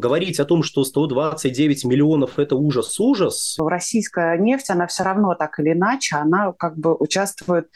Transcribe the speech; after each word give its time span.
Говорить 0.00 0.38
о 0.38 0.44
том, 0.44 0.62
что 0.62 0.84
129 0.84 1.84
миллионов– 1.84 2.30
это 2.38 2.54
ужас-ужас. 2.54 3.56
Российская 3.58 4.38
нефть, 4.38 4.70
она 4.70 4.86
все 4.86 5.02
равно 5.02 5.34
так 5.34 5.58
или 5.58 5.72
иначе, 5.72 6.14
она 6.14 6.52
как 6.52 6.78
бы 6.78 6.94
участвует 6.94 7.66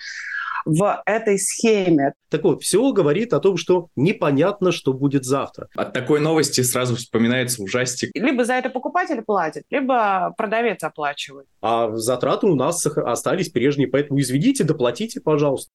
в 0.65 1.03
этой 1.05 1.41
схеме. 1.41 2.13
Так 2.31 2.45
вот, 2.45 2.63
все 2.63 2.93
говорит 2.93 3.33
о 3.33 3.41
том, 3.41 3.57
что 3.57 3.89
непонятно, 3.97 4.71
что 4.71 4.93
будет 4.93 5.25
завтра. 5.25 5.67
От 5.75 5.93
такой 5.93 6.21
новости 6.21 6.61
сразу 6.61 6.95
вспоминается 6.95 7.61
ужастик. 7.61 8.13
Либо 8.15 8.45
за 8.45 8.55
это 8.55 8.71
покупатель 8.71 9.23
платит, 9.23 9.65
либо 9.71 10.33
продавец 10.39 10.85
оплачивает. 10.85 11.49
А 11.61 11.91
затраты 11.97 12.47
у 12.47 12.55
нас 12.55 12.87
остались 12.87 13.49
прежние, 13.49 13.89
поэтому 13.89 14.21
изведите, 14.21 14.63
доплатите, 14.63 15.21
пожалуйста. 15.21 15.73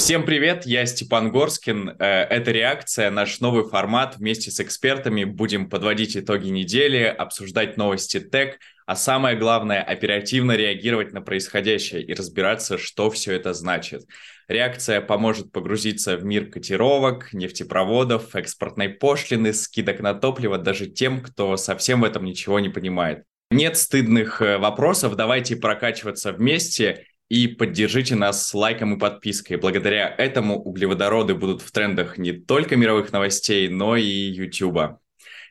Всем 0.00 0.24
привет, 0.24 0.64
я 0.64 0.86
Степан 0.86 1.30
Горскин. 1.30 1.90
Э, 1.90 2.22
это 2.22 2.52
«Реакция», 2.52 3.10
наш 3.10 3.40
новый 3.40 3.68
формат. 3.68 4.16
Вместе 4.16 4.50
с 4.50 4.58
экспертами 4.58 5.24
будем 5.24 5.68
подводить 5.68 6.16
итоги 6.16 6.48
недели, 6.48 7.02
обсуждать 7.02 7.76
новости 7.76 8.18
ТЭК, 8.18 8.58
а 8.86 8.96
самое 8.96 9.36
главное– 9.36 9.82
оперативно 9.86 10.52
реагировать 10.52 11.12
на 11.12 11.20
происходящее 11.20 12.02
и 12.02 12.14
разбираться, 12.14 12.78
что 12.78 13.10
все 13.10 13.34
это 13.34 13.52
значит. 13.52 14.04
Реакция 14.48 15.02
поможет 15.02 15.52
погрузиться 15.52 16.16
в 16.16 16.24
мир 16.24 16.46
котировок, 16.46 17.34
нефтепроводов, 17.34 18.34
экспортной 18.34 18.88
пошлины, 18.88 19.52
скидок 19.52 20.00
на 20.00 20.14
топливо 20.14 20.56
даже 20.56 20.86
тем, 20.86 21.20
кто 21.20 21.58
совсем 21.58 22.00
в 22.00 22.04
этом 22.04 22.24
ничего 22.24 22.58
не 22.58 22.70
понимает. 22.70 23.24
Нет 23.50 23.76
стыдных 23.76 24.40
э, 24.40 24.56
вопросов, 24.56 25.14
давайте 25.14 25.56
прокачиваться 25.56 26.32
вместе– 26.32 27.04
и 27.30 27.46
поддержите 27.46 28.16
нас 28.16 28.52
лайком 28.52 28.96
и 28.96 28.98
подпиской. 28.98 29.56
Благодаря 29.56 30.12
этому 30.18 30.60
углеводороды 30.60 31.34
будут 31.34 31.62
в 31.62 31.70
трендах 31.70 32.18
не 32.18 32.32
только 32.32 32.76
мировых 32.76 33.12
новостей, 33.12 33.68
но 33.68 33.96
и 33.96 34.04
YouTube. 34.04 34.98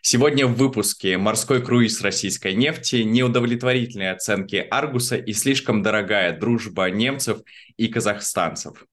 Сегодня 0.02 0.45
в 0.45 0.56
выпуске 0.56 1.18
морской 1.18 1.64
круиз 1.64 2.02
российской 2.02 2.53
нефти, 2.53 2.98
неудовлетворительные 2.98 4.12
оценки 4.12 4.58
Аргуса 4.70 5.16
и 5.16 5.34
слишком 5.34 5.81
дорогая 5.81 6.38
дружба 6.38 6.90
немцев 6.90 7.40
и 7.78 7.88
казахстанцев. 7.88 8.86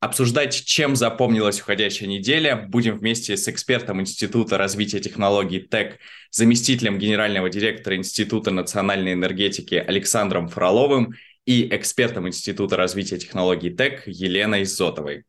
Обсуждать, 0.00 0.64
чем 0.64 0.94
запомнилась 0.94 1.60
уходящая 1.60 2.08
неделя, 2.08 2.56
будем 2.68 2.98
вместе 2.98 3.36
с 3.36 3.48
экспертом 3.48 4.00
Института 4.00 4.58
развития 4.58 5.00
технологий 5.00 5.60
ТЭК, 5.60 5.98
заместителем 6.30 6.98
генерального 6.98 7.48
директора 7.50 7.96
Института 7.96 8.50
национальной 8.50 9.14
энергетики 9.14 9.74
Александром 9.74 10.48
Фроловым 10.48 11.14
и 11.46 11.74
экспертом 11.74 12.28
Института 12.28 12.76
развития 12.76 13.18
технологий 13.18 13.70
ТЭК 13.70 14.02
Еленой 14.06 14.64
Зотовой. 14.64 15.24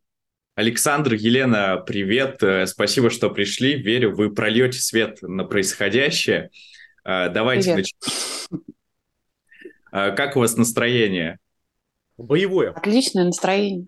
Александр, 0.55 1.13
Елена, 1.13 1.77
привет. 1.77 2.41
Э, 2.41 2.65
спасибо, 2.65 3.11
что 3.11 3.29
пришли. 3.29 3.75
Верю, 3.75 4.15
вы 4.15 4.33
прольете 4.33 4.79
свет 4.79 5.21
на 5.21 5.43
происходящее. 5.43 6.49
Э, 7.05 7.29
давайте 7.29 7.75
начнем. 7.75 8.63
Э, 9.91 10.11
как 10.15 10.35
у 10.35 10.39
вас 10.39 10.57
настроение? 10.57 11.37
Боевое. 12.17 12.71
Отличное 12.71 13.25
настроение. 13.25 13.85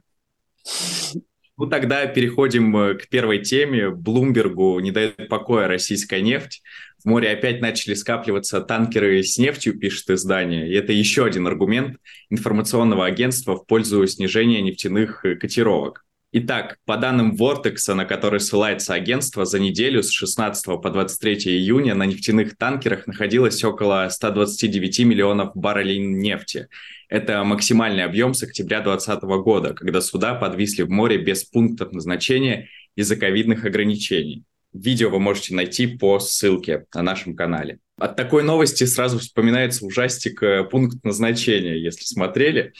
Ну, 1.58 1.66
тогда 1.66 2.06
переходим 2.06 2.96
к 2.98 3.10
первой 3.10 3.40
теме. 3.40 3.90
Блумбергу 3.90 4.80
не 4.80 4.92
дает 4.92 5.28
покоя 5.28 5.68
российская 5.68 6.22
нефть. 6.22 6.62
В 7.04 7.06
море 7.06 7.32
опять 7.32 7.62
начали 7.62 7.94
скапливаться 7.94 8.60
танкеры 8.60 9.24
с 9.24 9.38
нефтью, 9.38 9.80
пишет 9.80 10.10
издание. 10.10 10.70
И 10.70 10.74
это 10.74 10.92
еще 10.92 11.26
один 11.26 11.48
аргумент 11.48 11.98
информационного 12.30 13.06
агентства 13.06 13.56
в 13.56 13.66
пользу 13.66 14.06
снижения 14.06 14.62
нефтяных 14.62 15.24
э, 15.24 15.36
котировок. 15.36 16.06
Итак, 16.32 16.78
по 16.86 16.98
данным 16.98 17.36
Vortex, 17.36 17.92
на 17.96 18.06
который 18.06 18.40
ссылается 18.40 18.94
агентство, 18.94 19.46
за 19.46 19.60
неделю 19.60 20.04
с 20.04 20.12
16 20.12 20.66
по 20.66 20.90
23 20.92 21.36
июня 21.56 21.96
на 21.96 22.06
нефтяных 22.06 22.56
танкерах 22.56 23.08
находилось 23.08 23.64
около 23.64 24.08
129 24.10 25.00
миллионов 25.06 25.56
баррелей 25.56 25.98
нефти. 25.98 26.68
Это 27.08 27.44
максимальный 27.44 28.04
объем 28.04 28.36
с 28.36 28.44
октября 28.44 28.82
2020 28.82 29.24
года, 29.42 29.74
когда 29.74 30.02
суда 30.02 30.36
подвисли 30.36 30.84
в 30.84 30.90
море 30.90 31.18
без 31.18 31.46
пунктов 31.46 31.94
назначения 31.94 32.70
из-за 32.96 33.16
ковидных 33.16 33.66
ограничений. 33.66 34.44
Видео 34.74 35.10
вы 35.10 35.20
можете 35.20 35.56
найти 35.56 35.88
по 35.88 36.20
ссылке 36.20 36.86
на 36.94 37.02
нашем 37.02 37.36
канале. 37.36 37.80
От 37.98 38.16
такой 38.16 38.44
новости 38.44 38.86
сразу 38.86 39.20
вспоминается 39.20 39.86
ужастик 39.86 40.42
э, 40.42 40.64
«Пункт 40.64 41.04
назначения», 41.04 41.76
если 41.78 42.06
смотрели. 42.06 42.74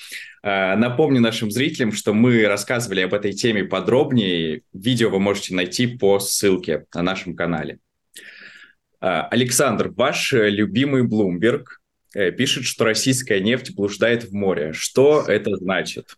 Э, 0.44 0.76
напомню 0.76 1.20
нашим 1.20 1.52
зрителям, 1.52 1.92
что 1.92 2.14
мы 2.14 2.46
рассказывали 2.46 3.02
об 3.02 3.14
этой 3.14 3.34
теме 3.34 3.66
подробнее. 3.66 4.62
Видео 4.72 5.10
вы 5.10 5.20
можете 5.20 5.56
найти 5.56 5.88
по 5.88 6.20
ссылке 6.20 6.86
на 6.94 7.02
нашем 7.02 7.36
канале. 7.36 7.80
Э, 9.02 9.24
Александр, 9.32 9.90
ваш 9.90 10.32
любимый 10.32 11.04
Bloomberg 11.04 11.66
пишет, 12.38 12.66
что 12.66 12.86
российская 12.86 13.40
нефть 13.40 13.76
блуждает 13.76 14.24
в 14.24 14.34
море. 14.34 14.74
Что 14.74 15.24
это 15.28 15.56
значит? 15.58 16.16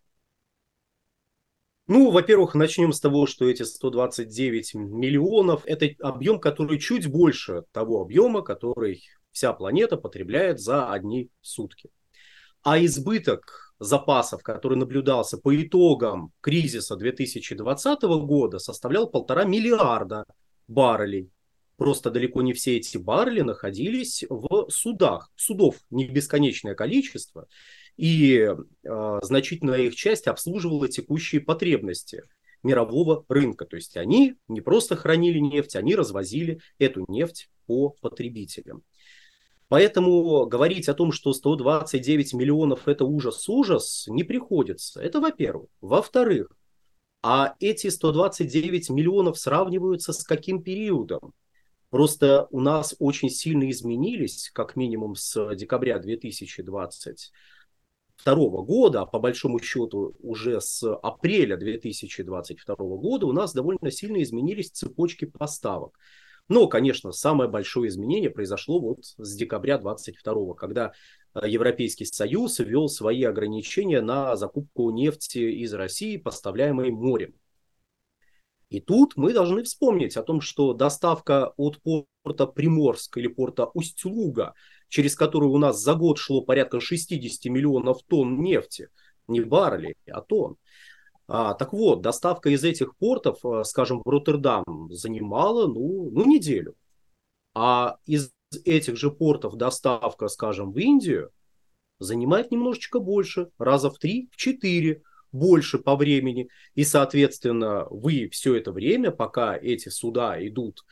Ну, 1.94 2.10
во-первых, 2.10 2.56
начнем 2.56 2.94
с 2.94 3.02
того, 3.02 3.28
что 3.28 3.50
эти 3.50 3.64
129 3.64 4.76
миллионов– 4.76 5.64
это 5.66 5.90
объем, 6.00 6.40
который 6.40 6.80
чуть 6.80 7.06
больше 7.08 7.66
того 7.74 8.00
объема, 8.00 8.44
который 8.44 9.04
вся 9.34 9.52
планета 9.52 9.98
потребляет 9.98 10.62
за 10.62 10.90
одни 10.90 11.30
сутки. 11.42 11.90
А 12.64 12.80
избыток 12.86 13.74
запасов, 13.78 14.42
который 14.42 14.78
наблюдался 14.78 15.38
по 15.38 15.54
итогам 15.54 16.32
кризиса 16.40 16.96
2020 16.96 18.02
года, 18.04 18.60
составлял 18.60 19.10
полтора 19.10 19.44
миллиарда 19.44 20.24
баррелей. 20.70 21.30
Просто 21.76 22.10
далеко 22.10 22.42
не 22.42 22.54
все 22.54 22.78
эти 22.78 22.98
баррели 22.98 23.42
находились 23.42 24.24
в 24.30 24.70
судах. 24.70 25.30
Судов 25.36 25.76
не 25.90 26.08
бесконечное 26.08 26.74
количество 26.74 27.50
и 27.98 28.50
э, 28.84 29.20
значительная 29.22 29.82
их 29.82 29.96
часть 29.96 30.28
обслуживала 30.28 30.88
текущие 30.88 31.42
потребности 31.42 32.24
мирового 32.64 33.26
рынка. 33.28 33.66
То 33.66 33.76
есть 33.76 33.98
они 33.98 34.36
не 34.48 34.62
просто 34.62 34.96
хранили 34.96 35.40
нефть, 35.40 35.76
они 35.76 35.96
развозили 35.96 36.60
эту 36.80 37.06
нефть 37.08 37.50
по 37.66 37.96
потребителям. 38.02 38.84
Поэтому 39.68 40.46
говорить 40.48 40.90
о 40.90 40.94
том, 40.94 41.14
что 41.14 41.32
129 41.32 42.34
миллионов 42.34 42.88
это 42.88 43.06
ужас-ужас, 43.06 44.06
не 44.08 44.24
приходится. 44.24 45.02
Это 45.02 45.22
во-первых. 45.22 45.70
Во-вторых, 45.80 46.50
а 47.24 47.56
эти 47.60 47.88
129 47.88 48.90
миллионов 48.90 49.40
сравниваются 49.40 50.12
с 50.12 50.24
каким 50.24 50.62
периодом? 50.62 51.34
Просто 51.90 52.48
у 52.52 52.60
нас 52.60 52.96
очень 53.00 53.30
сильно 53.30 53.70
изменились, 53.70 54.50
как 54.54 54.76
минимум 54.76 55.16
с 55.16 55.56
декабря 55.56 56.00
2020 56.00 57.32
2022 58.24 58.64
года, 58.64 59.02
а 59.02 59.06
по 59.06 59.20
большому 59.20 59.60
счету 59.60 60.16
уже 60.20 60.62
с 60.62 60.84
апреля 60.84 61.58
2022 61.58 62.76
года 62.76 63.26
у 63.26 63.32
нас 63.32 63.54
довольно 63.54 63.92
сильно 63.92 64.22
изменились 64.22 64.72
цепочки 64.72 65.26
поставок. 65.26 65.98
Но, 66.48 66.68
конечно, 66.68 67.12
самое 67.12 67.50
большое 67.50 67.90
изменение 67.90 68.30
произошло 68.30 68.80
вот 68.80 69.06
с 69.06 69.36
декабря 69.36 69.78
2022, 69.78 70.54
когда 70.56 70.92
э, 71.34 71.48
Европейский 71.48 72.06
Союз 72.06 72.60
ввел 72.60 72.90
свои 72.90 73.24
ограничения 73.24 74.02
на 74.02 74.36
закупку 74.36 74.92
нефти 74.92 75.40
из 75.64 75.74
России, 75.74 76.18
поставляемой 76.18 76.92
морем. 76.92 77.36
И 78.72 78.82
тут 78.82 79.16
мы 79.18 79.34
должны 79.34 79.62
вспомнить 79.64 80.18
о 80.18 80.24
том, 80.24 80.42
что 80.42 80.74
доставка 80.74 81.54
от 81.58 81.80
порта 81.84 82.48
Приморск 82.48 83.18
или 83.18 83.28
порта 83.28 83.70
Усть-Луга 83.74 84.56
через 84.92 85.16
которую 85.16 85.52
у 85.52 85.58
нас 85.58 85.82
за 85.82 85.96
год 85.96 86.18
шло 86.18 86.42
порядка 86.42 86.82
60 86.82 87.50
миллионов 87.50 88.04
тонн 88.04 88.42
нефти, 88.42 88.90
не 89.28 89.40
баррелей, 89.40 89.96
а 90.12 90.22
тонн. 90.22 90.58
А, 91.28 91.54
так 91.54 91.72
вот, 91.72 92.02
доставка 92.02 92.50
из 92.50 92.64
этих 92.66 92.98
портов, 92.98 93.40
э, 93.46 93.64
скажем, 93.64 94.02
в 94.04 94.10
Роттердам 94.10 94.66
занимала 94.92 95.66
ну, 95.68 96.10
ну, 96.12 96.26
неделю. 96.26 96.76
А 97.54 97.98
из 98.06 98.34
этих 98.66 98.98
же 98.98 99.12
портов 99.12 99.56
доставка, 99.56 100.28
скажем, 100.28 100.74
в 100.74 100.78
Индию 100.78 101.32
занимает 102.00 102.52
немножечко 102.52 103.00
больше, 103.00 103.50
раза 103.58 103.90
в 103.90 103.98
три, 103.98 104.30
в 104.34 104.36
четыре 104.36 105.04
больше 105.32 105.80
по 105.80 105.96
времени. 105.96 106.50
И, 106.76 106.84
соответственно, 106.84 107.88
вы 107.90 108.30
все 108.32 108.56
это 108.56 108.72
время, 108.72 109.12
пока 109.12 109.56
эти 109.56 109.90
суда 109.90 110.36
идут 110.46 110.84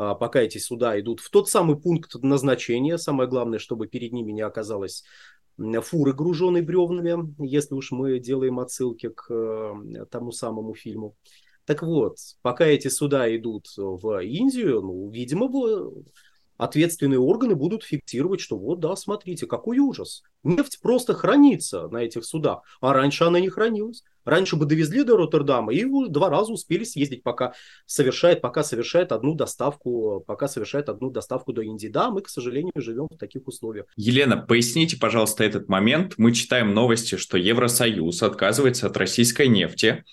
а, 0.00 0.14
пока 0.14 0.40
эти 0.40 0.58
суда 0.58 0.98
идут 1.00 1.18
в 1.18 1.28
тот 1.28 1.48
самый 1.48 1.76
пункт 1.76 2.14
назначения. 2.22 2.98
Самое 2.98 3.28
главное, 3.28 3.58
чтобы 3.58 3.88
перед 3.88 4.12
ними 4.12 4.30
не 4.30 4.42
оказалось 4.42 5.02
фуры, 5.82 6.12
груженной 6.12 6.62
бревнами, 6.62 7.34
если 7.44 7.74
уж 7.74 7.90
мы 7.90 8.20
делаем 8.20 8.60
отсылки 8.60 9.08
к 9.08 9.26
э, 9.28 10.04
тому 10.08 10.30
самому 10.30 10.74
фильму. 10.74 11.16
Так 11.64 11.82
вот, 11.82 12.16
пока 12.42 12.64
эти 12.64 12.86
суда 12.86 13.34
идут 13.36 13.66
в 13.76 14.22
Индию, 14.22 14.82
ну, 14.82 15.10
видимо, 15.10 15.48
ответственные 16.58 17.20
органы 17.20 17.54
будут 17.54 17.84
фиксировать, 17.84 18.40
что 18.40 18.58
вот, 18.58 18.80
да, 18.80 18.94
смотрите, 18.96 19.46
какой 19.46 19.78
ужас. 19.78 20.22
Нефть 20.42 20.80
просто 20.82 21.14
хранится 21.14 21.88
на 21.88 21.98
этих 21.98 22.24
судах, 22.24 22.62
а 22.80 22.92
раньше 22.92 23.24
она 23.24 23.40
не 23.40 23.48
хранилась. 23.48 24.02
Раньше 24.24 24.56
бы 24.56 24.66
довезли 24.66 25.04
до 25.04 25.16
Роттердама 25.16 25.72
и 25.72 25.86
два 26.10 26.28
раза 26.28 26.52
успели 26.52 26.84
съездить, 26.84 27.22
пока 27.22 27.54
совершает, 27.86 28.42
пока 28.42 28.62
совершает 28.62 29.10
одну 29.10 29.34
доставку, 29.34 30.22
пока 30.26 30.48
совершает 30.48 30.90
одну 30.90 31.10
доставку 31.10 31.54
до 31.54 31.62
Индии. 31.62 31.88
Да, 31.88 32.10
мы, 32.10 32.20
к 32.20 32.28
сожалению, 32.28 32.72
живем 32.76 33.08
в 33.10 33.16
таких 33.16 33.46
условиях. 33.48 33.86
Елена, 33.96 34.36
поясните, 34.36 34.98
пожалуйста, 34.98 35.44
этот 35.44 35.70
момент. 35.70 36.14
Мы 36.18 36.32
читаем 36.32 36.74
новости, 36.74 37.16
что 37.16 37.38
Евросоюз 37.38 38.22
отказывается 38.22 38.86
от 38.86 38.98
российской 38.98 39.48
нефти. 39.48 40.04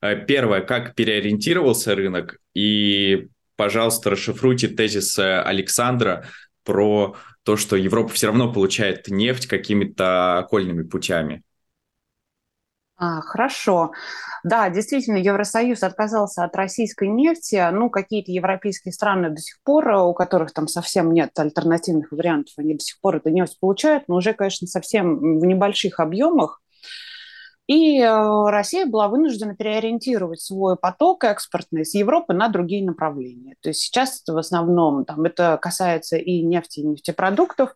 Э, 0.00 0.24
первое, 0.24 0.60
как 0.60 0.94
переориентировался 0.94 1.96
рынок, 1.96 2.38
и 2.54 3.28
пожалуйста, 3.56 4.10
расшифруйте 4.10 4.68
тезис 4.68 5.18
э, 5.18 5.40
Александра 5.42 6.26
про 6.64 7.16
то, 7.42 7.56
что 7.56 7.76
Европа 7.76 8.12
все 8.12 8.28
равно 8.28 8.52
получает 8.52 9.08
нефть 9.08 9.46
какими-то 9.46 10.38
окольными 10.38 10.82
путями. 10.82 11.42
А, 12.96 13.20
хорошо. 13.22 13.90
Да, 14.44 14.70
действительно, 14.70 15.16
Евросоюз 15.16 15.82
отказался 15.82 16.44
от 16.44 16.54
российской 16.54 17.08
нефти. 17.08 17.70
Ну, 17.72 17.90
какие-то 17.90 18.30
европейские 18.30 18.92
страны 18.92 19.30
до 19.30 19.38
сих 19.38 19.60
пор, 19.64 19.88
у 19.88 20.14
которых 20.14 20.52
там 20.52 20.68
совсем 20.68 21.12
нет 21.12 21.30
альтернативных 21.36 22.12
вариантов, 22.12 22.54
они 22.56 22.74
до 22.74 22.80
сих 22.80 23.00
пор 23.00 23.16
эту 23.16 23.30
нефть 23.30 23.58
получают, 23.58 24.04
но 24.06 24.16
уже, 24.16 24.32
конечно, 24.32 24.66
совсем 24.68 25.38
в 25.40 25.44
небольших 25.44 25.98
объемах. 25.98 26.60
И 27.66 27.98
э, 27.98 28.50
Россия 28.50 28.84
была 28.84 29.08
вынуждена 29.08 29.56
переориентировать 29.56 30.40
свой 30.40 30.76
поток 30.76 31.24
экспортный 31.24 31.86
с 31.86 31.94
Европы 31.94 32.34
на 32.34 32.48
другие 32.48 32.84
направления. 32.84 33.56
То 33.60 33.70
есть 33.70 33.80
сейчас 33.80 34.20
это 34.22 34.34
в 34.34 34.38
основном, 34.38 35.04
там, 35.04 35.24
это 35.24 35.58
касается 35.60 36.16
и 36.16 36.42
нефти, 36.42 36.80
и 36.80 36.86
нефтепродуктов, 36.86 37.74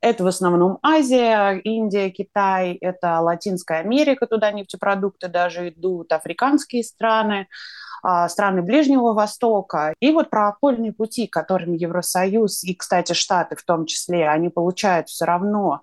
это 0.00 0.24
в 0.24 0.26
основном 0.26 0.78
Азия, 0.82 1.52
Индия, 1.62 2.10
Китай, 2.10 2.76
это 2.80 3.20
Латинская 3.20 3.78
Америка, 3.78 4.26
туда 4.26 4.50
нефтепродукты 4.50 5.28
даже 5.28 5.68
идут, 5.68 6.10
африканские 6.10 6.82
страны, 6.82 7.46
а, 8.02 8.28
страны 8.28 8.62
Ближнего 8.62 9.12
Востока. 9.12 9.94
И 10.00 10.10
вот 10.10 10.28
про 10.28 10.48
окольные 10.48 10.92
пути, 10.92 11.28
которыми 11.28 11.78
Евросоюз 11.78 12.64
и, 12.64 12.74
кстати, 12.74 13.12
Штаты 13.12 13.54
в 13.54 13.62
том 13.62 13.86
числе, 13.86 14.28
они 14.28 14.48
получают 14.48 15.08
все 15.08 15.24
равно 15.24 15.82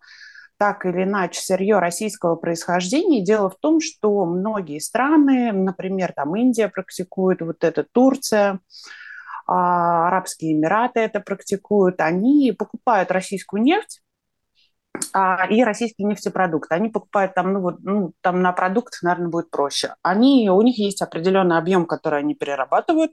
так 0.59 0.85
или 0.85 1.03
иначе 1.03 1.41
сырье 1.41 1.79
российского 1.79 2.35
происхождения. 2.35 3.23
Дело 3.23 3.49
в 3.49 3.55
том, 3.55 3.79
что 3.79 4.25
многие 4.25 4.79
страны, 4.79 5.53
например, 5.53 6.11
там 6.13 6.35
Индия 6.35 6.67
практикует 6.67 7.41
вот 7.41 7.63
это, 7.63 7.85
Турция, 7.89 8.59
а, 9.47 10.09
Арабские 10.09 10.53
Эмираты 10.53 10.99
это 10.99 11.21
практикуют, 11.21 12.01
они 12.01 12.51
покупают 12.51 13.09
российскую 13.09 13.63
нефть 13.63 14.01
и 15.49 15.63
российские 15.63 16.07
нефтепродукты. 16.07 16.75
Они 16.75 16.89
покупают 16.89 17.33
там, 17.33 17.53
ну, 17.53 17.61
вот, 17.61 17.75
ну, 17.81 18.13
там 18.21 18.41
на 18.41 18.51
продукт, 18.51 18.99
наверное, 19.01 19.29
будет 19.29 19.49
проще. 19.49 19.95
Они, 20.01 20.49
у 20.49 20.61
них 20.61 20.77
есть 20.77 21.01
определенный 21.01 21.57
объем, 21.57 21.85
который 21.85 22.19
они 22.19 22.35
перерабатывают. 22.35 23.11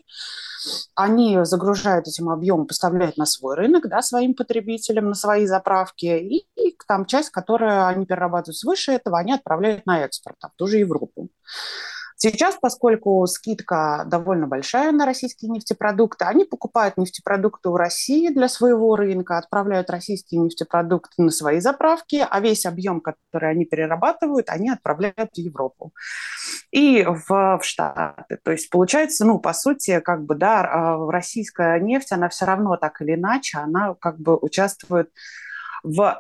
Они 0.94 1.38
загружают 1.42 2.08
этим 2.08 2.28
объемом, 2.28 2.66
поставляют 2.66 3.16
на 3.16 3.26
свой 3.26 3.56
рынок, 3.56 3.88
да, 3.88 4.02
своим 4.02 4.34
потребителям, 4.34 5.08
на 5.08 5.14
свои 5.14 5.46
заправки. 5.46 6.06
И, 6.06 6.46
и 6.56 6.76
там 6.86 7.06
часть, 7.06 7.30
которую 7.30 7.86
они 7.86 8.06
перерабатывают 8.06 8.56
свыше 8.56 8.92
этого, 8.92 9.18
они 9.18 9.32
отправляют 9.32 9.86
на 9.86 10.00
экспорт, 10.00 10.36
а 10.42 10.48
в 10.48 10.52
ту 10.56 10.66
же 10.66 10.78
Европу. 10.78 11.28
Сейчас, 12.18 12.56
поскольку 12.60 13.26
скидка 13.26 14.04
довольно 14.06 14.46
большая 14.46 14.90
на 14.92 15.04
российские 15.04 15.50
нефтепродукты, 15.50 16.24
они 16.24 16.44
покупают 16.44 16.96
нефтепродукты 16.96 17.68
у 17.68 17.76
России 17.76 18.30
для 18.30 18.48
своего 18.48 18.96
рынка, 18.96 19.36
отправляют 19.36 19.90
российские 19.90 20.40
нефтепродукты 20.40 21.22
на 21.22 21.30
свои 21.30 21.60
заправки, 21.60 22.26
а 22.28 22.40
весь 22.40 22.64
объем, 22.64 23.02
который 23.02 23.50
они 23.50 23.66
перерабатывают, 23.66 24.48
они 24.48 24.70
отправляют 24.70 25.30
в 25.34 25.38
Европу 25.38 25.92
и 26.70 27.04
в, 27.04 27.28
в 27.28 27.60
Штаты. 27.62 28.38
То 28.42 28.52
есть 28.52 28.70
получается, 28.70 29.26
ну, 29.26 29.38
по 29.38 29.52
сути, 29.52 30.00
как 30.00 30.24
бы, 30.24 30.36
да, 30.36 30.62
а, 30.62 31.10
российская 31.10 31.78
нефть, 31.80 32.12
она 32.12 32.30
все 32.30 32.46
равно 32.46 32.76
так 32.76 33.02
или 33.02 33.14
иначе, 33.14 33.58
она 33.58 33.94
как 33.94 34.18
бы 34.18 34.36
участвует 34.36 35.10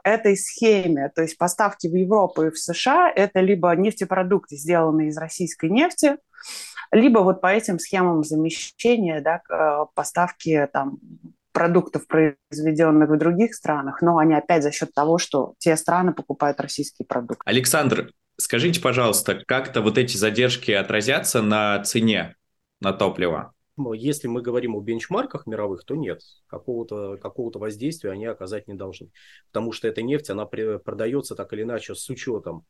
этой 0.04 0.36
схеме. 0.36 1.10
То 1.14 1.22
есть 1.22 1.38
поставки 1.38 1.86
в 1.86 1.94
Европу 1.94 2.42
и 2.44 2.50
в 2.50 2.58
США– 2.58 3.10
это 3.14 3.40
либо 3.40 3.74
нефтепродукты, 3.74 4.56
сделанные 4.56 5.08
из 5.08 5.18
российской 5.18 5.70
нефти, 5.70 6.16
либо 6.92 7.20
вот 7.20 7.40
по 7.40 7.48
этим 7.48 7.78
схемам 7.78 8.24
замещения 8.24 9.20
да, 9.20 9.42
э, 9.50 9.86
поставки 9.94 10.68
там, 10.72 10.98
продуктов, 11.52 12.06
произведенных 12.06 13.08
в 13.08 13.16
других 13.16 13.54
странах, 13.54 14.02
но 14.02 14.18
они 14.18 14.34
опять 14.34 14.62
за 14.62 14.70
счет 14.70 14.92
того, 14.92 15.18
что 15.18 15.54
те 15.58 15.76
страны 15.76 16.12
покупают 16.12 16.60
российские 16.60 17.06
продукты. 17.06 17.42
Александр, 17.46 18.10
скажите, 18.38 18.80
пожалуйста, 18.80 19.42
как-то 19.46 19.80
вот 19.80 19.98
эти 19.98 20.16
задержки 20.16 20.70
отразятся 20.70 21.42
на 21.42 21.82
цене 21.82 22.36
на 22.80 22.92
топливо? 22.92 23.54
Если 23.94 24.26
мы 24.26 24.40
говорим 24.40 24.74
о 24.74 24.80
бенчмарках 24.80 25.46
мировых, 25.46 25.84
то 25.84 25.94
нет, 25.94 26.22
какого-то 26.46 27.18
какого 27.18 27.56
воздействия 27.58 28.10
они 28.10 28.26
оказать 28.26 28.68
не 28.68 28.74
должны. 28.74 29.10
Потому 29.52 29.72
что 29.72 29.86
эта 29.88 30.02
нефть, 30.02 30.30
она 30.30 30.46
продается 30.46 31.34
так 31.34 31.52
или 31.52 31.62
иначе 31.62 31.94
с 31.94 32.08
учетом 32.08 32.64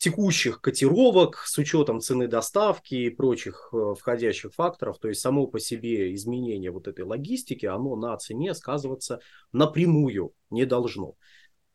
текущих 0.00 0.62
котировок, 0.62 1.36
с 1.44 1.58
учетом 1.58 2.00
цены 2.00 2.26
доставки 2.26 2.94
и 2.94 3.10
прочих 3.10 3.68
э, 3.72 3.94
входящих 3.98 4.54
факторов. 4.54 4.98
То 4.98 5.08
есть 5.08 5.20
само 5.20 5.46
по 5.46 5.60
себе 5.60 6.14
изменение 6.14 6.70
вот 6.70 6.88
этой 6.88 7.04
логистики, 7.04 7.66
оно 7.66 7.96
на 7.96 8.16
цене 8.16 8.54
сказываться 8.54 9.20
напрямую 9.52 10.32
не 10.48 10.64
должно. 10.64 11.16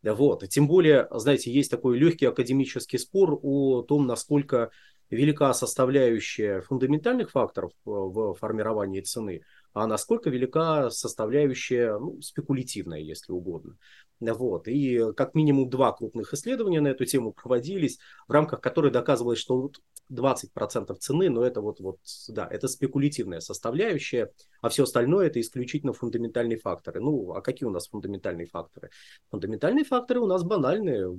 Вот. 0.02 0.48
Тем 0.50 0.68
более, 0.68 1.08
знаете, 1.12 1.52
есть 1.52 1.70
такой 1.70 2.00
легкий 2.00 2.26
академический 2.26 2.98
спор 2.98 3.40
о 3.44 3.84
том, 3.84 4.08
насколько 4.08 4.72
велика 5.10 5.54
составляющая 5.54 6.62
фундаментальных 6.62 7.32
факторов 7.32 7.72
э, 7.72 7.76
в 7.86 8.34
формировании 8.36 9.02
цены, 9.02 9.42
а 9.74 9.88
насколько 9.88 10.30
велика 10.30 10.90
составляющая 10.90 11.98
ну, 11.98 12.22
спекулятивная, 12.22 13.00
если 13.00 13.32
угодно. 13.32 13.78
Вот. 14.20 14.68
И 14.68 15.14
как 15.16 15.36
минимум 15.36 15.70
два 15.70 15.92
крупных 15.92 16.34
исследования 16.34 16.82
на 16.82 16.88
эту 16.90 17.06
тему 17.06 17.34
проводились, 17.34 18.00
в 18.28 18.32
рамках 18.32 18.62
которых 18.62 18.94
доказывалось, 18.94 19.40
что 19.40 19.72
20% 20.12 20.96
цены, 21.00 21.30
но 21.30 21.44
это 21.44 21.62
вот, 21.62 21.80
вот, 21.80 21.98
да, 22.30 22.48
это 22.50 22.68
спекулятивная 22.68 23.40
составляющая, 23.40 24.32
а 24.62 24.70
все 24.70 24.84
остальное 24.84 25.28
это 25.28 25.40
исключительно 25.40 25.94
фундаментальные 25.94 26.58
факторы. 26.58 27.00
Ну, 27.02 27.34
а 27.34 27.42
какие 27.42 27.68
у 27.68 27.72
нас 27.72 27.88
фундаментальные 27.88 28.48
факторы? 28.48 28.90
Фундаментальные 29.32 29.86
факторы 29.86 30.20
у 30.20 30.28
нас 30.28 30.44
банальные. 30.44 31.14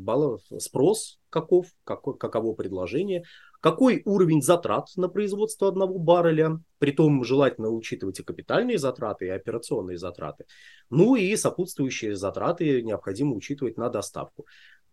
Спрос 0.59 1.19
каков, 1.31 1.67
каков, 1.85 2.19
каково 2.19 2.55
предложение, 2.55 3.25
какой 3.61 4.03
уровень 4.05 4.43
затрат 4.43 4.89
на 4.97 5.09
производство 5.09 5.69
одного 5.69 5.99
барреля, 5.99 6.61
при 6.79 6.93
том 6.93 7.25
желательно 7.25 7.69
учитывать 7.69 8.21
и 8.21 8.23
капитальные 8.23 8.79
затраты, 8.79 9.27
и 9.27 9.31
операционные 9.31 9.99
затраты, 9.99 10.47
ну 10.91 11.17
и 11.17 11.35
сопутствующие 11.37 12.17
затраты 12.17 12.83
необходимо 12.83 13.35
учитывать 13.35 13.77
на 13.77 13.89
доставку. 13.89 14.47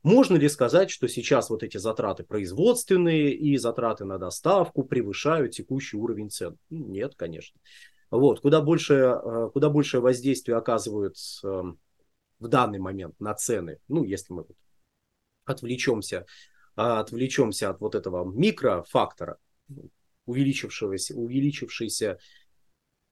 Можно 0.03 0.35
ли 0.35 0.49
сказать, 0.49 0.89
что 0.91 1.07
сейчас 1.07 1.49
вот 1.49 1.63
эти 1.63 1.77
затраты 1.77 2.23
производственные 2.23 3.33
и 3.33 3.57
затраты 3.57 4.03
на 4.03 4.17
доставку 4.17 4.83
превышают 4.83 5.53
текущий 5.53 5.95
уровень 5.95 6.29
цен? 6.29 6.57
Нет, 6.69 7.15
конечно. 7.15 7.59
Вот, 8.11 8.41
куда, 8.41 8.61
больше, 8.61 8.93
э, 8.93 9.49
куда 9.53 9.69
большее 9.69 10.01
воздействие 10.01 10.57
оказывают 10.57 11.15
эм, 11.43 11.79
в 12.39 12.47
данный 12.49 12.79
момент 12.79 13.19
на 13.19 13.33
цены, 13.33 13.79
ну, 13.87 14.03
если 14.03 14.33
мы 14.33 14.45
отвлечемся, 15.45 16.25
а, 16.75 16.99
отвлечемся 16.99 17.69
от 17.69 17.79
вот 17.79 17.95
этого 17.95 18.29
микрофактора, 18.29 19.37
увеличившегося, 20.25 21.15
увеличившейся 21.15 22.19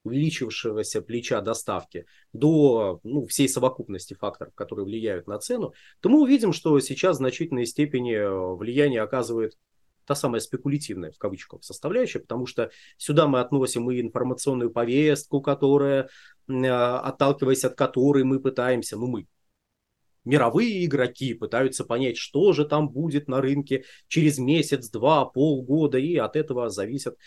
увеличившегося 0.03 1.01
плеча 1.01 1.41
доставки 1.41 2.05
до 2.33 2.99
ну, 3.03 3.25
всей 3.25 3.47
совокупности 3.47 4.13
факторов, 4.13 4.53
которые 4.55 4.85
влияют 4.85 5.27
на 5.27 5.37
цену, 5.39 5.73
то 5.99 6.09
мы 6.09 6.21
увидим, 6.21 6.53
что 6.53 6.79
сейчас 6.79 7.17
в 7.17 7.19
значительной 7.19 7.65
степени 7.65 8.15
э, 8.15 8.55
влияние 8.55 9.01
оказывает 9.01 9.57
та 10.05 10.15
самая 10.15 10.41
спекулятивная, 10.41 11.11
в 11.11 11.17
кавычках, 11.17 11.63
составляющая, 11.63 12.19
потому 12.19 12.45
что 12.45 12.71
сюда 12.97 13.27
мы 13.27 13.39
относим 13.39 13.89
и 13.91 14.01
информационную 14.01 14.71
повестку, 14.71 15.41
которая, 15.41 16.09
э, 16.47 16.67
отталкиваясь 16.67 17.63
от 17.63 17.75
которой 17.75 18.23
мы 18.23 18.39
пытаемся, 18.39 18.97
ну 18.97 19.07
мы, 19.07 19.27
мировые 20.25 20.85
игроки 20.85 21.33
пытаются 21.33 21.83
понять, 21.85 22.17
что 22.17 22.53
же 22.53 22.65
там 22.65 22.89
будет 22.89 23.27
на 23.27 23.41
рынке 23.41 23.85
через 24.07 24.37
месяц, 24.37 24.89
два, 24.89 25.25
полгода, 25.25 25.97
и 25.97 26.15
от 26.17 26.35
этого 26.35 26.69
зависят 26.69 27.17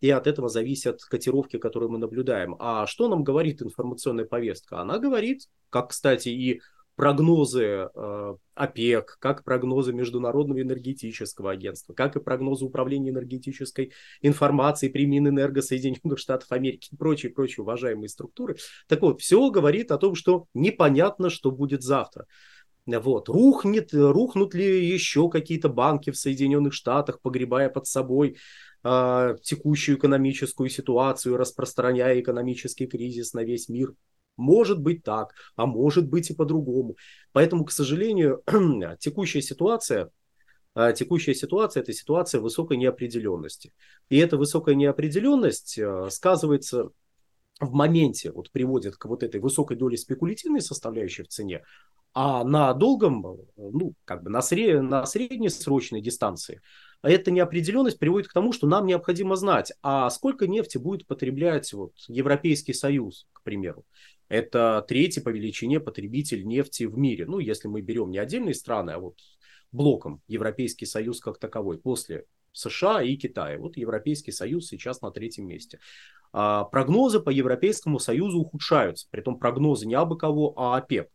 и 0.00 0.10
от 0.10 0.26
этого 0.26 0.48
зависят 0.48 1.02
котировки, 1.02 1.58
которые 1.58 1.88
мы 1.90 1.98
наблюдаем. 1.98 2.56
А 2.58 2.86
что 2.86 3.08
нам 3.08 3.24
говорит 3.24 3.62
информационная 3.62 4.24
повестка? 4.24 4.80
Она 4.80 4.98
говорит, 4.98 5.48
как, 5.70 5.90
кстати, 5.90 6.28
и 6.28 6.60
прогнозы 6.98 7.88
э, 7.94 8.34
ОПЕК, 8.56 9.18
как 9.20 9.44
прогнозы 9.44 9.92
Международного 9.92 10.60
энергетического 10.60 11.52
агентства, 11.52 11.94
как 11.94 12.16
и 12.16 12.20
прогнозы 12.20 12.64
Управления 12.64 13.10
энергетической 13.10 13.92
информацией 14.20 14.90
при 14.90 15.06
Минэнерго 15.06 15.62
Соединенных 15.62 16.18
Штатов 16.18 16.50
Америки 16.50 16.88
и 16.90 16.96
прочие, 16.96 17.30
прочие 17.30 17.62
уважаемые 17.62 18.08
структуры. 18.08 18.56
Так 18.88 19.00
вот, 19.02 19.20
все 19.20 19.48
говорит 19.50 19.92
о 19.92 19.98
том, 19.98 20.16
что 20.16 20.46
непонятно, 20.54 21.30
что 21.30 21.52
будет 21.52 21.84
завтра. 21.84 22.26
Вот. 22.86 23.28
Рухнет, 23.28 23.90
рухнут 23.92 24.54
ли 24.54 24.88
еще 24.88 25.28
какие-то 25.28 25.68
банки 25.68 26.10
в 26.10 26.16
Соединенных 26.16 26.72
Штатах, 26.72 27.20
погребая 27.20 27.68
под 27.68 27.86
собой 27.86 28.38
э, 28.88 29.36
текущую 29.42 29.98
экономическую 29.98 30.68
ситуацию, 30.70 31.36
распространяя 31.36 32.18
экономический 32.20 32.86
кризис 32.86 33.34
на 33.34 33.44
весь 33.44 33.68
мир. 33.68 33.94
Может 34.36 34.80
быть 34.80 35.02
так, 35.02 35.34
а 35.56 35.66
может 35.66 36.08
быть 36.08 36.30
и 36.30 36.34
по-другому. 36.34 36.96
Поэтому, 37.32 37.64
к 37.64 37.72
сожалению, 37.72 38.42
текущая 39.00 39.42
ситуация, 39.42 40.10
а, 40.74 40.92
текущая 40.92 41.34
ситуация– 41.34 41.82
это 41.82 41.92
ситуация 41.92 42.40
высокой 42.40 42.76
неопределенности. 42.76 43.72
И 44.08 44.16
эта 44.16 44.36
высокая 44.36 44.76
неопределенность 44.76 45.78
а, 45.78 46.08
сказывается 46.08 46.90
в 47.60 47.72
моменте, 47.72 48.30
вот 48.30 48.52
приводит 48.52 48.96
к 48.96 49.06
вот 49.06 49.24
этой 49.24 49.40
высокой 49.40 49.76
доле 49.76 49.96
спекулятивной 49.96 50.60
составляющей 50.60 51.24
в 51.24 51.28
цене, 51.28 51.64
а 52.14 52.44
на 52.44 52.72
долгом, 52.74 53.38
ну, 53.56 53.94
как 54.04 54.22
бы 54.22 54.30
на, 54.30 54.40
сред... 54.40 54.82
на 54.82 55.04
среднесрочной 55.04 56.00
дистанции 56.00 56.60
эта 57.02 57.30
неопределенность 57.30 57.98
приводит 57.98 58.28
к 58.28 58.32
тому, 58.32 58.52
что 58.52 58.66
нам 58.66 58.86
необходимо 58.86 59.36
знать, 59.36 59.72
а 59.82 60.10
сколько 60.10 60.46
нефти 60.46 60.78
будет 60.78 61.06
потреблять 61.06 61.72
вот 61.72 61.92
Европейский 62.08 62.72
Союз, 62.72 63.26
к 63.32 63.42
примеру. 63.42 63.84
Это 64.28 64.84
третий 64.86 65.20
по 65.20 65.30
величине 65.30 65.80
потребитель 65.80 66.44
нефти 66.44 66.84
в 66.84 66.98
мире. 66.98 67.26
Ну, 67.26 67.38
если 67.38 67.68
мы 67.68 67.80
берем 67.80 68.10
не 68.10 68.18
отдельные 68.18 68.54
страны, 68.54 68.90
а 68.90 68.98
вот 68.98 69.14
блоком 69.72 70.22
Европейский 70.26 70.86
Союз 70.86 71.20
как 71.20 71.38
таковой, 71.38 71.78
после 71.78 72.24
США 72.52 73.02
и 73.02 73.16
Китая. 73.16 73.58
Вот 73.58 73.76
Европейский 73.76 74.32
Союз 74.32 74.66
сейчас 74.66 75.00
на 75.00 75.10
третьем 75.10 75.46
месте. 75.46 75.78
А 76.32 76.64
прогнозы 76.64 77.20
по 77.20 77.30
Европейскому 77.30 77.98
Союзу 77.98 78.40
ухудшаются. 78.40 79.06
Притом 79.10 79.38
прогнозы 79.38 79.86
не 79.86 79.94
абы 79.94 80.18
кого, 80.18 80.52
а 80.56 80.76
ОПЕК. 80.76 81.08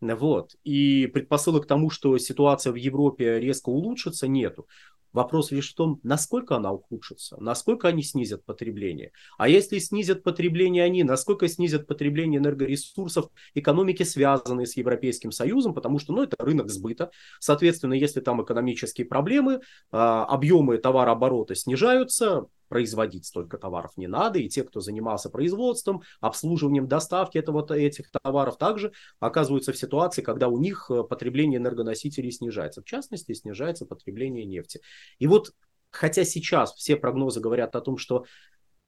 Вот. 0.00 0.54
И 0.64 1.06
предпосылок 1.06 1.64
к 1.64 1.68
тому, 1.68 1.90
что 1.90 2.18
ситуация 2.18 2.72
в 2.72 2.76
Европе 2.76 3.40
резко 3.40 3.68
улучшится, 3.68 4.28
нету. 4.28 4.66
Вопрос 5.12 5.50
лишь 5.50 5.72
в 5.72 5.74
том, 5.74 6.00
насколько 6.02 6.56
она 6.56 6.72
ухудшится, 6.72 7.36
насколько 7.40 7.88
они 7.88 8.02
снизят 8.02 8.44
потребление. 8.44 9.12
А 9.38 9.48
если 9.48 9.78
снизят 9.78 10.22
потребление 10.22 10.84
они, 10.84 11.02
насколько 11.02 11.48
снизят 11.48 11.86
потребление 11.86 12.38
энергоресурсов 12.38 13.30
экономики, 13.54 14.02
связанные 14.02 14.66
с 14.66 14.76
Европейским 14.76 15.32
Союзом, 15.32 15.74
потому 15.74 15.98
что 15.98 16.12
ну, 16.12 16.22
это 16.22 16.36
рынок 16.38 16.70
сбыта. 16.70 17.10
Соответственно, 17.40 17.94
если 17.94 18.20
там 18.20 18.42
экономические 18.42 19.06
проблемы, 19.06 19.60
а, 19.90 20.24
объемы 20.24 20.78
товарооборота 20.78 21.54
снижаются, 21.54 22.46
производить 22.68 23.26
столько 23.26 23.58
товаров 23.58 23.92
не 23.96 24.06
надо, 24.06 24.38
и 24.38 24.48
те, 24.48 24.62
кто 24.64 24.80
занимался 24.80 25.30
производством, 25.30 26.02
обслуживанием 26.20 26.86
доставки 26.86 27.38
этого, 27.38 27.66
этих 27.72 28.10
товаров, 28.10 28.58
также 28.58 28.92
оказываются 29.20 29.72
в 29.72 29.78
ситуации, 29.78 30.22
когда 30.22 30.48
у 30.48 30.58
них 30.58 30.90
э, 30.90 31.02
потребление 31.02 31.58
энергоносителей 31.58 32.30
снижается. 32.30 32.82
В 32.82 32.84
частности, 32.84 33.32
снижается 33.32 33.86
потребление 33.86 34.44
нефти. 34.44 34.80
И 35.18 35.26
вот, 35.26 35.52
хотя 35.90 36.24
сейчас 36.24 36.74
все 36.74 36.96
прогнозы 36.96 37.40
говорят 37.40 37.74
о 37.76 37.80
том, 37.80 37.98
что 37.98 38.24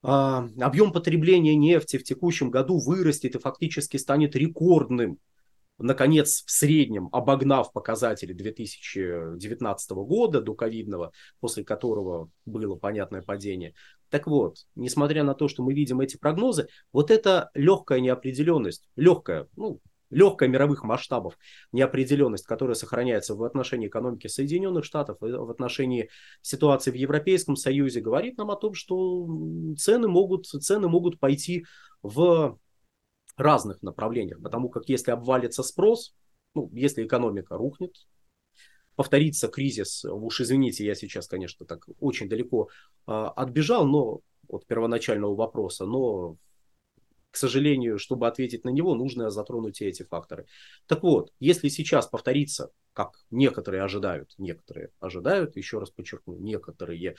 э, 0.02 0.08
объем 0.08 0.92
потребления 0.92 1.56
нефти 1.56 1.96
в 1.96 2.04
текущем 2.04 2.50
году 2.50 2.78
вырастет 2.78 3.34
и 3.34 3.38
фактически 3.38 3.96
станет 3.96 4.36
рекордным 4.36 5.18
наконец, 5.80 6.44
в 6.46 6.50
среднем 6.50 7.08
обогнав 7.12 7.72
показатели 7.72 8.32
2019 8.32 9.90
года, 9.90 10.40
до 10.40 10.54
ковидного, 10.54 11.12
после 11.40 11.64
которого 11.64 12.30
было 12.46 12.76
понятное 12.76 13.22
падение. 13.22 13.74
Так 14.10 14.26
вот, 14.26 14.58
несмотря 14.74 15.22
на 15.24 15.34
то, 15.34 15.48
что 15.48 15.62
мы 15.62 15.72
видим 15.72 16.00
эти 16.00 16.16
прогнозы, 16.16 16.68
вот 16.92 17.10
эта 17.10 17.50
легкая 17.54 18.00
неопределенность, 18.00 18.88
легкая, 18.96 19.46
ну, 19.56 19.80
легкая 20.10 20.48
мировых 20.48 20.82
масштабов 20.82 21.38
неопределенность, 21.72 22.44
которая 22.44 22.74
сохраняется 22.74 23.34
в 23.34 23.44
отношении 23.44 23.88
экономики 23.88 24.26
Соединенных 24.26 24.84
Штатов, 24.84 25.18
в 25.20 25.50
отношении 25.50 26.10
ситуации 26.42 26.90
в 26.90 26.94
Европейском 26.94 27.56
Союзе, 27.56 28.00
говорит 28.00 28.36
нам 28.36 28.50
о 28.50 28.56
том, 28.56 28.74
что 28.74 29.26
цены 29.78 30.08
могут, 30.08 30.46
цены 30.46 30.88
могут 30.88 31.20
пойти 31.20 31.64
в 32.02 32.58
разных 33.36 33.82
направлениях, 33.82 34.40
потому 34.42 34.68
как 34.68 34.88
если 34.88 35.10
обвалится 35.10 35.62
спрос, 35.62 36.14
ну, 36.54 36.70
если 36.72 37.06
экономика 37.06 37.56
рухнет, 37.56 37.94
повторится 38.96 39.48
кризис, 39.48 40.04
уж 40.04 40.40
извините, 40.40 40.84
я 40.84 40.94
сейчас, 40.94 41.26
конечно, 41.26 41.64
так 41.64 41.86
очень 42.00 42.28
далеко 42.28 42.68
э, 43.06 43.12
отбежал, 43.12 43.86
но 43.86 44.20
от 44.48 44.66
первоначального 44.66 45.34
вопроса, 45.34 45.86
но, 45.86 46.36
к 47.30 47.36
сожалению, 47.36 47.98
чтобы 47.98 48.26
ответить 48.26 48.64
на 48.64 48.70
него, 48.70 48.94
нужно 48.94 49.30
затронуть 49.30 49.80
и 49.80 49.86
эти 49.86 50.02
факторы. 50.02 50.46
Так 50.86 51.02
вот, 51.02 51.32
если 51.38 51.68
сейчас 51.68 52.08
повторится, 52.08 52.70
как 52.92 53.12
некоторые 53.30 53.84
ожидают, 53.84 54.34
некоторые 54.38 54.90
ожидают, 54.98 55.56
еще 55.56 55.78
раз 55.78 55.90
подчеркну, 55.90 56.36
некоторые, 56.38 57.14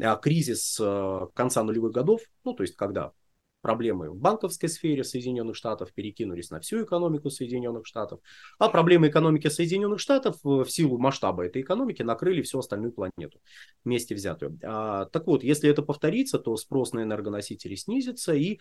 а, 0.00 0.16
кризис 0.16 0.78
э, 0.80 1.26
конца 1.34 1.62
нулевых 1.64 1.92
годов, 1.92 2.22
ну, 2.44 2.54
то 2.54 2.62
есть 2.62 2.76
когда 2.76 3.12
проблемы 3.60 4.10
в 4.10 4.16
банковской 4.16 4.68
сфере 4.68 5.04
Соединенных 5.04 5.56
Штатов 5.56 5.92
перекинулись 5.92 6.50
на 6.50 6.60
всю 6.60 6.84
экономику 6.84 7.30
Соединенных 7.30 7.86
Штатов, 7.86 8.20
а 8.58 8.68
проблемы 8.68 9.08
экономики 9.08 9.48
Соединенных 9.48 10.00
Штатов 10.00 10.36
в 10.42 10.66
силу 10.66 10.98
масштаба 10.98 11.46
этой 11.46 11.62
экономики 11.62 12.02
накрыли 12.02 12.42
всю 12.42 12.58
остальную 12.60 12.92
планету 12.92 13.40
вместе 13.84 14.14
взятую. 14.14 14.58
А, 14.62 15.06
так 15.06 15.26
вот, 15.26 15.42
если 15.42 15.68
это 15.68 15.82
повторится, 15.82 16.38
то 16.38 16.56
спрос 16.56 16.92
на 16.92 17.02
энергоносители 17.02 17.74
снизится 17.74 18.34
и 18.34 18.60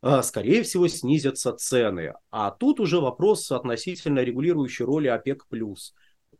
а, 0.00 0.22
скорее 0.22 0.62
всего, 0.62 0.86
снизятся 0.86 1.52
цены. 1.52 2.14
А 2.30 2.50
тут 2.50 2.78
уже 2.80 3.00
вопрос 3.00 3.50
относительно 3.50 4.20
регулирующей 4.20 4.84
роли 4.84 5.08
ОПЕК+. 5.08 5.44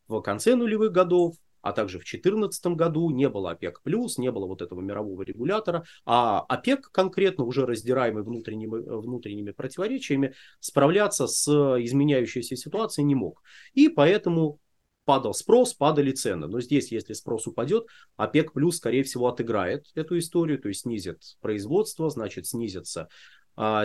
В 0.06 0.20
конце 0.22 0.54
нулевых 0.54 0.92
годов 0.92 1.34
а 1.62 1.72
также 1.72 1.98
в 1.98 2.02
2014 2.02 2.66
году 2.68 3.10
не 3.10 3.28
было 3.28 3.50
ОПЕК+, 3.50 3.80
не 4.18 4.30
было 4.30 4.46
вот 4.46 4.62
этого 4.62 4.80
мирового 4.80 5.22
регулятора, 5.22 5.84
а 6.04 6.40
ОПЕК 6.40 6.90
конкретно, 6.90 7.44
уже 7.44 7.66
раздираемый 7.66 8.22
внутренними, 8.22 9.00
внутренними 9.00 9.50
противоречиями, 9.50 10.34
справляться 10.60 11.26
с 11.26 11.48
изменяющейся 11.48 12.56
ситуацией 12.56 13.06
не 13.06 13.14
мог. 13.14 13.42
И 13.74 13.88
поэтому 13.88 14.60
падал 15.08 15.32
спрос, 15.32 15.72
падали 15.72 16.12
цены. 16.12 16.48
Но 16.48 16.60
здесь, 16.60 16.92
если 16.92 17.14
спрос 17.14 17.46
упадет, 17.46 17.86
ОПЕК 18.16 18.52
плюс, 18.52 18.76
скорее 18.76 19.02
всего, 19.04 19.28
отыграет 19.28 19.86
эту 19.94 20.18
историю, 20.18 20.58
то 20.60 20.68
есть 20.68 20.82
снизит 20.82 21.22
производство, 21.40 22.10
значит, 22.10 22.46
снизится 22.46 23.08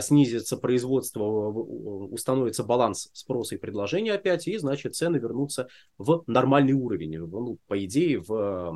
снизится 0.02 0.58
производство, 0.58 1.24
установится 1.24 2.64
баланс 2.64 3.10
спроса 3.14 3.56
и 3.56 3.58
предложения 3.58 4.14
опять, 4.14 4.48
и, 4.48 4.58
значит, 4.58 4.96
цены 4.96 5.18
вернутся 5.18 5.68
в 5.98 6.24
нормальный 6.28 6.74
уровень. 6.74 7.18
Ну, 7.18 7.58
по 7.68 7.84
идее, 7.84 8.20
в 8.20 8.74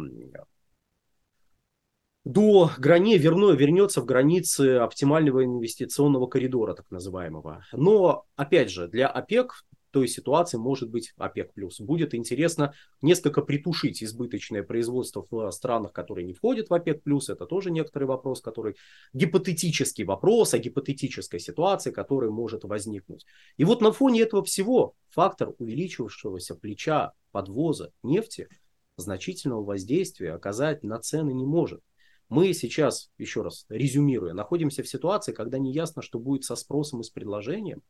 до 2.27 2.69
грани 2.77 3.17
верно, 3.17 3.51
вернется 3.51 4.01
в 4.01 4.05
границы 4.05 4.77
оптимального 4.77 5.45
инвестиционного 5.45 6.27
коридора, 6.27 6.73
так 6.73 6.91
называемого. 6.91 7.63
Но, 7.71 8.25
опять 8.35 8.69
же, 8.69 8.89
для 8.89 9.07
ОПЕК 9.07 9.63
той 9.97 10.07
ситуации 10.07 10.57
может 10.57 10.91
быть 10.91 11.11
ОПЕК+. 11.17 11.53
Будет 11.79 12.13
интересно 12.13 12.71
несколько 13.01 13.41
притушить 13.41 14.03
избыточное 14.03 14.61
производство 14.61 15.25
в 15.27 15.49
странах, 15.49 15.91
которые 15.91 16.23
не 16.23 16.33
входят 16.33 16.69
в 16.69 16.73
ОПЕК+. 16.75 17.01
Это 17.29 17.47
тоже 17.47 17.71
некоторый 17.71 18.03
вопрос, 18.03 18.39
который 18.39 18.75
гипотетический 19.13 20.03
вопрос 20.03 20.53
о 20.53 20.59
гипотетической 20.59 21.39
ситуации, 21.39 21.89
который 21.89 22.29
может 22.29 22.63
возникнуть. 22.63 23.25
И 23.57 23.63
вот 23.63 23.81
на 23.81 23.91
фоне 23.91 24.21
этого 24.21 24.43
всего 24.43 24.93
фактор 25.09 25.55
увеличившегося 25.57 26.53
плеча 26.53 27.13
подвоза 27.31 27.91
нефти 28.03 28.49
значительного 28.97 29.63
воздействия 29.63 30.33
оказать 30.33 30.83
на 30.83 30.99
цены 30.99 31.33
не 31.33 31.47
может. 31.47 31.81
Мы 32.29 32.53
сейчас, 32.53 33.09
еще 33.17 33.41
раз 33.41 33.65
резюмируя, 33.69 34.33
находимся 34.33 34.83
в 34.83 34.87
ситуации, 34.87 35.31
когда 35.31 35.59
не 35.59 35.71
ясно, 35.71 36.01
что 36.01 36.19
будет 36.19 36.43
со 36.43 36.57
спросом 36.57 36.99
и 36.99 37.03
с 37.03 37.09
предложением, 37.09 37.83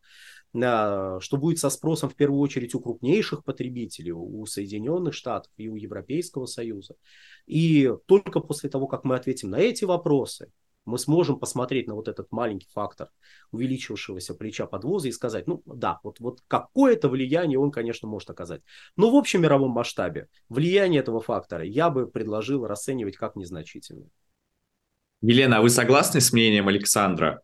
а, 0.54 1.20
что 1.20 1.38
будет 1.38 1.58
со 1.58 1.72
спросом 1.72 2.10
в 2.10 2.16
первую 2.16 2.40
очередь 2.42 2.76
у 2.76 2.80
крупнейших 2.80 3.44
потребителей, 3.44 4.12
у 4.12 4.46
Соединенных 4.46 5.16
Штатов 5.16 5.52
и 5.58 5.68
у 5.68 5.76
Европейского 5.76 6.46
Союза. 6.46 6.96
И 7.48 7.92
только 8.06 8.40
после 8.40 8.70
того, 8.70 8.88
как 8.88 9.06
мы 9.06 9.16
ответим 9.16 9.50
на 9.50 9.58
эти 9.58 9.86
вопросы, 9.86 10.52
мы 10.86 11.00
сможем 11.00 11.38
посмотреть 11.38 11.88
на 11.88 11.96
вот 11.96 12.08
этот 12.08 12.32
маленький 12.32 12.70
фактор 12.72 13.10
увеличившегося 13.52 14.36
плеча 14.36 14.68
подвоза 14.68 15.10
и 15.10 15.12
сказать, 15.12 15.46
ну 15.46 15.62
да, 15.66 16.00
вот, 16.04 16.20
вот 16.20 16.42
какое-то 16.48 17.10
влияние 17.10 17.60
он, 17.60 17.72
конечно, 17.72 18.08
может 18.08 18.30
оказать. 18.30 18.62
Но 18.96 19.12
в 19.12 19.16
общем 19.16 19.42
мировом 19.42 19.72
масштабе 19.72 20.30
влияние 20.48 21.02
этого 21.02 21.20
фактора 21.20 21.66
я 21.66 21.90
бы 21.90 22.08
предложил 22.08 22.66
расценивать 22.66 23.18
как 23.18 23.36
незначительное. 23.36 24.10
Елена, 25.22 25.58
а 25.58 25.62
вы 25.62 25.70
согласны 25.70 26.22
с 26.22 26.32
мнением 26.32 26.68
Александра? 26.68 27.42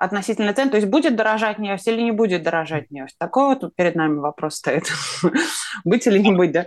относительно 0.00 0.54
цен. 0.54 0.70
То 0.70 0.78
есть 0.78 0.88
будет 0.88 1.14
дорожать 1.14 1.58
нефть 1.58 1.86
или 1.86 2.00
не 2.00 2.10
будет 2.10 2.42
дорожать 2.42 2.90
нефть? 2.90 3.14
Такой 3.18 3.54
вот 3.54 3.76
перед 3.76 3.94
нами 3.94 4.18
вопрос 4.18 4.56
стоит. 4.56 4.90
Быть 5.84 6.06
или 6.06 6.18
не 6.18 6.32
быть, 6.32 6.52
да? 6.52 6.64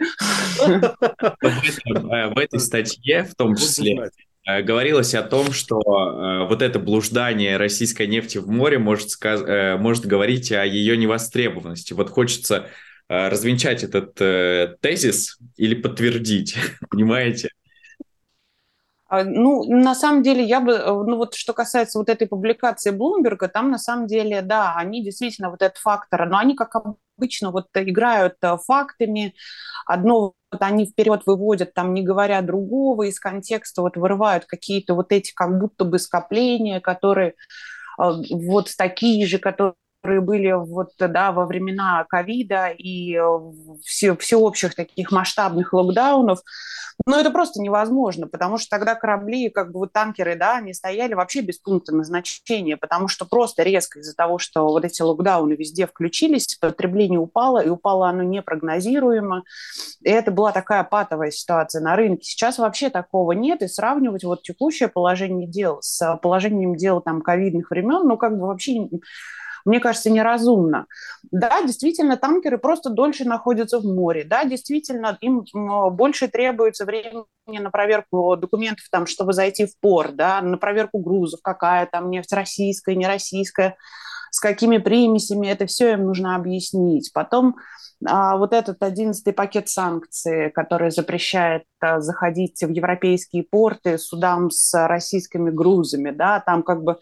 В 0.59 2.37
этой 2.37 2.59
статье 2.59 3.23
в 3.23 3.35
том 3.35 3.55
числе 3.55 4.11
э, 4.47 4.61
говорилось 4.61 5.15
о 5.15 5.23
том, 5.23 5.51
что 5.51 5.81
э, 5.81 6.47
вот 6.47 6.61
это 6.61 6.79
блуждание 6.79 7.57
российской 7.57 8.05
нефти 8.05 8.37
в 8.37 8.49
море 8.49 8.77
может, 8.77 9.09
сказ... 9.09 9.41
э, 9.41 9.77
может 9.77 10.05
говорить 10.05 10.51
о 10.51 10.63
ее 10.63 10.95
невостребованности. 10.95 11.93
Вот 11.93 12.11
хочется 12.11 12.67
э, 13.09 13.29
развенчать 13.29 13.83
этот 13.83 14.21
э, 14.21 14.75
тезис 14.79 15.39
или 15.57 15.73
подтвердить, 15.73 16.55
понимаете? 16.89 17.49
А, 19.07 19.23
ну, 19.23 19.63
на 19.65 19.95
самом 19.95 20.23
деле, 20.23 20.43
я 20.43 20.59
бы, 20.59 20.73
э, 20.73 20.85
ну 20.85 21.17
вот 21.17 21.35
что 21.35 21.53
касается 21.53 21.99
вот 21.99 22.09
этой 22.09 22.27
публикации 22.27 22.91
Блумберга, 22.91 23.47
там 23.47 23.69
на 23.69 23.77
самом 23.77 24.07
деле, 24.07 24.41
да, 24.41 24.75
они 24.75 25.03
действительно 25.03 25.49
вот 25.49 25.61
этот 25.61 25.77
фактор, 25.77 26.27
но 26.27 26.37
они, 26.37 26.55
как 26.55 26.75
обычно, 26.75 27.51
вот 27.51 27.67
играют 27.75 28.35
э, 28.41 28.57
фактами, 28.65 29.35
одно 29.85 30.33
вот 30.51 30.61
они 30.61 30.85
вперед 30.85 31.23
выводят, 31.25 31.73
там, 31.73 31.93
не 31.93 32.01
говоря 32.03 32.41
другого, 32.41 33.03
из 33.03 33.19
контекста 33.19 33.81
вот 33.81 33.97
вырывают 33.97 34.45
какие-то 34.45 34.95
вот 34.95 35.11
эти 35.11 35.33
как 35.33 35.59
будто 35.59 35.83
бы 35.85 35.99
скопления, 35.99 36.79
которые 36.79 37.29
э, 37.29 37.33
вот 38.31 38.69
такие 38.77 39.25
же, 39.27 39.37
которые 39.37 39.73
были 40.03 40.51
вот, 40.51 40.91
да, 40.99 41.31
во 41.31 41.45
времена 41.45 42.05
ковида 42.09 42.67
и 42.77 43.17
все, 43.83 44.15
всеобщих 44.17 44.75
таких 44.75 45.11
масштабных 45.11 45.71
локдаунов, 45.71 46.39
но 47.05 47.19
это 47.19 47.31
просто 47.31 47.61
невозможно, 47.61 48.27
потому 48.27 48.57
что 48.57 48.69
тогда 48.69 48.95
корабли, 48.95 49.49
как 49.49 49.71
бы 49.71 49.79
вот 49.79 49.93
танкеры, 49.93 50.35
да, 50.35 50.57
они 50.57 50.73
стояли 50.73 51.13
вообще 51.13 51.41
без 51.41 51.57
пункта 51.57 51.95
назначения, 51.95 52.77
потому 52.77 53.07
что 53.07 53.25
просто 53.25 53.63
резко 53.63 53.99
из-за 53.99 54.15
того, 54.15 54.37
что 54.37 54.67
вот 54.67 54.85
эти 54.85 55.01
локдауны 55.01 55.53
везде 55.53 55.87
включились, 55.87 56.57
потребление 56.59 57.19
упало, 57.19 57.59
и 57.63 57.69
упало 57.69 58.09
оно 58.09 58.23
непрогнозируемо. 58.23 59.43
И 60.03 60.09
это 60.09 60.31
была 60.31 60.51
такая 60.51 60.83
патовая 60.83 61.31
ситуация 61.31 61.81
на 61.81 61.95
рынке. 61.95 62.25
Сейчас 62.25 62.57
вообще 62.57 62.89
такого 62.89 63.31
нет, 63.31 63.61
и 63.61 63.67
сравнивать 63.67 64.23
вот 64.23 64.43
текущее 64.43 64.89
положение 64.89 65.47
дел 65.47 65.79
с 65.81 66.17
положением 66.21 66.75
дел 66.75 67.01
там 67.01 67.21
ковидных 67.21 67.71
времен, 67.71 68.07
ну 68.07 68.17
как 68.17 68.37
бы 68.37 68.47
вообще 68.47 68.89
мне 69.65 69.79
кажется, 69.79 70.09
неразумно. 70.09 70.85
Да, 71.31 71.61
действительно, 71.63 72.17
танкеры 72.17 72.57
просто 72.57 72.89
дольше 72.89 73.25
находятся 73.25 73.79
в 73.79 73.85
море. 73.85 74.23
Да, 74.23 74.45
действительно, 74.45 75.17
им 75.21 75.45
больше 75.91 76.27
требуется 76.27 76.85
времени 76.85 77.25
на 77.47 77.69
проверку 77.69 78.35
документов, 78.35 78.85
там, 78.91 79.05
чтобы 79.05 79.33
зайти 79.33 79.65
в 79.65 79.79
порт, 79.79 80.15
да, 80.15 80.41
на 80.41 80.57
проверку 80.57 80.99
грузов, 80.99 81.39
какая 81.43 81.85
там 81.85 82.09
нефть 82.09 82.33
российская, 82.33 82.95
не 82.95 83.07
российская, 83.07 83.77
с 84.31 84.39
какими 84.39 84.79
примесями, 84.79 85.47
это 85.47 85.67
все 85.67 85.93
им 85.93 86.05
нужно 86.05 86.35
объяснить. 86.35 87.11
Потом 87.13 87.55
а, 88.05 88.35
вот 88.37 88.53
этот 88.53 88.81
одиннадцатый 88.81 89.31
пакет 89.31 89.69
санкций, 89.69 90.49
который 90.49 90.89
запрещает 90.89 91.65
а, 91.79 91.99
заходить 91.99 92.63
в 92.63 92.69
европейские 92.69 93.43
порты 93.43 93.97
судам 93.99 94.49
с 94.49 94.87
российскими 94.87 95.51
грузами, 95.51 96.09
да, 96.09 96.39
там 96.39 96.63
как 96.63 96.83
бы 96.83 96.97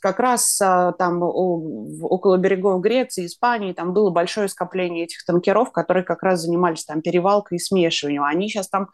как 0.00 0.18
раз 0.18 0.60
а, 0.60 0.92
там 0.92 1.22
около 1.22 2.36
берегов 2.36 2.80
Греции, 2.80 3.26
Испании, 3.26 3.72
там 3.72 3.92
было 3.92 4.10
большое 4.10 4.48
скопление 4.48 5.04
этих 5.04 5.24
танкеров, 5.24 5.72
которые 5.72 6.04
как 6.04 6.22
раз 6.22 6.42
занимались 6.42 6.84
там 6.84 7.02
перевалкой 7.02 7.56
и 7.56 7.60
смешиванием. 7.60 8.24
Они 8.24 8.48
сейчас 8.48 8.68
там 8.68 8.88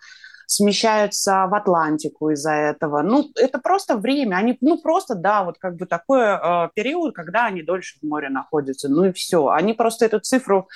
смещаются 0.47 1.47
в 1.47 1.55
Атлантику 1.55 2.31
из-за 2.31 2.53
этого. 2.53 3.03
Ну, 3.03 3.31
это 3.37 3.59
просто 3.59 3.97
время. 3.97 4.37
Они, 4.37 4.57
ну, 4.61 4.81
просто, 4.81 5.15
да, 5.15 5.43
вот 5.45 5.59
как 5.59 5.77
бы 5.77 5.87
такой 5.87 6.21
э, 6.21 6.69
период, 6.75 7.15
когда 7.15 7.47
они 7.47 7.63
дольше 7.63 7.99
в 8.01 8.07
море 8.07 8.29
находятся. 8.29 8.89
Ну 8.89 9.07
и 9.07 9.13
все. 9.13 9.49
Они 9.49 9.73
просто 9.73 10.05
эту 10.05 10.21
цифру 10.21 10.69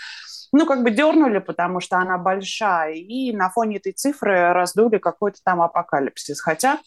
ну, 0.52 0.66
как 0.66 0.82
бы 0.82 0.90
дернули, 0.90 1.38
потому 1.40 1.80
что 1.80 1.98
она 1.98 2.16
большая, 2.16 2.94
и 2.94 3.32
на 3.32 3.50
фоне 3.50 3.76
этой 3.76 3.92
цифры 3.92 4.52
раздули 4.52 4.98
какой-то 4.98 5.38
там 5.44 5.60
апокалипсис. 5.60 6.40
Хотя 6.40 6.78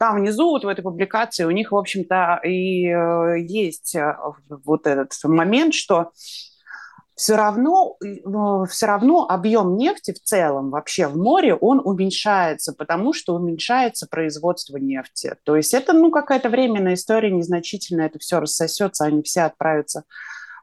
там 0.00 0.16
внизу, 0.16 0.48
вот 0.48 0.64
в 0.64 0.68
этой 0.68 0.80
публикации, 0.80 1.44
у 1.44 1.50
них, 1.50 1.72
в 1.72 1.76
общем-то, 1.76 2.40
и 2.42 2.86
э, 2.86 3.40
есть 3.40 3.94
э, 3.94 4.16
вот 4.48 4.86
этот 4.86 5.12
момент, 5.24 5.74
что 5.74 6.12
все 7.14 7.36
равно, 7.36 7.98
ну, 8.00 8.64
все 8.64 8.86
равно 8.86 9.26
объем 9.28 9.76
нефти 9.76 10.14
в 10.14 10.20
целом 10.22 10.70
вообще 10.70 11.06
в 11.06 11.18
море, 11.18 11.54
он 11.54 11.82
уменьшается, 11.84 12.72
потому 12.72 13.12
что 13.12 13.34
уменьшается 13.34 14.06
производство 14.10 14.78
нефти. 14.78 15.36
То 15.44 15.54
есть 15.54 15.74
это, 15.74 15.92
ну, 15.92 16.10
какая-то 16.10 16.48
временная 16.48 16.94
история, 16.94 17.30
незначительная, 17.30 18.06
это 18.06 18.18
все 18.18 18.40
рассосется, 18.40 19.04
они 19.04 19.22
все 19.22 19.42
отправятся 19.42 20.04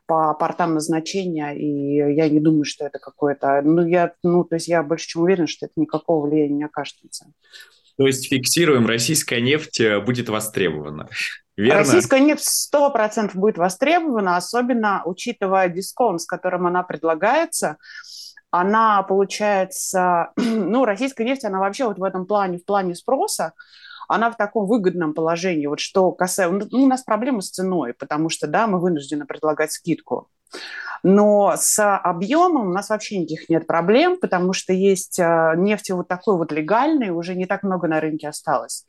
по 0.08 0.34
портам 0.34 0.74
назначения, 0.74 1.52
и 1.52 2.16
я 2.16 2.28
не 2.28 2.40
думаю, 2.40 2.64
что 2.64 2.88
это 2.88 2.98
какое-то... 2.98 3.62
Ну, 3.62 3.86
я, 3.86 4.14
ну, 4.24 4.44
то 4.46 4.56
есть 4.56 4.68
я 4.68 4.82
больше 4.82 5.10
чем 5.10 5.22
уверена, 5.22 5.46
что 5.46 5.68
это 5.68 5.74
никакого 5.76 6.26
влияния 6.26 6.56
не 6.56 6.64
окажет 6.64 6.96
на 7.04 7.10
цену. 7.10 7.34
То 7.98 8.06
есть 8.06 8.30
фиксируем, 8.30 8.86
российская 8.86 9.42
нефть 9.42 9.80
э, 9.80 10.00
будет 10.00 10.30
востребована. 10.30 11.10
Верно? 11.56 11.80
Российская 11.80 12.20
нефть 12.20 12.72
100% 12.74 13.32
будет 13.34 13.58
востребована, 13.58 14.38
особенно 14.38 15.02
учитывая 15.06 15.70
дисконт, 15.70 16.22
с 16.22 16.26
которым 16.26 16.68
она 16.68 16.84
предлагается. 16.84 17.78
Она 18.52 19.02
получается, 19.02 20.32
ну, 20.36 20.86
российская 20.86 21.26
нефть, 21.26 21.46
она 21.46 21.60
вообще 21.60 21.86
вот 21.86 21.98
в 21.98 22.04
этом 22.04 22.28
плане, 22.28 22.60
в 22.60 22.66
плане 22.66 22.94
спроса, 22.94 23.54
она 24.08 24.32
в 24.32 24.38
таком 24.38 24.68
выгодном 24.68 25.14
положении. 25.14 25.66
Вот 25.66 25.80
что 25.80 26.12
касается... 26.12 26.68
Ну, 26.72 26.84
у 26.84 26.88
нас 26.88 27.04
проблемы 27.04 27.42
с 27.42 27.50
ценой, 27.50 27.94
потому 27.94 28.30
что, 28.30 28.48
да, 28.48 28.68
мы 28.68 28.80
вынуждены 28.80 29.26
предлагать 29.26 29.72
скидку. 29.72 30.30
Но 31.04 31.54
с 31.56 31.98
объемом 31.98 32.70
у 32.70 32.74
нас 32.74 32.90
вообще 32.90 33.20
никаких 33.20 33.50
нет 33.50 33.68
проблем, 33.68 34.18
потому 34.20 34.54
что 34.54 34.74
есть 34.74 35.20
э, 35.20 35.54
нефти 35.56 35.92
вот 35.92 36.08
такой 36.08 36.38
вот 36.38 36.52
легальной, 36.52 37.10
уже 37.10 37.36
не 37.36 37.46
так 37.46 37.64
много 37.64 37.88
на 37.88 38.00
рынке 38.00 38.28
осталось. 38.28 38.86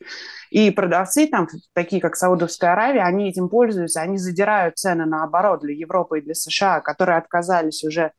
И 0.49 0.71
продавцы 0.71 1.27
там, 1.27 1.47
такие 1.73 2.01
как 2.01 2.15
Саудовская 2.15 2.73
Аравия, 2.73 3.03
они 3.03 3.29
этим 3.29 3.49
пользуются, 3.49 4.01
они 4.01 4.17
задирают 4.17 4.77
цены 4.77 5.05
наоборот 5.05 5.61
для 5.61 5.73
Европы 5.73 6.19
и 6.19 6.21
для 6.21 6.35
США, 6.35 6.81
которые 6.81 7.17
отказались 7.17 7.83
уже 7.83 8.11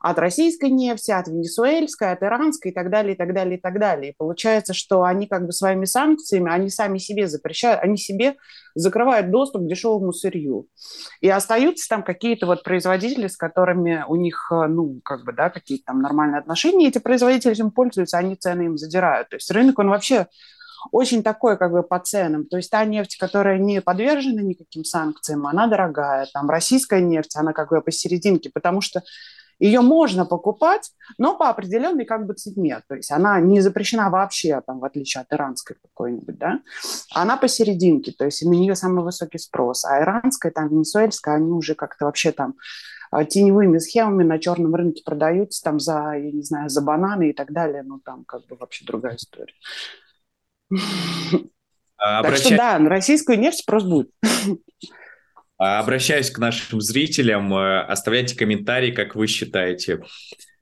от 0.00 0.18
российской 0.18 0.70
нефти, 0.70 1.10
от 1.10 1.28
венесуэльской, 1.28 2.12
от 2.12 2.22
иранской 2.22 2.70
и 2.70 2.74
так 2.74 2.90
далее, 2.90 3.14
и 3.14 3.16
так 3.16 3.34
далее, 3.34 3.58
и 3.58 3.60
так 3.60 3.78
далее. 3.78 4.12
И 4.12 4.14
получается, 4.16 4.74
что 4.74 5.02
они 5.02 5.26
как 5.26 5.46
бы 5.46 5.52
своими 5.52 5.84
санкциями, 5.84 6.50
они 6.50 6.70
сами 6.70 6.98
себе 6.98 7.26
запрещают, 7.26 7.82
они 7.82 7.96
себе 7.96 8.36
закрывают 8.74 9.30
доступ 9.30 9.62
к 9.62 9.68
дешевому 9.68 10.12
сырью. 10.12 10.66
И 11.20 11.28
остаются 11.28 11.88
там 11.88 12.02
какие-то 12.02 12.46
вот 12.46 12.62
производители, 12.62 13.26
с 13.26 13.36
которыми 13.36 14.04
у 14.08 14.16
них, 14.16 14.48
э, 14.52 14.66
ну, 14.66 15.00
как 15.04 15.24
бы, 15.24 15.32
да, 15.32 15.50
какие-то 15.50 15.86
там 15.86 16.00
нормальные 16.00 16.38
отношения, 16.40 16.88
эти 16.88 16.98
производители 16.98 17.52
этим 17.52 17.70
пользуются, 17.70 18.18
они 18.18 18.36
цены 18.36 18.62
им 18.62 18.78
задирают. 18.78 19.28
То 19.30 19.36
есть 19.36 19.50
рынок, 19.50 19.78
он 19.78 19.88
вообще 19.88 20.26
очень 20.92 21.22
такой 21.22 21.58
как 21.58 21.72
бы 21.72 21.82
по 21.82 21.98
ценам. 21.98 22.46
То 22.46 22.56
есть 22.56 22.70
та 22.70 22.84
нефть, 22.84 23.16
которая 23.16 23.58
не 23.58 23.80
подвержена 23.80 24.42
никаким 24.42 24.84
санкциям, 24.84 25.46
она 25.46 25.66
дорогая. 25.66 26.26
Там 26.32 26.48
российская 26.48 27.00
нефть, 27.00 27.36
она 27.36 27.52
как 27.52 27.70
бы 27.70 27.80
посерединке, 27.80 28.50
потому 28.52 28.80
что 28.80 29.02
ее 29.58 29.80
можно 29.80 30.24
покупать, 30.24 30.90
но 31.18 31.36
по 31.36 31.48
определенной 31.48 32.04
как 32.04 32.26
бы 32.26 32.34
цене. 32.34 32.80
То 32.88 32.94
есть 32.94 33.10
она 33.10 33.40
не 33.40 33.60
запрещена 33.60 34.10
вообще, 34.10 34.60
там, 34.66 34.78
в 34.80 34.84
отличие 34.84 35.22
от 35.22 35.32
иранской 35.32 35.76
какой-нибудь, 35.82 36.38
да. 36.38 36.60
Она 37.14 37.36
посерединке, 37.36 38.12
то 38.12 38.24
есть 38.24 38.44
на 38.44 38.50
нее 38.50 38.74
самый 38.74 39.04
высокий 39.04 39.38
спрос. 39.38 39.84
А 39.84 40.00
иранская, 40.00 40.52
там, 40.52 40.68
венесуэльская, 40.68 41.36
они 41.36 41.50
уже 41.50 41.74
как-то 41.74 42.04
вообще 42.04 42.32
там 42.32 42.54
а, 43.10 43.24
теневыми 43.24 43.78
схемами 43.78 44.22
на 44.22 44.38
черном 44.38 44.74
рынке 44.74 45.02
продаются 45.04 45.62
там 45.62 45.80
за, 45.80 46.12
я 46.14 46.30
не 46.30 46.42
знаю, 46.42 46.68
за 46.68 46.80
бананы 46.80 47.30
и 47.30 47.32
так 47.32 47.52
далее. 47.52 47.82
Ну, 47.82 48.00
там 48.00 48.24
как 48.24 48.46
бы 48.46 48.56
вообще 48.56 48.84
другая 48.84 49.16
история. 49.16 49.54
А, 52.00 52.22
так 52.22 52.36
что 52.36 52.56
да, 52.56 52.78
на 52.78 52.88
российскую 52.88 53.38
нефть 53.38 53.60
спрос 53.60 53.84
будет. 53.84 54.10
А, 55.58 55.80
обращаюсь 55.80 56.30
к 56.30 56.38
нашим 56.38 56.80
зрителям. 56.80 57.52
Э, 57.52 57.80
оставляйте 57.80 58.36
комментарии, 58.36 58.92
как 58.92 59.16
вы 59.16 59.26
считаете, 59.26 60.02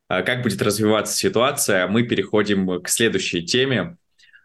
а, 0.08 0.22
как 0.22 0.42
будет 0.42 0.62
развиваться 0.62 1.16
ситуация. 1.16 1.86
Мы 1.86 2.04
переходим 2.04 2.80
к 2.82 2.88
следующей 2.88 3.44
теме. 3.44 3.96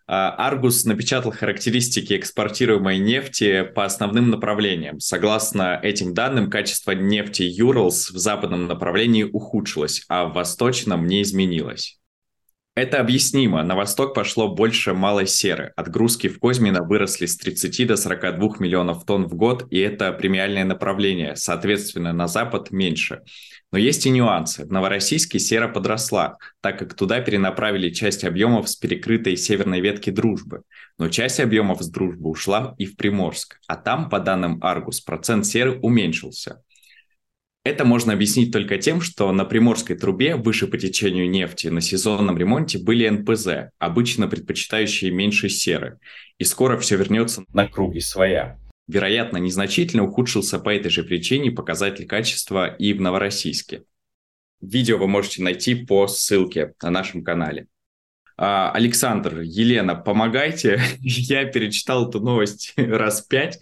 Аргус 0.07 0.83
напечатал 0.83 1.31
характеристики 1.31 2.17
экспортируемой 2.17 2.99
нефти 2.99 3.63
по 3.63 3.85
основным 3.85 4.29
направлениям. 4.29 4.99
Согласно 4.99 5.79
этим 5.81 6.13
данным, 6.13 6.49
качество 6.49 6.91
нефти 6.91 7.43
Юралс 7.43 8.11
в 8.11 8.17
западном 8.17 8.67
направлении 8.67 9.23
ухудшилось, 9.23 10.03
а 10.09 10.25
в 10.25 10.33
восточном 10.33 11.07
не 11.07 11.21
изменилось. 11.21 12.00
Это 12.73 13.01
объяснимо. 13.01 13.61
На 13.63 13.75
восток 13.75 14.13
пошло 14.13 14.47
больше 14.47 14.93
малой 14.93 15.27
серы. 15.27 15.73
Отгрузки 15.75 16.29
в 16.29 16.39
Козьмино 16.39 16.81
выросли 16.83 17.25
с 17.25 17.35
30 17.35 17.85
до 17.85 17.97
42 17.97 18.55
миллионов 18.59 19.03
тонн 19.05 19.27
в 19.27 19.35
год, 19.35 19.67
и 19.71 19.79
это 19.79 20.13
премиальное 20.13 20.63
направление. 20.63 21.35
Соответственно, 21.35 22.13
на 22.13 22.29
запад 22.29 22.71
меньше. 22.71 23.23
Но 23.73 23.77
есть 23.77 24.05
и 24.05 24.09
нюансы. 24.09 24.65
В 24.65 24.71
Новороссийске 24.71 25.37
сера 25.37 25.67
подросла, 25.67 26.37
так 26.61 26.79
как 26.79 26.93
туда 26.93 27.19
перенаправили 27.19 27.89
часть 27.89 28.23
объемов 28.23 28.69
с 28.69 28.77
перекрытой 28.77 29.35
северной 29.35 29.81
ветки 29.81 30.09
дружбы. 30.09 30.61
Но 30.97 31.09
часть 31.09 31.41
объемов 31.41 31.81
с 31.81 31.89
дружбы 31.89 32.29
ушла 32.29 32.73
и 32.77 32.85
в 32.85 32.95
Приморск. 32.95 33.59
А 33.67 33.75
там, 33.75 34.09
по 34.09 34.21
данным 34.21 34.59
Аргус, 34.61 35.01
процент 35.01 35.45
серы 35.45 35.77
уменьшился. 35.81 36.61
Это 37.63 37.85
можно 37.85 38.13
объяснить 38.13 38.51
только 38.51 38.79
тем, 38.79 39.01
что 39.01 39.31
на 39.31 39.45
Приморской 39.45 39.95
трубе 39.95 40.35
выше 40.35 40.65
по 40.65 40.77
течению 40.79 41.29
нефти 41.29 41.67
на 41.67 41.79
сезонном 41.79 42.37
ремонте 42.37 42.79
были 42.79 43.07
НПЗ, 43.07 43.71
обычно 43.77 44.27
предпочитающие 44.27 45.11
меньше 45.11 45.47
серы, 45.47 45.99
и 46.39 46.43
скоро 46.43 46.79
все 46.79 46.97
вернется 46.97 47.43
на 47.53 47.67
круги 47.67 47.99
своя. 47.99 48.59
Вероятно, 48.87 49.37
незначительно 49.37 50.03
ухудшился 50.03 50.57
по 50.57 50.73
этой 50.73 50.89
же 50.89 51.03
причине 51.03 51.51
показатель 51.51 52.07
качества 52.07 52.65
и 52.65 52.93
в 52.93 53.01
Новороссийске. 53.01 53.83
Видео 54.59 54.97
вы 54.97 55.07
можете 55.07 55.43
найти 55.43 55.75
по 55.75 56.07
ссылке 56.07 56.73
на 56.81 56.89
нашем 56.89 57.23
канале. 57.23 57.67
А, 58.37 58.71
Александр, 58.71 59.41
Елена, 59.41 59.93
помогайте. 59.93 60.81
Я 60.99 61.45
перечитал 61.45 62.09
эту 62.09 62.21
новость 62.21 62.73
раз 62.75 63.21
пять 63.21 63.59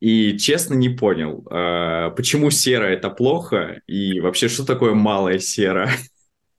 и 0.00 0.38
честно 0.38 0.74
не 0.74 0.88
понял, 0.88 1.46
э, 1.50 2.10
почему 2.16 2.50
сера 2.50 2.84
это 2.84 3.10
плохо 3.10 3.82
и 3.86 4.18
вообще 4.20 4.48
что 4.48 4.64
такое 4.64 4.94
малая 4.94 5.38
сера? 5.38 5.90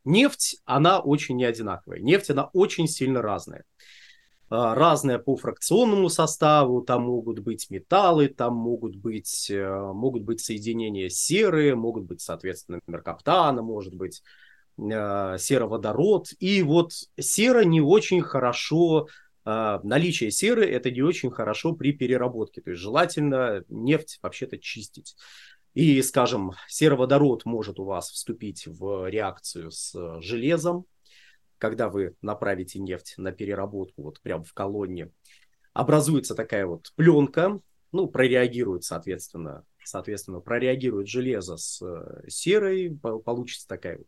Нефть, 0.06 0.58
она 0.66 1.00
очень 1.00 1.38
не 1.38 1.46
одинаковая. 1.46 2.00
Нефть, 2.00 2.30
она 2.30 2.46
очень 2.54 2.88
сильно 2.88 3.22
разная. 3.24 3.64
Э, 4.52 4.74
разная 4.76 5.18
по 5.18 5.36
фракционному 5.38 6.10
составу, 6.10 6.84
там 6.84 7.04
могут 7.04 7.40
быть 7.40 7.68
металлы, 7.72 8.28
там 8.28 8.54
могут 8.54 8.96
быть, 8.96 9.50
э, 9.50 9.92
могут 9.92 10.22
быть 10.22 10.40
соединения 10.40 11.10
серы, 11.10 11.76
могут 11.76 12.04
быть, 12.04 12.22
соответственно, 12.22 12.80
меркаптана, 12.86 13.64
может 13.64 13.96
быть 13.96 14.22
сероводород. 14.78 16.28
И 16.40 16.64
вот 16.64 16.94
сера 17.20 17.64
не 17.64 17.82
очень 17.82 18.22
хорошо 18.22 19.02
а, 19.02 19.06
наличие 19.46 20.32
серы 20.32 20.66
это 20.66 20.92
не 20.92 21.02
очень 21.02 21.32
хорошо 21.32 21.74
при 21.74 21.94
переработке. 21.94 22.62
То 22.62 22.72
есть 22.72 22.82
желательно 22.82 23.64
нефть 23.70 24.20
вообще-то 24.22 24.58
чистить. 24.58 25.16
И, 25.74 26.02
скажем, 26.02 26.52
сероводород 26.68 27.46
может 27.46 27.80
у 27.80 27.86
вас 27.86 28.10
вступить 28.10 28.68
в 28.68 29.10
реакцию 29.10 29.72
с 29.72 30.20
железом, 30.22 30.86
когда 31.58 31.90
вы 31.90 32.16
направите 32.22 32.80
нефть 32.80 33.14
на 33.18 33.32
переработку 33.32 34.04
вот 34.04 34.20
прямо 34.22 34.44
в 34.44 34.54
колонне. 34.54 35.12
Образуется 35.74 36.36
такая 36.36 36.66
вот 36.66 36.92
пленка, 36.96 37.60
ну, 37.94 38.08
прореагирует, 38.08 38.84
соответственно, 38.84 39.64
соответственно, 39.92 40.40
прореагирует 40.40 41.08
железо 41.08 41.58
с 41.58 41.82
э, 41.82 42.24
серой, 42.28 42.98
получится 43.26 43.68
такая 43.68 43.98
вот 43.98 44.08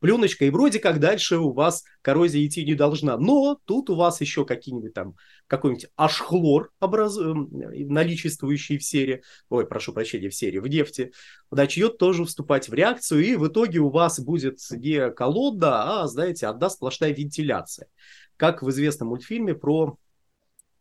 пленочка, 0.00 0.44
и 0.44 0.50
вроде 0.50 0.80
как 0.80 0.98
дальше 0.98 1.38
у 1.38 1.52
вас 1.52 1.84
коррозия 2.02 2.44
идти 2.44 2.64
не 2.64 2.74
должна. 2.74 3.16
Но 3.16 3.58
тут 3.64 3.90
у 3.90 3.94
вас 3.94 4.20
еще 4.20 4.44
какие-нибудь 4.44 4.92
там, 4.92 5.14
какой-нибудь 5.46 5.86
ашхлор 5.96 6.72
образ... 6.80 7.16
наличествующий 7.16 8.78
в 8.78 8.84
сере, 8.84 9.22
ой, 9.48 9.66
прошу 9.66 9.92
прощения, 9.92 10.28
в 10.28 10.34
сере, 10.34 10.60
в 10.60 10.66
нефти, 10.66 11.12
начнет 11.50 11.96
тоже 11.96 12.24
вступать 12.24 12.68
в 12.68 12.74
реакцию, 12.74 13.24
и 13.24 13.36
в 13.36 13.46
итоге 13.46 13.78
у 13.78 13.88
вас 13.88 14.20
будет 14.20 14.58
не 14.70 15.10
колода, 15.10 16.02
а, 16.02 16.06
знаете, 16.08 16.48
одна 16.48 16.68
сплошная 16.70 17.14
вентиляция. 17.14 17.88
Как 18.36 18.62
в 18.62 18.70
известном 18.70 19.08
мультфильме 19.08 19.54
про, 19.54 19.96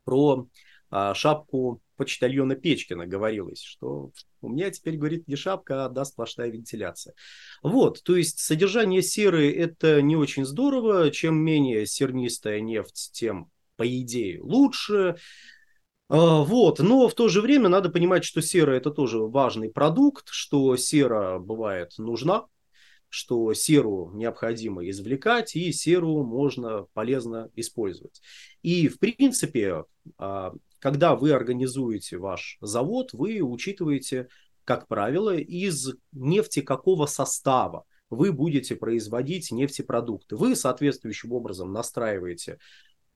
про 0.05 0.47
шапку 0.91 1.81
почтальона 1.99 2.55
Печкина 2.55 3.05
говорилось, 3.05 3.61
что 3.61 4.11
у 4.41 4.49
меня 4.49 4.71
теперь, 4.71 4.95
говорит, 4.95 5.27
не 5.27 5.35
шапка, 5.35 5.85
а 5.85 5.89
да, 5.89 6.05
сплошная 6.05 6.49
вентиляция. 6.49 7.13
Вот, 7.61 8.01
то 8.03 8.15
есть 8.15 8.39
содержание 8.39 9.01
серы– 9.01 9.51
это 9.53 10.01
не 10.01 10.15
очень 10.15 10.45
здорово. 10.45 11.11
Чем 11.11 11.35
менее 11.35 11.85
сернистая 11.85 12.61
нефть, 12.61 13.11
тем, 13.11 13.51
по 13.75 13.85
идее, 13.85 14.41
лучше. 14.41 15.17
А, 16.07 16.41
вот, 16.41 16.79
но 16.79 17.09
в 17.09 17.13
то 17.13 17.27
же 17.27 17.41
время 17.41 17.67
надо 17.67 17.89
понимать, 17.89 18.23
что 18.23 18.41
сера– 18.41 18.71
это 18.73 18.91
тоже 18.91 19.19
важный 19.19 19.69
продукт, 19.69 20.29
что 20.29 20.77
сера 20.77 21.37
бывает 21.37 21.91
нужна, 21.97 22.45
что 23.09 23.53
серу 23.53 24.11
необходимо 24.13 24.87
извлекать, 24.89 25.55
и 25.55 25.73
серу 25.73 26.23
можно 26.23 26.85
полезно 26.93 27.51
использовать. 27.55 28.21
И, 28.61 28.87
в 28.87 28.99
принципе, 28.99 29.83
а, 30.17 30.53
когда 30.79 31.15
вы 31.15 31.31
организуете 31.31 32.17
ваш 32.17 32.57
завод, 32.61 33.11
вы 33.13 33.41
учитываете, 33.41 34.27
как 34.63 34.87
правило, 34.87 35.35
из 35.35 35.93
нефти 36.11 36.61
какого 36.61 37.05
состава 37.05 37.85
вы 38.09 38.31
будете 38.31 38.75
производить 38.75 39.51
нефтепродукты. 39.51 40.35
Вы 40.35 40.55
соответствующим 40.55 41.31
образом 41.31 41.71
настраиваете 41.71 42.57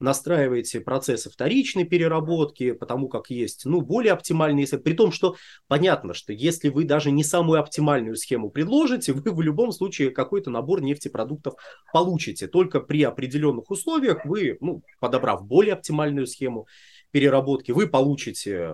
настраиваете 0.03 0.81
процессы 0.81 1.29
вторичной 1.29 1.85
переработки, 1.85 2.73
потому 2.73 3.07
как 3.07 3.29
есть 3.29 3.65
ну, 3.65 3.81
более 3.81 4.13
оптимальные, 4.13 4.67
при 4.67 4.93
том, 4.93 5.11
что 5.11 5.35
понятно, 5.67 6.13
что 6.13 6.33
если 6.33 6.69
вы 6.69 6.83
даже 6.83 7.09
не 7.09 7.23
самую 7.23 7.59
оптимальную 7.59 8.15
схему 8.15 8.49
предложите, 8.49 9.13
вы 9.13 9.31
в 9.31 9.41
любом 9.41 9.71
случае 9.71 10.11
какой-то 10.11 10.49
набор 10.49 10.81
нефтепродуктов 10.81 11.55
получите. 11.91 12.47
Только 12.47 12.81
при 12.81 13.03
определенных 13.03 13.71
условиях 13.71 14.25
вы, 14.25 14.57
ну, 14.59 14.83
подобрав 14.99 15.45
более 15.45 15.73
оптимальную 15.73 16.27
схему, 16.27 16.67
переработки 17.13 17.71
вы 17.71 17.87
получите 17.87 18.73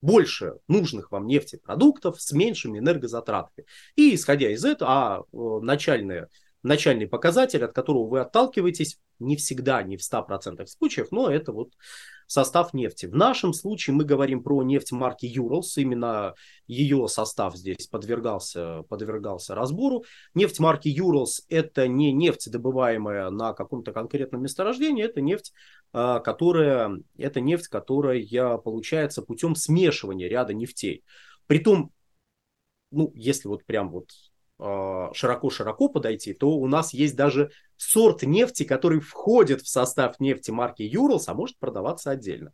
больше 0.00 0.54
нужных 0.68 1.12
вам 1.12 1.26
нефтепродуктов 1.26 2.20
с 2.20 2.32
меньшими 2.32 2.78
энергозатратами. 2.78 3.66
И 3.94 4.14
исходя 4.14 4.50
из 4.50 4.64
этого, 4.64 4.90
а 4.90 5.22
начальные, 5.60 6.28
начальный 6.62 7.06
показатель, 7.06 7.62
от 7.62 7.74
которого 7.74 8.08
вы 8.08 8.20
отталкиваетесь, 8.20 8.98
не 9.18 9.36
всегда, 9.36 9.82
не 9.82 9.96
в 9.96 10.00
100% 10.00 10.66
случаев, 10.66 11.08
но 11.10 11.30
это 11.30 11.52
вот 11.52 11.72
состав 12.26 12.74
нефти. 12.74 13.06
В 13.06 13.14
нашем 13.14 13.52
случае 13.52 13.94
мы 13.94 14.04
говорим 14.04 14.42
про 14.42 14.62
нефть 14.62 14.92
марки 14.92 15.26
Urals, 15.26 15.76
именно 15.76 16.34
ее 16.66 17.08
состав 17.08 17.56
здесь 17.56 17.86
подвергался, 17.86 18.82
подвергался 18.88 19.54
разбору. 19.54 20.04
Нефть 20.34 20.58
марки 20.58 20.88
Urals 20.88 21.44
это 21.48 21.88
не 21.88 22.12
нефть, 22.12 22.50
добываемая 22.50 23.30
на 23.30 23.52
каком-то 23.52 23.92
конкретном 23.92 24.42
месторождении, 24.42 25.04
это 25.04 25.20
нефть, 25.20 25.52
которая, 25.96 27.00
это 27.16 27.40
нефть, 27.40 27.68
которая 27.68 28.58
получается 28.58 29.22
путем 29.22 29.54
смешивания 29.54 30.28
ряда 30.28 30.52
нефтей. 30.52 31.04
Притом, 31.46 31.90
ну, 32.90 33.12
если 33.14 33.48
вот 33.48 33.64
прям 33.64 33.90
вот 33.90 34.10
а, 34.58 35.12
широко-широко 35.12 35.88
подойти, 35.88 36.32
то 36.32 36.50
у 36.50 36.66
нас 36.66 36.94
есть 36.94 37.16
даже 37.16 37.50
сорт 37.76 38.22
нефти, 38.22 38.64
который 38.64 39.00
входит 39.00 39.62
в 39.62 39.68
состав 39.68 40.18
нефти 40.18 40.50
марки 40.50 40.82
Юралс, 40.82 41.28
а 41.28 41.34
может 41.34 41.58
продаваться 41.58 42.10
отдельно. 42.10 42.52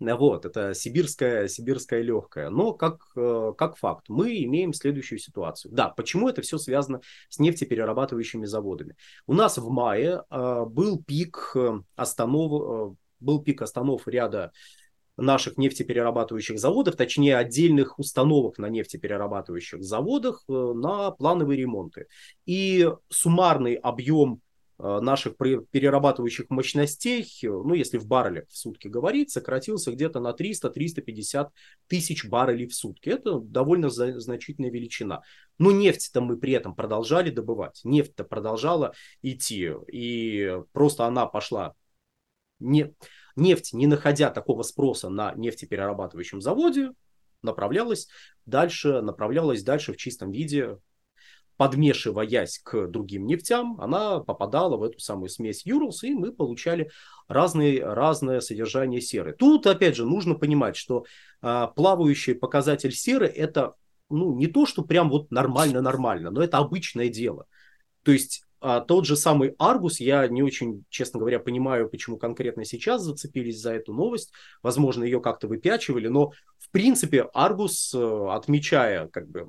Вот, 0.00 0.44
это 0.44 0.74
сибирская, 0.74 1.46
сибирская 1.46 2.02
легкая. 2.02 2.50
Но 2.50 2.72
как, 2.72 3.00
э, 3.16 3.52
как 3.56 3.76
факт, 3.76 4.06
мы 4.08 4.42
имеем 4.42 4.72
следующую 4.72 5.18
ситуацию. 5.18 5.72
Да, 5.72 5.88
почему 5.88 6.28
это 6.28 6.42
все 6.42 6.58
связано 6.58 7.00
с 7.28 7.38
нефтеперерабатывающими 7.38 8.44
заводами? 8.44 8.96
У 9.26 9.34
нас 9.34 9.56
в 9.56 9.68
мае 9.70 10.22
э, 10.28 10.64
был 10.66 11.02
пик 11.02 11.52
э, 11.54 11.80
останов, 11.94 12.96
был 13.20 13.42
пик 13.42 13.62
останов 13.62 14.08
ряда 14.08 14.52
наших 15.16 15.58
нефтеперерабатывающих 15.58 16.58
заводов, 16.58 16.96
точнее 16.96 17.36
отдельных 17.36 17.96
установок 18.00 18.58
на 18.58 18.68
нефтеперерабатывающих 18.68 19.82
заводах 19.84 20.42
на 20.48 21.12
плановые 21.12 21.60
ремонты. 21.60 22.08
И 22.46 22.90
суммарный 23.10 23.74
объем 23.74 24.40
наших 24.78 25.36
перерабатывающих 25.36 26.50
мощностей, 26.50 27.22
э, 27.22 27.46
ну, 27.46 27.74
если 27.74 27.98
в 27.98 28.06
баррелях 28.06 28.48
в 28.48 28.56
сутки 28.56 28.88
говорить, 28.88 29.30
сократился 29.30 29.92
где-то 29.92 30.20
на 30.20 30.32
300-350 30.32 31.48
тысяч 31.86 32.24
баррелей 32.28 32.66
в 32.66 32.74
сутки. 32.74 33.08
Это 33.08 33.38
довольно 33.38 33.88
значительная 33.88 34.70
величина. 34.70 35.22
Но 35.58 35.70
нефть-то 35.70 36.20
мы 36.20 36.36
при 36.36 36.52
этом 36.52 36.74
продолжали 36.74 37.30
добывать. 37.30 37.80
Нефть-то 37.84 38.24
продолжала 38.24 38.94
идти. 39.22 39.70
И 39.92 40.58
просто 40.72 41.06
она 41.06 41.26
пошла 41.26 41.74
не 42.58 42.94
нефть, 43.36 43.72
не 43.72 43.86
находя 43.86 44.30
такого 44.30 44.62
спроса 44.62 45.08
на 45.08 45.34
нефтеперерабатывающем 45.34 46.40
заводе, 46.40 46.90
направлялась 47.42 48.08
дальше, 48.46 49.02
направлялась 49.02 49.62
дальше 49.62 49.92
в 49.92 49.96
чистом 49.96 50.30
виде, 50.30 50.78
подмешиваясь 51.56 52.58
к 52.58 52.86
другим 52.88 53.26
нефтям, 53.26 53.80
она 53.80 54.20
попадала 54.20 54.76
в 54.76 54.82
эту 54.82 54.98
самую 54.98 55.28
смесь 55.28 55.64
Юрлс, 55.64 56.02
и 56.04 56.14
мы 56.14 56.32
получали 56.32 56.90
разные, 57.28 57.84
разное 57.84 58.40
содержание 58.40 59.00
серы. 59.00 59.34
Тут, 59.38 59.66
опять 59.66 59.96
же, 59.96 60.04
нужно 60.04 60.34
понимать, 60.34 60.76
что 60.76 61.04
э, 61.42 61.68
плавающий 61.74 62.34
показатель 62.34 62.92
серы 62.92 63.26
это 63.26 63.74
ну, 64.10 64.36
не 64.36 64.46
то, 64.46 64.66
что 64.66 64.82
прям 64.82 65.10
вот 65.10 65.30
нормально-нормально, 65.30 66.30
но 66.30 66.42
это 66.42 66.58
обычное 66.58 67.08
дело. 67.08 67.46
То 68.02 68.12
есть 68.12 68.44
а 68.66 68.80
тот 68.80 69.04
же 69.04 69.14
самый 69.14 69.54
Аргус, 69.58 70.00
я 70.00 70.26
не 70.26 70.42
очень, 70.42 70.86
честно 70.88 71.20
говоря, 71.20 71.38
понимаю, 71.38 71.86
почему 71.90 72.16
конкретно 72.16 72.64
сейчас 72.64 73.02
зацепились 73.02 73.60
за 73.60 73.74
эту 73.74 73.92
новость. 73.92 74.32
Возможно, 74.62 75.04
ее 75.04 75.20
как-то 75.20 75.48
выпячивали, 75.48 76.08
но 76.08 76.30
в 76.58 76.70
принципе 76.70 77.28
Аргус, 77.34 77.92
э, 77.94 78.26
отмечая 78.30 79.08
как 79.08 79.28
бы 79.28 79.46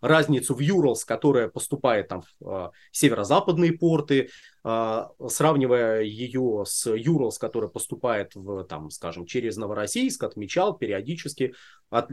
разницу 0.00 0.54
в 0.54 0.60
Юралс, 0.60 1.04
которая 1.04 1.48
поступает 1.48 2.08
там 2.08 2.22
в 2.40 2.48
э, 2.48 2.70
северо-западные 2.90 3.74
порты, 3.74 4.30
э, 4.64 5.02
сравнивая 5.28 6.00
ее 6.00 6.64
с 6.66 6.90
Юралс, 6.90 7.36
которая 7.36 7.68
поступает 7.68 8.34
в, 8.34 8.64
там, 8.64 8.88
скажем, 8.88 9.26
через 9.26 9.58
Новороссийск, 9.58 10.24
отмечал 10.24 10.74
периодически 10.78 11.52
от, 11.90 12.08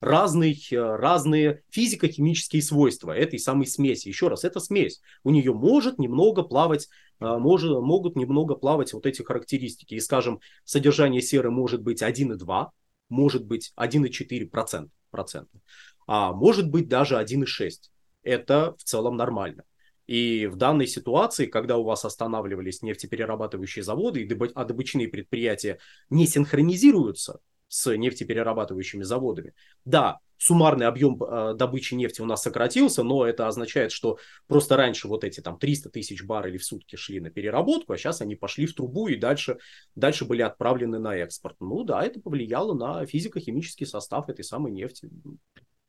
разные, 0.00 0.56
разные 0.70 1.62
физико-химические 1.70 2.62
свойства 2.62 3.12
этой 3.12 3.38
самой 3.38 3.66
смеси. 3.66 4.08
Еще 4.08 4.28
раз, 4.28 4.44
это 4.44 4.60
смесь. 4.60 5.00
У 5.24 5.30
нее 5.30 5.52
может 5.52 5.98
немного 5.98 6.42
плавать, 6.42 6.88
а, 7.18 7.38
может, 7.38 7.70
могут 7.70 8.16
немного 8.16 8.54
плавать 8.54 8.92
вот 8.92 9.06
эти 9.06 9.22
характеристики. 9.22 9.94
И, 9.94 10.00
скажем, 10.00 10.40
содержание 10.64 11.22
серы 11.22 11.50
может 11.50 11.82
быть 11.82 12.02
1,2, 12.02 12.70
может 13.08 13.44
быть 13.44 13.72
1,4%, 13.76 14.90
процента, 15.10 15.60
а 16.06 16.32
может 16.32 16.70
быть 16.70 16.88
даже 16.88 17.16
1,6. 17.16 17.90
Это 18.22 18.74
в 18.78 18.84
целом 18.84 19.16
нормально. 19.16 19.64
И 20.06 20.46
в 20.46 20.56
данной 20.56 20.86
ситуации, 20.86 21.46
когда 21.46 21.76
у 21.76 21.84
вас 21.84 22.04
останавливались 22.04 22.80
нефтеперерабатывающие 22.80 23.82
заводы, 23.82 24.22
и 24.22 24.50
а 24.54 24.64
добычные 24.64 25.06
предприятия 25.08 25.78
не 26.08 26.26
синхронизируются, 26.26 27.40
с 27.68 27.94
нефтеперерабатывающими 27.94 29.02
заводами. 29.02 29.54
Да, 29.84 30.18
суммарный 30.38 30.86
объем 30.86 31.22
э, 31.22 31.54
добычи 31.54 31.94
нефти 31.94 32.20
у 32.20 32.24
нас 32.24 32.42
сократился, 32.42 33.02
но 33.02 33.26
это 33.26 33.46
означает, 33.46 33.92
что 33.92 34.18
просто 34.46 34.76
раньше 34.76 35.08
вот 35.08 35.24
эти 35.24 35.40
там 35.40 35.58
300 35.58 35.90
тысяч 35.90 36.24
баррелей 36.24 36.58
в 36.58 36.64
сутки 36.64 36.96
шли 36.96 37.20
на 37.20 37.30
переработку, 37.30 37.92
а 37.92 37.98
сейчас 37.98 38.20
они 38.20 38.36
пошли 38.36 38.66
в 38.66 38.74
трубу 38.74 39.08
и 39.08 39.16
дальше, 39.16 39.58
дальше 39.94 40.24
были 40.24 40.42
отправлены 40.42 40.98
на 40.98 41.16
экспорт. 41.16 41.56
Ну 41.60 41.84
да, 41.84 42.02
это 42.02 42.20
повлияло 42.20 42.74
на 42.74 43.04
физико-химический 43.04 43.86
состав 43.86 44.28
этой 44.28 44.44
самой 44.44 44.72
нефти. 44.72 45.10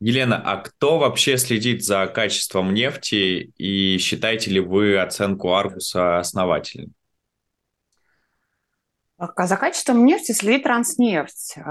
Елена, 0.01 0.41
а 0.41 0.57
кто 0.57 0.97
вообще 0.97 1.37
следит 1.37 1.83
за 1.83 2.07
качеством 2.07 2.73
нефти 2.73 3.51
и 3.57 3.97
считаете 3.97 4.49
ли 4.49 4.61
вы 4.61 4.97
оценку 4.97 5.53
Аргуса 5.53 6.19
основательной? 6.19 6.93
А 9.19 9.47
за 9.47 9.57
качеством 9.57 10.05
нефти 10.05 10.31
следит 10.31 10.63
Транснефть. 10.63 11.57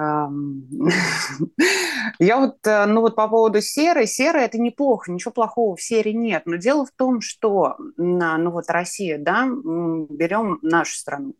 Я 2.18 2.37
вот, 2.37 2.58
э, 2.66 2.84
ну 2.84 3.00
вот 3.00 3.16
по 3.16 3.26
поводу 3.26 3.62
серы, 3.62 4.04
сера 4.06 4.37
это 4.40 4.58
неплохо, 4.58 5.11
ничего 5.11 5.32
плохого 5.32 5.74
в 5.74 5.80
сере 5.80 6.12
нет. 6.12 6.42
Но 6.44 6.56
дело 6.56 6.84
в 6.84 6.90
том, 6.90 7.22
что, 7.22 7.76
ну 7.96 8.50
вот 8.50 8.64
Россия, 8.68 9.16
да, 9.18 9.46
берем 9.46 10.58
нашу 10.61 10.94
страну. 10.98 11.37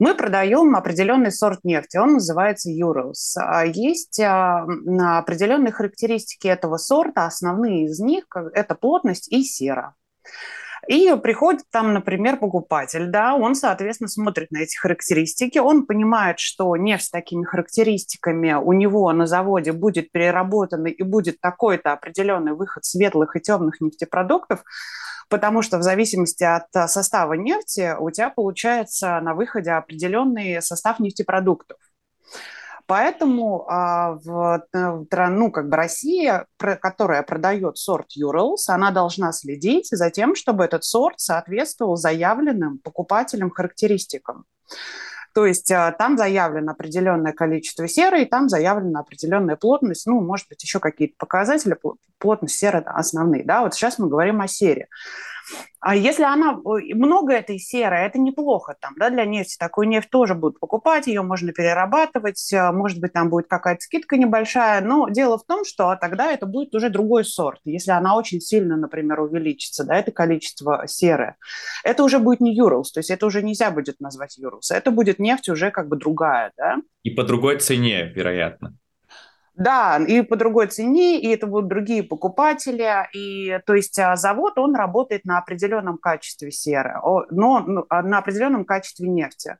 Мы 0.00 0.16
продаем 0.16 0.74
определенный 0.74 1.30
сорт 1.30 1.60
нефти, 1.62 1.98
он 1.98 2.14
называется 2.14 2.70
Urals. 2.70 3.36
А 3.36 3.64
есть 3.64 4.18
а, 4.18 4.66
определенные 5.18 5.70
характеристики 5.70 6.48
этого 6.48 6.78
сорта, 6.78 7.26
основные 7.26 7.84
из 7.84 8.00
них– 8.00 8.24
это 8.54 8.74
плотность 8.74 9.30
и 9.32 9.44
сера. 9.44 9.94
И 10.88 11.14
приходит 11.22 11.64
там, 11.70 11.92
например, 11.92 12.38
покупатель, 12.38 13.08
да, 13.08 13.34
он, 13.34 13.54
соответственно, 13.54 14.08
смотрит 14.08 14.50
на 14.50 14.62
эти 14.62 14.74
характеристики, 14.78 15.58
он 15.58 15.84
понимает, 15.84 16.38
что 16.38 16.74
нефть 16.76 17.04
с 17.04 17.10
такими 17.10 17.44
характеристиками 17.44 18.54
у 18.54 18.72
него 18.72 19.12
на 19.12 19.26
заводе 19.26 19.72
будет 19.72 20.10
переработана 20.10 20.86
и 20.86 21.02
будет 21.02 21.42
такой-то 21.42 21.92
определенный 21.92 22.54
выход 22.54 22.86
светлых 22.86 23.36
и 23.36 23.40
темных 23.40 23.82
нефтепродуктов, 23.82 24.64
потому 25.28 25.60
что 25.60 25.76
в 25.76 25.82
зависимости 25.82 26.44
от 26.44 26.90
состава 26.90 27.34
нефти 27.34 27.94
у 27.98 28.10
тебя 28.10 28.30
получается 28.30 29.20
на 29.20 29.34
выходе 29.34 29.72
определенный 29.72 30.62
состав 30.62 31.00
нефтепродуктов. 31.00 31.76
Поэтому 32.88 33.66
а, 33.68 34.14
в, 34.14 34.66
э, 34.72 35.26
ну, 35.28 35.50
как 35.50 35.68
бы 35.68 35.76
Россия, 35.76 36.46
которая 36.56 37.22
продает 37.22 37.76
сорт 37.76 38.06
Urals, 38.18 38.64
она 38.68 38.90
должна 38.90 39.32
следить 39.32 39.88
за 39.90 40.10
тем, 40.10 40.34
чтобы 40.34 40.64
этот 40.64 40.84
сорт 40.84 41.20
соответствовал 41.20 41.96
заявленным 41.96 42.78
покупателям 42.78 43.50
характеристикам. 43.50 44.46
То 45.34 45.44
есть 45.44 45.70
а, 45.70 45.92
там 45.92 46.16
заявлено 46.16 46.72
определенное 46.72 47.34
количество 47.34 47.86
серы, 47.86 48.22
и 48.22 48.24
там 48.24 48.48
заявлена 48.48 49.00
определенная 49.00 49.56
плотность, 49.56 50.06
ну, 50.06 50.22
может 50.22 50.48
быть, 50.48 50.62
еще 50.62 50.80
какие-то 50.80 51.14
показатели, 51.18 51.76
плотность 52.16 52.56
серы 52.56 52.78
основные. 52.86 53.44
Да? 53.44 53.60
Вот 53.60 53.74
сейчас 53.74 53.98
мы 53.98 54.08
говорим 54.08 54.40
о 54.40 54.48
сере. 54.48 54.88
А 55.80 55.94
если 55.94 56.24
она 56.24 56.60
много 56.64 57.32
этой 57.32 57.58
серы, 57.58 57.96
это 57.96 58.18
неплохо 58.18 58.76
там, 58.80 58.94
да, 58.96 59.10
для 59.10 59.24
нефти. 59.24 59.56
Такую 59.58 59.88
нефть 59.88 60.10
тоже 60.10 60.34
будут 60.34 60.58
покупать, 60.58 61.06
ее 61.06 61.22
можно 61.22 61.52
перерабатывать, 61.52 62.52
э, 62.52 62.72
может 62.72 63.00
быть, 63.00 63.12
там 63.12 63.30
будет 63.30 63.46
какая-то 63.46 63.80
скидка 63.80 64.16
небольшая, 64.16 64.80
но 64.80 65.08
дело 65.08 65.38
в 65.38 65.44
том, 65.44 65.64
что 65.64 65.94
тогда 66.00 66.32
это 66.32 66.46
будет 66.46 66.74
уже 66.74 66.90
другой 66.90 67.24
сорт. 67.24 67.60
Если 67.64 67.92
она 67.92 68.16
очень 68.16 68.40
сильно, 68.40 68.76
например, 68.76 69.20
увеличится, 69.20 69.84
да, 69.84 69.96
это 69.96 70.10
количество 70.10 70.84
серы, 70.88 71.36
это 71.84 72.02
уже 72.02 72.18
будет 72.18 72.40
не 72.40 72.58
Urals, 72.58 72.90
то 72.92 72.98
есть 72.98 73.10
это 73.10 73.26
уже 73.26 73.42
нельзя 73.42 73.70
будет 73.70 74.00
назвать 74.00 74.36
Urals, 74.38 74.70
это 74.74 74.90
будет 74.90 75.18
нефть 75.20 75.48
уже 75.48 75.70
как 75.70 75.88
бы 75.88 75.96
другая, 75.96 76.52
да. 76.56 76.78
И 77.04 77.10
по 77.10 77.22
другой 77.22 77.58
цене, 77.58 78.04
вероятно. 78.04 78.74
Да, 79.58 79.98
и 79.98 80.22
по 80.22 80.36
другой 80.36 80.68
цене, 80.68 81.20
и 81.20 81.28
это 81.34 81.48
будут 81.48 81.68
другие 81.68 82.04
покупатели. 82.04 83.08
И, 83.12 83.58
то 83.66 83.74
есть 83.74 83.98
а, 83.98 84.14
завод, 84.14 84.56
он 84.56 84.76
работает 84.76 85.24
на 85.24 85.38
определенном 85.38 85.98
качестве 85.98 86.52
серы, 86.52 86.94
но 87.02 87.64
ну, 87.66 87.84
а, 87.88 88.02
на 88.02 88.18
определенном 88.18 88.64
качестве 88.64 89.08
нефти. 89.08 89.56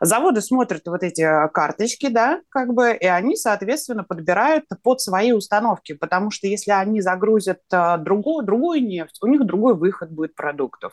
Заводы 0.00 0.40
смотрят 0.40 0.86
вот 0.86 1.02
эти 1.02 1.22
а, 1.22 1.48
карточки, 1.48 2.08
да, 2.08 2.40
как 2.48 2.74
бы, 2.74 2.92
и 2.92 3.06
они, 3.06 3.36
соответственно, 3.36 4.04
подбирают 4.04 4.64
под 4.82 5.00
свои 5.00 5.32
установки, 5.32 5.94
потому 5.94 6.30
что 6.30 6.46
если 6.46 6.72
они 6.72 7.00
загрузят 7.00 7.60
а, 7.72 7.96
другую, 7.98 8.44
другую 8.44 8.82
нефть, 8.82 9.18
у 9.22 9.26
них 9.26 9.44
другой 9.44 9.74
выход 9.74 10.10
будет 10.10 10.34
продуктов. 10.34 10.92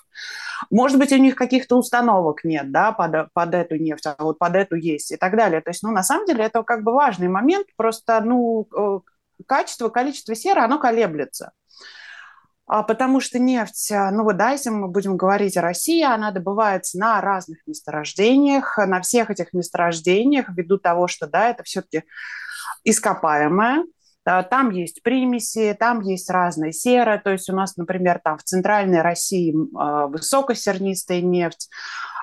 Может 0.69 0.97
быть, 0.99 1.11
у 1.11 1.17
них 1.17 1.35
каких-то 1.35 1.77
установок 1.77 2.43
нет, 2.43 2.71
да, 2.71 2.91
под, 2.91 3.31
под 3.33 3.53
эту 3.53 3.75
нефть, 3.75 4.05
а 4.05 4.15
вот 4.19 4.39
под 4.39 4.55
эту 4.55 4.75
есть 4.75 5.11
и 5.11 5.17
так 5.17 5.35
далее. 5.35 5.61
То 5.61 5.71
есть, 5.71 5.83
ну, 5.83 5.91
на 5.91 6.03
самом 6.03 6.25
деле, 6.25 6.43
это 6.43 6.63
как 6.63 6.83
бы 6.83 6.93
важный 6.93 7.27
момент, 7.27 7.67
просто, 7.75 8.21
ну, 8.21 8.67
э, 8.75 8.99
качество, 9.45 9.89
количество 9.89 10.35
серы, 10.35 10.61
оно 10.61 10.79
колеблется. 10.79 11.51
А 12.71 12.83
потому 12.83 13.19
что 13.19 13.37
нефть, 13.37 13.91
а, 13.91 14.11
ну 14.11 14.23
вот 14.23 14.37
да, 14.37 14.51
если 14.51 14.69
мы 14.69 14.87
будем 14.87 15.17
говорить 15.17 15.57
о 15.57 15.61
России, 15.61 16.01
она 16.01 16.31
добывается 16.31 16.97
на 16.97 17.19
разных 17.19 17.57
месторождениях, 17.67 18.77
на 18.77 19.01
всех 19.01 19.29
этих 19.29 19.51
месторождениях, 19.51 20.45
ввиду 20.47 20.77
того, 20.77 21.07
что 21.07 21.27
да, 21.27 21.49
это 21.49 21.63
все-таки 21.63 22.05
ископаемое, 22.85 23.83
там 24.23 24.69
есть 24.69 25.03
примеси, 25.03 25.75
там 25.77 25.99
есть 25.99 26.29
разная 26.29 26.71
сера, 26.71 27.19
то 27.21 27.31
есть 27.31 27.49
у 27.49 27.53
нас, 27.53 27.75
например, 27.75 28.21
там 28.23 28.37
в 28.37 28.43
центральной 28.43 29.01
России 29.01 29.53
а, 29.75 30.07
высокосернистая 30.07 31.19
нефть, 31.19 31.67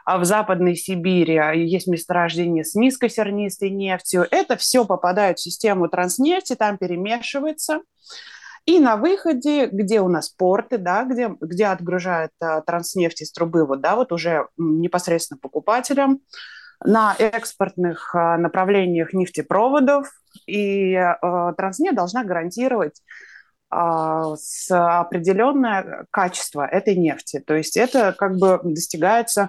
а 0.07 0.17
в 0.17 0.25
Западной 0.25 0.77
Сибири 0.77 1.39
есть 1.63 1.89
месторождение 1.89 2.65
с 2.65 2.75
низкосернистой 2.75 3.69
нефтью. 3.69 4.27
Это 4.31 4.57
все 4.57 4.87
попадает 4.87 5.37
в 5.39 5.43
систему 5.43 5.91
транснефти, 5.91 6.55
там 6.55 6.79
перемешивается. 6.79 7.81
И 8.69 8.81
на 8.81 8.99
выходе, 8.99 9.65
где 9.73 10.03
у 10.03 10.09
нас 10.09 10.29
порты, 10.29 10.77
да, 10.77 11.05
где, 11.05 11.35
где 11.41 11.69
отгружают 11.69 12.33
а, 12.39 12.61
транснефть 12.61 13.23
из 13.23 13.33
трубы, 13.33 13.65
вот, 13.65 13.81
да, 13.81 13.97
вот 13.97 14.13
уже 14.13 14.47
непосредственно 14.59 15.39
покупателям, 15.41 16.21
на 16.85 17.17
экспортных 17.19 18.15
а, 18.15 18.37
направлениях 18.37 19.15
нефтепроводов, 19.15 20.11
и 20.47 20.95
а, 20.97 21.55
транснефть 21.55 21.97
должна 21.97 22.25
гарантировать 22.25 23.01
а, 23.71 24.37
с 24.37 24.71
определенное 24.71 26.05
качество 26.11 26.67
этой 26.67 26.95
нефти. 26.95 27.43
То 27.47 27.55
есть 27.55 27.75
это 27.79 28.13
как 28.13 28.37
бы 28.37 28.61
достигается 28.63 29.49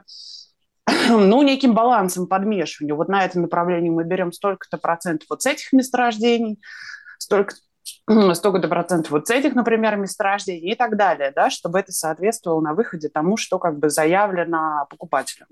ну, 1.10 1.42
неким 1.42 1.74
балансом 1.74 2.26
подмешивания. 2.26 2.96
Вот 2.96 3.10
на 3.10 3.26
этом 3.26 3.42
направлении 3.42 3.90
мы 3.90 4.06
берем 4.06 4.32
столько-то 4.32 4.78
процентов 4.78 5.28
вот 5.30 5.42
с 5.42 5.46
этих 5.46 5.74
месторождений, 5.74 6.62
столько 7.18 7.56
столько-то 8.34 8.68
процентов 8.68 9.12
вот 9.12 9.28
с 9.28 9.32
этих, 9.32 9.56
например, 9.56 9.96
месторождений 9.96 10.72
и 10.72 10.76
так 10.76 10.98
далее, 10.98 11.32
да, 11.36 11.50
чтобы 11.50 11.80
это 11.80 11.92
соответствовало 11.92 12.62
на 12.62 12.74
выходе 12.74 13.10
тому, 13.10 13.38
что 13.38 13.60
как 13.60 13.80
бы 13.80 13.90
заявлено 13.90 14.86
покупателям. 14.90 15.48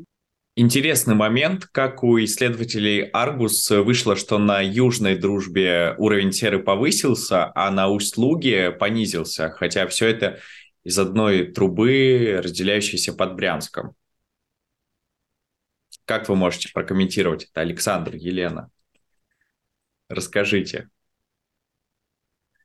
Интересный 0.56 1.14
момент, 1.14 1.66
как 1.66 2.04
у 2.04 2.20
исследователей 2.24 3.04
Аргус 3.14 3.70
вышло, 3.70 4.16
что 4.16 4.40
на 4.40 4.60
южной 4.60 5.16
дружбе 5.16 5.94
уровень 6.00 6.32
серы 6.32 6.58
повысился, 6.58 7.52
а 7.54 7.70
на 7.70 7.90
услуге 7.90 8.72
понизился, 8.72 9.52
хотя 9.52 9.86
все 9.86 10.08
это 10.08 10.40
из 10.84 10.98
одной 10.98 11.52
трубы, 11.52 12.40
разделяющейся 12.44 13.14
под 13.14 13.36
Брянском. 13.36 13.94
Как 16.06 16.28
вы 16.28 16.36
можете 16.36 16.72
прокомментировать 16.74 17.44
это, 17.52 17.62
Александр, 17.62 18.16
Елена? 18.16 18.72
Расскажите 20.10 20.90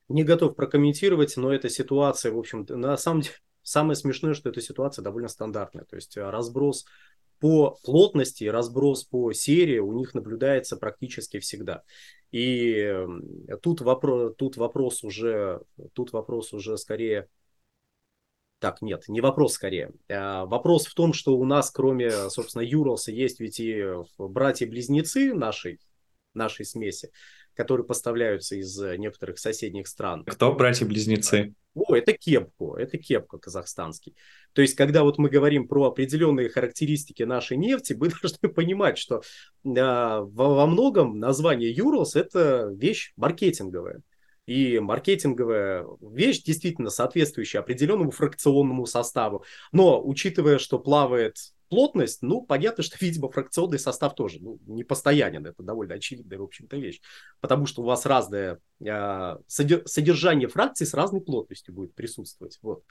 не 0.08 0.24
готов 0.24 0.54
прокомментировать, 0.56 1.36
но 1.36 1.52
эта 1.52 1.68
ситуация, 1.68 2.32
в 2.32 2.38
общем 2.38 2.66
на 2.68 2.96
самом 2.96 3.22
деле, 3.22 3.34
самое 3.62 3.96
смешное, 3.96 4.34
что 4.34 4.50
эта 4.50 4.60
ситуация 4.60 5.02
довольно 5.02 5.28
стандартная. 5.28 5.84
То 5.84 5.96
есть 5.96 6.16
разброс 6.16 6.84
по 7.38 7.76
плотности, 7.84 8.44
разброс 8.44 9.04
по 9.04 9.32
серии 9.32 9.78
у 9.78 9.92
них 9.92 10.14
наблюдается 10.14 10.76
практически 10.76 11.38
всегда. 11.40 11.82
И 12.30 12.94
тут 13.62 13.80
вопрос, 13.80 14.34
тут 14.36 14.56
вопрос 14.56 15.02
уже, 15.04 15.60
тут 15.92 16.12
вопрос 16.12 16.52
уже 16.52 16.78
скорее 16.78 17.28
так, 18.62 18.80
нет, 18.80 19.08
не 19.08 19.20
вопрос 19.20 19.54
скорее. 19.54 19.90
А, 20.08 20.46
вопрос 20.46 20.86
в 20.86 20.94
том, 20.94 21.12
что 21.12 21.36
у 21.36 21.44
нас, 21.44 21.72
кроме, 21.72 22.30
собственно, 22.30 22.62
Юралса, 22.62 23.10
есть 23.10 23.40
ведь 23.40 23.58
и 23.58 23.84
братья-близнецы 24.18 25.34
нашей, 25.34 25.80
нашей 26.32 26.64
смеси, 26.64 27.10
которые 27.54 27.86
поставляются 27.86 28.56
из 28.56 28.78
некоторых 28.78 29.38
соседних 29.38 29.88
стран. 29.88 30.24
Кто 30.24 30.52
братья-близнецы? 30.52 31.54
О, 31.74 31.94
это 31.94 32.12
кепку, 32.12 32.74
это 32.74 32.98
кепка 32.98 33.38
казахстанский. 33.38 34.14
То 34.52 34.60
есть, 34.60 34.74
когда 34.74 35.04
вот 35.04 35.16
мы 35.16 35.30
говорим 35.30 35.66
про 35.66 35.86
определенные 35.86 36.50
характеристики 36.50 37.22
нашей 37.22 37.56
нефти, 37.56 37.94
мы 37.98 38.10
должны 38.10 38.48
понимать, 38.48 38.98
что 38.98 39.16
э, 39.18 39.20
во, 39.64 40.24
во 40.26 40.66
многом 40.66 41.18
название 41.18 41.70
Юралс 41.70 42.14
это 42.14 42.70
вещь 42.76 43.12
маркетинговая 43.16 44.02
и 44.46 44.80
маркетинговая 44.80 45.86
вещь, 46.00 46.42
действительно 46.42 46.90
соответствующая 46.90 47.60
определенному 47.60 48.10
фракционному 48.10 48.86
составу. 48.86 49.44
Но 49.70 50.04
учитывая, 50.04 50.58
что 50.58 50.78
плавает 50.78 51.36
плотность, 51.72 52.20
ну, 52.20 52.42
понятно, 52.42 52.84
что, 52.84 52.98
видимо, 53.00 53.30
фракционный 53.30 53.78
состав 53.78 54.14
тоже 54.14 54.38
ну, 54.40 54.58
не 54.66 54.84
постоянен. 54.84 55.46
Это 55.46 55.62
довольно 55.62 55.94
очевидная, 55.94 56.38
в 56.38 56.42
общем-то, 56.42 56.76
вещь. 56.76 57.00
Потому 57.40 57.64
что 57.64 57.80
у 57.80 57.86
вас 57.86 58.04
разное 58.04 58.58
э, 58.84 59.36
содержание 59.46 60.48
фракций 60.48 60.86
с 60.86 60.92
разной 60.92 61.22
плотностью 61.22 61.72
будет 61.72 61.94
присутствовать. 61.94 62.58
Вот 62.60 62.84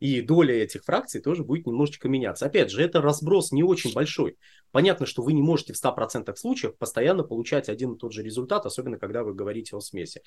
и 0.00 0.20
доля 0.22 0.54
этих 0.54 0.82
фракций 0.82 1.20
тоже 1.20 1.44
будет 1.44 1.66
немножечко 1.66 2.08
меняться. 2.08 2.46
Опять 2.46 2.70
же, 2.70 2.82
это 2.82 3.02
разброс 3.02 3.52
не 3.52 3.62
очень 3.62 3.92
большой. 3.92 4.36
Понятно, 4.72 5.06
что 5.06 5.22
вы 5.22 5.32
не 5.32 5.42
можете 5.42 5.74
в 5.74 5.76
100% 5.76 6.34
случаев 6.34 6.76
постоянно 6.76 7.22
получать 7.22 7.68
один 7.68 7.92
и 7.92 7.98
тот 7.98 8.12
же 8.12 8.22
результат, 8.22 8.66
особенно 8.66 8.98
когда 8.98 9.22
вы 9.22 9.34
говорите 9.34 9.76
о 9.76 9.80
смеси. 9.80 10.22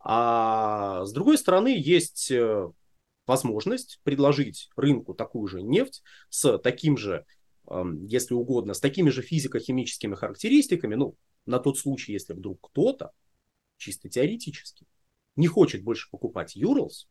А 0.00 1.04
с 1.04 1.12
другой 1.12 1.38
стороны, 1.38 1.76
есть 1.78 2.32
э, 2.32 2.70
возможность 3.28 4.00
предложить 4.02 4.68
рынку 4.74 5.14
такую 5.14 5.46
же 5.46 5.62
нефть 5.62 6.02
с 6.28 6.58
таким 6.58 6.96
же, 6.96 7.24
если 8.06 8.34
угодно, 8.34 8.74
с 8.74 8.80
такими 8.80 9.10
же 9.10 9.22
физико-химическими 9.22 10.14
характеристиками, 10.14 10.94
ну, 10.94 11.16
на 11.46 11.58
тот 11.58 11.78
случай, 11.78 12.12
если 12.12 12.32
вдруг 12.32 12.58
кто-то, 12.70 13.12
чисто 13.76 14.08
теоретически, 14.08 14.86
не 15.36 15.46
хочет 15.46 15.82
больше 15.82 16.10
покупать 16.10 16.56
Urals, 16.56 17.06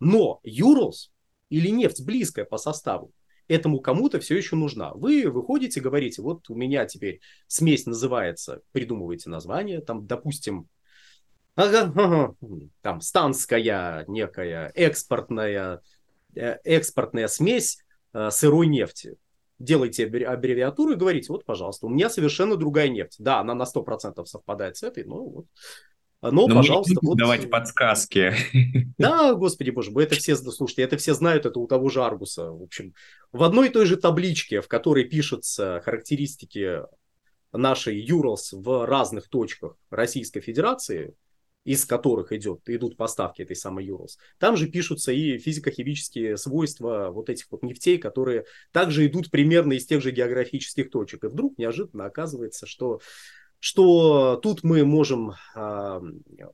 но 0.00 0.40
Юрлс 0.42 1.12
или 1.48 1.68
нефть 1.68 2.04
близкая 2.04 2.44
по 2.44 2.58
составу, 2.58 3.12
этому 3.48 3.80
кому-то 3.80 4.20
все 4.20 4.36
еще 4.36 4.56
нужна. 4.56 4.92
Вы 4.94 5.30
выходите, 5.30 5.80
говорите, 5.80 6.22
вот 6.22 6.48
у 6.50 6.54
меня 6.54 6.86
теперь 6.86 7.20
смесь 7.46 7.86
называется, 7.86 8.62
придумываете 8.72 9.30
название, 9.30 9.80
там, 9.80 10.06
допустим, 10.06 10.68
ага, 11.54 11.92
ага, 11.94 12.34
там, 12.80 13.00
станская 13.00 14.04
некая 14.08 14.72
экспортная, 14.74 15.82
э, 16.34 16.58
экспортная 16.64 17.28
смесь 17.28 17.81
сырой 18.30 18.66
нефти. 18.66 19.16
Делайте 19.58 20.06
аббревиатуру 20.06 20.92
и 20.92 20.96
говорите, 20.96 21.32
вот, 21.32 21.44
пожалуйста, 21.44 21.86
у 21.86 21.88
меня 21.88 22.10
совершенно 22.10 22.56
другая 22.56 22.88
нефть. 22.88 23.16
Да, 23.18 23.40
она 23.40 23.54
на 23.54 23.62
100% 23.64 24.24
совпадает 24.24 24.76
с 24.76 24.82
этой, 24.82 25.04
но 25.04 25.24
вот 25.24 25.46
но, 26.22 26.46
Но 26.46 26.54
пожалуйста, 26.54 26.94
вот... 27.02 27.18
давать 27.18 27.50
подсказки. 27.50 28.32
Да, 28.96 29.34
господи 29.34 29.70
боже 29.70 29.90
мой, 29.90 30.04
это 30.04 30.14
все, 30.14 30.36
слушайте, 30.36 30.82
это 30.82 30.96
все 30.96 31.14
знают, 31.14 31.46
это 31.46 31.58
у 31.58 31.66
того 31.66 31.88
же 31.88 32.04
Аргуса. 32.04 32.52
В 32.52 32.62
общем, 32.62 32.94
в 33.32 33.42
одной 33.42 33.68
и 33.68 33.72
той 33.72 33.86
же 33.86 33.96
табличке, 33.96 34.60
в 34.60 34.68
которой 34.68 35.04
пишутся 35.04 35.80
характеристики 35.84 36.82
нашей 37.52 37.98
Юралс 37.98 38.52
в 38.52 38.86
разных 38.86 39.28
точках 39.28 39.76
Российской 39.90 40.40
Федерации, 40.40 41.14
из 41.64 41.84
которых 41.84 42.32
идет, 42.32 42.60
идут 42.66 42.96
поставки 42.96 43.42
этой 43.42 43.56
самой 43.56 43.86
Юралс, 43.86 44.18
там 44.38 44.56
же 44.56 44.68
пишутся 44.68 45.12
и 45.12 45.38
физико-химические 45.38 46.36
свойства 46.36 47.10
вот 47.10 47.30
этих 47.30 47.46
вот 47.50 47.62
нефтей, 47.62 47.98
которые 47.98 48.44
также 48.72 49.06
идут 49.06 49.30
примерно 49.30 49.74
из 49.74 49.86
тех 49.86 50.02
же 50.02 50.10
географических 50.10 50.90
точек. 50.90 51.24
И 51.24 51.28
вдруг 51.28 51.58
неожиданно 51.58 52.06
оказывается, 52.06 52.66
что 52.66 53.00
что 53.64 54.40
тут 54.42 54.64
мы 54.64 54.84
можем 54.84 55.34
э, 55.54 56.00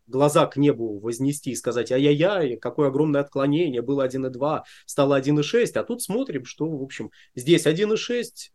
глаза 0.06 0.46
к 0.46 0.58
небу 0.58 0.98
вознести 0.98 1.52
и 1.52 1.56
сказать, 1.56 1.90
ай-яй-яй, 1.90 2.56
какое 2.58 2.88
огромное 2.88 3.22
отклонение, 3.22 3.80
было 3.80 4.06
1,2, 4.06 4.62
стало 4.84 5.18
1,6, 5.18 5.72
а 5.76 5.84
тут 5.84 6.02
смотрим, 6.02 6.44
что, 6.44 6.68
в 6.68 6.82
общем, 6.82 7.10
здесь 7.34 7.66
1,6, 7.66 8.50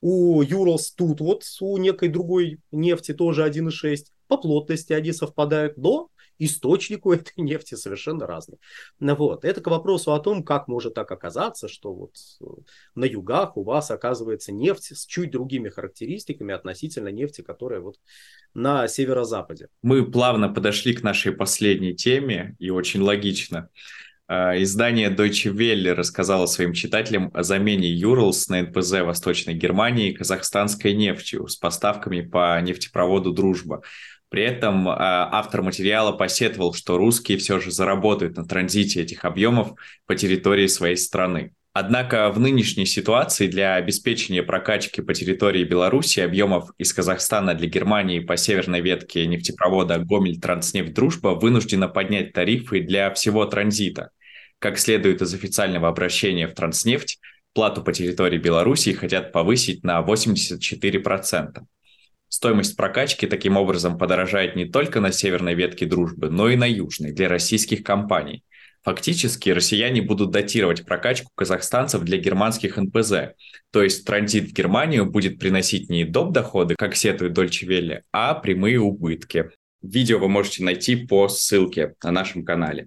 у 0.00 0.40
Юралс 0.40 0.92
тут 0.92 1.20
вот 1.20 1.44
у 1.60 1.76
некой 1.76 2.08
другой 2.08 2.58
нефти 2.72 3.12
тоже 3.12 3.46
1,6, 3.46 3.98
по 4.28 4.36
плотности 4.36 4.92
они 4.92 5.12
совпадают, 5.12 5.76
но 5.76 6.10
источник 6.38 7.06
у 7.06 7.12
этой 7.12 7.32
нефти 7.36 7.74
совершенно 7.74 8.26
разный. 8.26 8.58
Ну 9.00 9.14
вот. 9.14 9.44
Это 9.44 9.60
к 9.60 9.66
вопросу 9.66 10.12
о 10.12 10.20
том, 10.20 10.42
как 10.42 10.68
может 10.68 10.94
так 10.94 11.10
оказаться, 11.10 11.68
что 11.68 11.92
вот 11.92 12.14
э, 12.40 12.44
на 12.94 13.04
югах 13.04 13.56
у 13.56 13.64
вас 13.64 13.90
оказывается 13.90 14.52
нефть 14.52 14.96
с 14.96 15.06
чуть 15.06 15.30
другими 15.30 15.68
характеристиками 15.68 16.54
относительно 16.54 17.08
нефти, 17.08 17.42
которая 17.42 17.80
вот 17.80 17.96
на 18.54 18.88
северо-западе. 18.88 19.68
Мы 19.82 20.10
плавно 20.10 20.48
подошли 20.48 20.94
к 20.94 21.02
нашей 21.02 21.32
последней 21.32 21.94
теме, 21.94 22.56
и 22.58 22.70
очень 22.70 23.00
логично. 23.00 23.68
А, 24.30 24.60
издание 24.62 25.08
Deutsche 25.08 25.50
Welle 25.50 25.94
рассказало 25.94 26.46
своим 26.46 26.74
читателям 26.74 27.30
о 27.32 27.42
замене 27.42 27.88
Юрлс 27.88 28.48
на 28.48 28.62
НПЗ 28.62 29.00
Восточной 29.00 29.54
Германии 29.54 30.12
казахстанской 30.12 30.92
нефтью 30.92 31.46
с 31.48 31.56
поставками 31.56 32.20
по 32.20 32.60
нефтепроводу 32.60 33.32
«Дружба». 33.32 33.82
При 34.30 34.42
этом 34.42 34.88
э, 34.88 34.92
автор 34.94 35.62
материала 35.62 36.12
посетовал, 36.12 36.74
что 36.74 36.98
русские 36.98 37.38
все 37.38 37.60
же 37.60 37.70
заработают 37.70 38.36
на 38.36 38.44
транзите 38.44 39.02
этих 39.02 39.24
объемов 39.24 39.72
по 40.06 40.14
территории 40.14 40.66
своей 40.66 40.96
страны. 40.96 41.52
Однако 41.72 42.30
в 42.30 42.40
нынешней 42.40 42.86
ситуации 42.86 43.46
для 43.46 43.76
обеспечения 43.76 44.42
прокачки 44.42 45.00
по 45.00 45.14
территории 45.14 45.62
Беларуси 45.62 46.20
объемов 46.20 46.70
из 46.76 46.92
Казахстана 46.92 47.54
для 47.54 47.68
Германии 47.68 48.18
по 48.18 48.36
северной 48.36 48.80
ветке 48.80 49.26
нефтепровода 49.26 49.98
Гомель-Транснефть-Дружба 49.98 51.38
вынуждена 51.38 51.88
поднять 51.88 52.32
тарифы 52.32 52.80
для 52.80 53.12
всего 53.12 53.44
транзита. 53.44 54.10
Как 54.58 54.76
следует 54.78 55.22
из 55.22 55.32
официального 55.32 55.88
обращения 55.88 56.48
в 56.48 56.54
Транснефть, 56.54 57.20
плату 57.54 57.82
по 57.82 57.92
территории 57.92 58.38
Беларуси 58.38 58.92
хотят 58.92 59.30
повысить 59.30 59.84
на 59.84 60.00
84%. 60.00 61.60
Стоимость 62.38 62.76
прокачки 62.76 63.26
таким 63.26 63.56
образом 63.56 63.98
подорожает 63.98 64.54
не 64.54 64.64
только 64.64 65.00
на 65.00 65.10
северной 65.10 65.56
ветке 65.56 65.86
дружбы, 65.86 66.30
но 66.30 66.48
и 66.48 66.54
на 66.54 66.70
южной 66.70 67.10
для 67.10 67.28
российских 67.28 67.82
компаний. 67.82 68.44
Фактически 68.84 69.50
россияне 69.50 70.02
будут 70.02 70.30
датировать 70.30 70.84
прокачку 70.84 71.32
казахстанцев 71.34 72.02
для 72.02 72.16
германских 72.16 72.76
НПЗ, 72.76 73.34
то 73.72 73.82
есть 73.82 74.06
транзит 74.06 74.50
в 74.50 74.52
Германию 74.52 75.04
будет 75.04 75.40
приносить 75.40 75.90
не 75.90 76.04
доп. 76.04 76.30
доходы, 76.30 76.76
как 76.76 76.94
сетует 76.94 77.32
Дольче 77.32 77.66
Велли, 77.66 78.04
а 78.12 78.34
прямые 78.34 78.78
убытки. 78.78 79.50
Видео 79.82 80.20
вы 80.20 80.28
можете 80.28 80.62
найти 80.62 80.94
по 80.94 81.28
ссылке 81.28 81.96
на 82.04 82.12
нашем 82.12 82.44
канале 82.44 82.86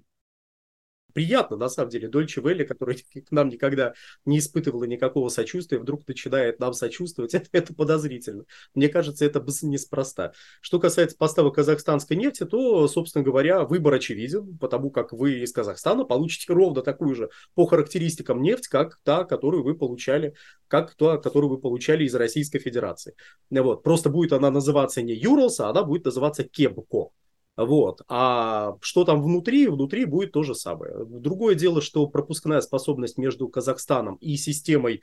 приятно, 1.12 1.56
на 1.56 1.68
самом 1.68 1.90
деле, 1.90 2.08
Дольче 2.08 2.40
Велли, 2.40 2.64
который 2.64 2.96
к 3.26 3.30
нам 3.30 3.48
никогда 3.48 3.94
не 4.24 4.38
испытывала 4.38 4.84
никакого 4.84 5.28
сочувствия, 5.28 5.78
вдруг 5.78 6.06
начинает 6.06 6.60
нам 6.60 6.72
сочувствовать, 6.72 7.34
это, 7.34 7.48
это 7.52 7.74
подозрительно. 7.74 8.44
Мне 8.74 8.88
кажется, 8.88 9.24
это 9.24 9.44
неспроста. 9.62 10.32
Что 10.60 10.80
касается 10.80 11.16
поставок 11.16 11.54
казахстанской 11.56 12.16
нефти, 12.16 12.44
то, 12.44 12.88
собственно 12.88 13.24
говоря, 13.24 13.64
выбор 13.64 13.94
очевиден, 13.94 14.56
потому 14.58 14.90
как 14.90 15.12
вы 15.12 15.40
из 15.40 15.52
Казахстана 15.52 16.04
получите 16.04 16.52
ровно 16.52 16.82
такую 16.82 17.14
же 17.14 17.30
по 17.54 17.66
характеристикам 17.66 18.42
нефть, 18.42 18.68
как 18.68 18.98
та, 19.04 19.24
которую 19.24 19.62
вы 19.62 19.74
получали, 19.74 20.34
как 20.68 20.94
та, 20.94 21.18
которую 21.18 21.50
вы 21.50 21.58
получали 21.58 22.04
из 22.04 22.14
Российской 22.14 22.58
Федерации. 22.58 23.14
Вот. 23.50 23.82
Просто 23.82 24.10
будет 24.10 24.32
она 24.32 24.50
называться 24.50 25.02
не 25.02 25.14
Юралс, 25.14 25.60
а 25.60 25.68
она 25.70 25.82
будет 25.82 26.04
называться 26.04 26.44
Кебко. 26.44 27.10
Вот. 27.56 28.02
А 28.08 28.76
что 28.80 29.04
там 29.04 29.22
внутри? 29.22 29.68
Внутри 29.68 30.04
будет 30.04 30.32
то 30.32 30.42
же 30.42 30.54
самое. 30.54 31.04
Другое 31.04 31.54
дело, 31.54 31.82
что 31.82 32.06
пропускная 32.06 32.60
способность 32.60 33.18
между 33.18 33.48
Казахстаном 33.48 34.16
и 34.16 34.36
системой, 34.36 35.02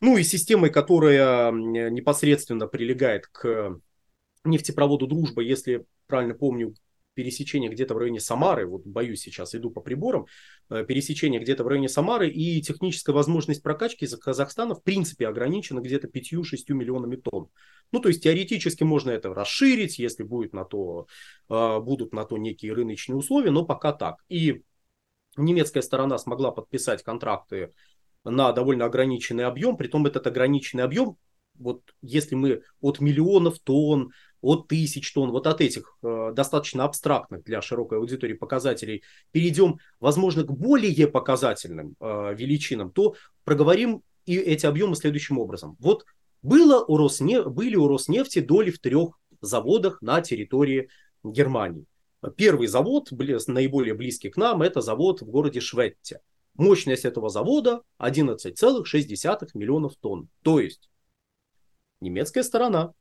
ну 0.00 0.16
и 0.16 0.22
системой, 0.22 0.70
которая 0.70 1.52
непосредственно 1.52 2.66
прилегает 2.66 3.26
к 3.26 3.78
нефтепроводу 4.44 5.06
«Дружба», 5.06 5.42
если 5.42 5.84
правильно 6.06 6.34
помню, 6.34 6.74
пересечение 7.14 7.70
где-то 7.70 7.94
в 7.94 7.98
районе 7.98 8.20
Самары, 8.20 8.66
вот 8.66 8.84
боюсь 8.84 9.20
сейчас, 9.20 9.54
иду 9.54 9.70
по 9.70 9.80
приборам, 9.80 10.26
э, 10.68 10.84
пересечение 10.84 11.40
где-то 11.40 11.64
в 11.64 11.68
районе 11.68 11.88
Самары, 11.88 12.28
и 12.28 12.60
техническая 12.62 13.14
возможность 13.14 13.62
прокачки 13.62 14.04
из 14.04 14.16
Казахстана 14.16 14.74
в 14.74 14.82
принципе 14.82 15.28
ограничена 15.28 15.80
где-то 15.80 16.08
5-6 16.08 16.74
миллионами 16.74 17.16
тонн. 17.16 17.48
Ну, 17.92 18.00
то 18.00 18.08
есть 18.08 18.22
теоретически 18.22 18.84
можно 18.84 19.10
это 19.10 19.34
расширить, 19.34 19.98
если 19.98 20.22
будет 20.22 20.52
на 20.52 20.64
то, 20.64 21.06
э, 21.48 21.80
будут 21.80 22.12
на 22.12 22.24
то 22.24 22.38
некие 22.38 22.72
рыночные 22.72 23.16
условия, 23.16 23.50
но 23.50 23.64
пока 23.64 23.92
так. 23.92 24.16
И 24.28 24.62
немецкая 25.36 25.82
сторона 25.82 26.18
смогла 26.18 26.50
подписать 26.52 27.02
контракты 27.02 27.72
на 28.24 28.52
довольно 28.52 28.84
ограниченный 28.84 29.44
объем, 29.44 29.76
притом 29.76 30.06
этот 30.06 30.26
ограниченный 30.26 30.84
объем, 30.84 31.16
вот 31.60 31.82
если 32.00 32.34
мы 32.34 32.62
от 32.80 33.00
миллионов 33.00 33.58
тонн, 33.58 34.12
от 34.40 34.68
тысяч 34.68 35.12
тонн, 35.12 35.30
вот 35.30 35.46
от 35.46 35.60
этих 35.60 35.96
э, 36.02 36.32
достаточно 36.34 36.84
абстрактных 36.84 37.44
для 37.44 37.60
широкой 37.60 37.98
аудитории 37.98 38.34
показателей 38.34 39.02
перейдем, 39.32 39.78
возможно, 40.00 40.44
к 40.44 40.50
более 40.50 41.06
показательным 41.06 41.96
э, 42.00 42.34
величинам, 42.34 42.90
то 42.90 43.14
проговорим 43.44 44.02
и 44.26 44.36
эти 44.36 44.66
объемы 44.66 44.96
следующим 44.96 45.38
образом. 45.38 45.76
Вот 45.78 46.04
было 46.42 46.84
у 46.84 46.96
Роснеф... 46.96 47.46
были 47.46 47.76
у 47.76 47.88
Роснефти 47.88 48.40
доли 48.40 48.70
в 48.70 48.78
трех 48.78 49.18
заводах 49.40 50.00
на 50.02 50.20
территории 50.20 50.88
Германии. 51.22 51.84
Первый 52.36 52.66
завод, 52.66 53.08
наиболее 53.10 53.94
близкий 53.94 54.28
к 54.28 54.36
нам, 54.36 54.62
это 54.62 54.80
завод 54.80 55.22
в 55.22 55.26
городе 55.26 55.60
Шветте. 55.60 56.20
Мощность 56.54 57.04
этого 57.04 57.30
завода 57.30 57.82
11,6 57.98 59.48
миллионов 59.54 59.96
тонн. 59.96 60.28
То 60.42 60.60
есть 60.60 60.90
немецкая 62.00 62.42
сторона 62.42 62.92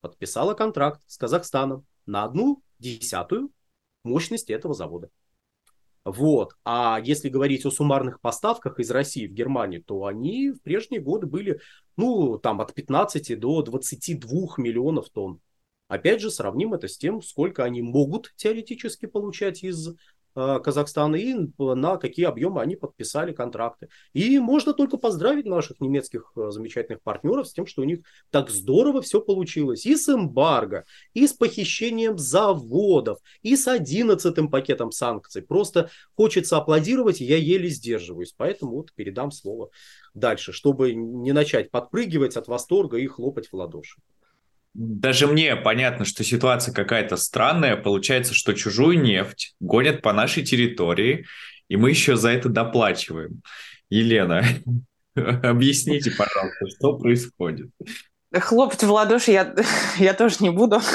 подписала 0.00 0.54
контракт 0.54 1.02
с 1.06 1.16
Казахстаном 1.16 1.86
на 2.06 2.24
одну 2.24 2.62
десятую 2.78 3.50
мощности 4.04 4.52
этого 4.52 4.74
завода. 4.74 5.10
Вот. 6.04 6.54
А 6.64 7.00
если 7.02 7.28
говорить 7.28 7.66
о 7.66 7.72
суммарных 7.72 8.20
поставках 8.20 8.78
из 8.78 8.90
России 8.92 9.26
в 9.26 9.32
Германию, 9.32 9.82
то 9.82 10.04
они 10.04 10.50
в 10.50 10.62
прежние 10.62 11.00
годы 11.00 11.26
были, 11.26 11.60
ну, 11.96 12.38
там 12.38 12.60
от 12.60 12.72
15 12.72 13.38
до 13.38 13.62
22 13.62 14.54
миллионов 14.58 15.10
тонн. 15.10 15.40
Опять 15.88 16.20
же, 16.20 16.30
сравним 16.30 16.74
это 16.74 16.86
с 16.86 16.96
тем, 16.96 17.22
сколько 17.22 17.64
они 17.64 17.82
могут 17.82 18.32
теоретически 18.36 19.06
получать 19.06 19.64
из 19.64 19.94
Казахстана 20.36 21.16
и 21.16 21.34
на 21.58 21.96
какие 21.96 22.26
объемы 22.26 22.60
они 22.60 22.76
подписали 22.76 23.32
контракты. 23.32 23.88
И 24.12 24.38
можно 24.38 24.74
только 24.74 24.98
поздравить 24.98 25.46
наших 25.46 25.80
немецких 25.80 26.32
э, 26.36 26.50
замечательных 26.50 27.02
партнеров 27.02 27.48
с 27.48 27.52
тем, 27.52 27.66
что 27.66 27.82
у 27.82 27.84
них 27.84 28.00
так 28.30 28.50
здорово 28.50 29.00
все 29.00 29.20
получилось. 29.20 29.86
И 29.86 29.96
с 29.96 30.08
эмбарго, 30.08 30.84
и 31.14 31.26
с 31.26 31.32
похищением 31.32 32.18
заводов, 32.18 33.18
и 33.42 33.56
с 33.56 33.66
одиннадцатым 33.66 34.50
пакетом 34.50 34.92
санкций. 34.92 35.42
Просто 35.42 35.90
хочется 36.14 36.58
аплодировать, 36.58 37.20
я 37.20 37.36
еле 37.36 37.68
сдерживаюсь. 37.68 38.34
Поэтому 38.36 38.76
вот 38.76 38.92
передам 38.94 39.30
слово 39.30 39.70
дальше, 40.12 40.52
чтобы 40.52 40.94
не 40.94 41.32
начать 41.32 41.70
подпрыгивать 41.70 42.36
от 42.36 42.46
восторга 42.46 42.98
и 42.98 43.06
хлопать 43.06 43.48
в 43.48 43.54
ладоши 43.56 43.96
даже 44.76 45.26
мне 45.26 45.56
понятно, 45.56 46.04
что 46.04 46.22
ситуация 46.22 46.74
какая-то 46.74 47.16
странная. 47.16 47.76
Получается, 47.76 48.34
что 48.34 48.52
чужую 48.52 49.00
нефть 49.00 49.54
гонят 49.58 50.02
по 50.02 50.12
нашей 50.12 50.44
территории, 50.44 51.26
и 51.68 51.76
мы 51.76 51.90
еще 51.90 52.16
за 52.16 52.30
это 52.30 52.50
доплачиваем. 52.50 53.40
Елена, 53.88 54.44
объясните, 55.14 56.10
пожалуйста, 56.10 56.66
что 56.76 56.98
происходит? 56.98 57.70
Хлопать 58.34 58.82
в 58.82 58.92
ладоши 58.92 59.30
я, 59.30 59.54
я 59.98 60.12
тоже 60.12 60.36
не 60.40 60.50
буду. 60.50 60.80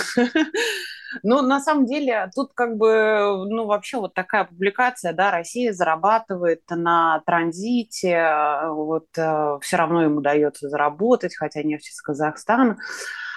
Ну, 1.24 1.42
на 1.42 1.60
самом 1.60 1.88
деле, 1.88 2.30
тут 2.34 2.52
как 2.54 2.78
бы, 2.78 3.46
ну, 3.50 3.66
вообще 3.66 3.98
вот 3.98 4.14
такая 4.14 4.46
публикация, 4.46 5.12
да, 5.12 5.30
Россия 5.30 5.74
зарабатывает 5.74 6.62
на 6.70 7.22
транзите, 7.26 8.32
вот 8.70 9.08
э, 9.18 9.58
все 9.62 9.76
равно 9.76 10.04
ему 10.04 10.20
удается 10.20 10.70
заработать, 10.70 11.36
хотя 11.36 11.64
нефть 11.64 11.90
из 11.90 12.02
Казахстана. 12.02 12.78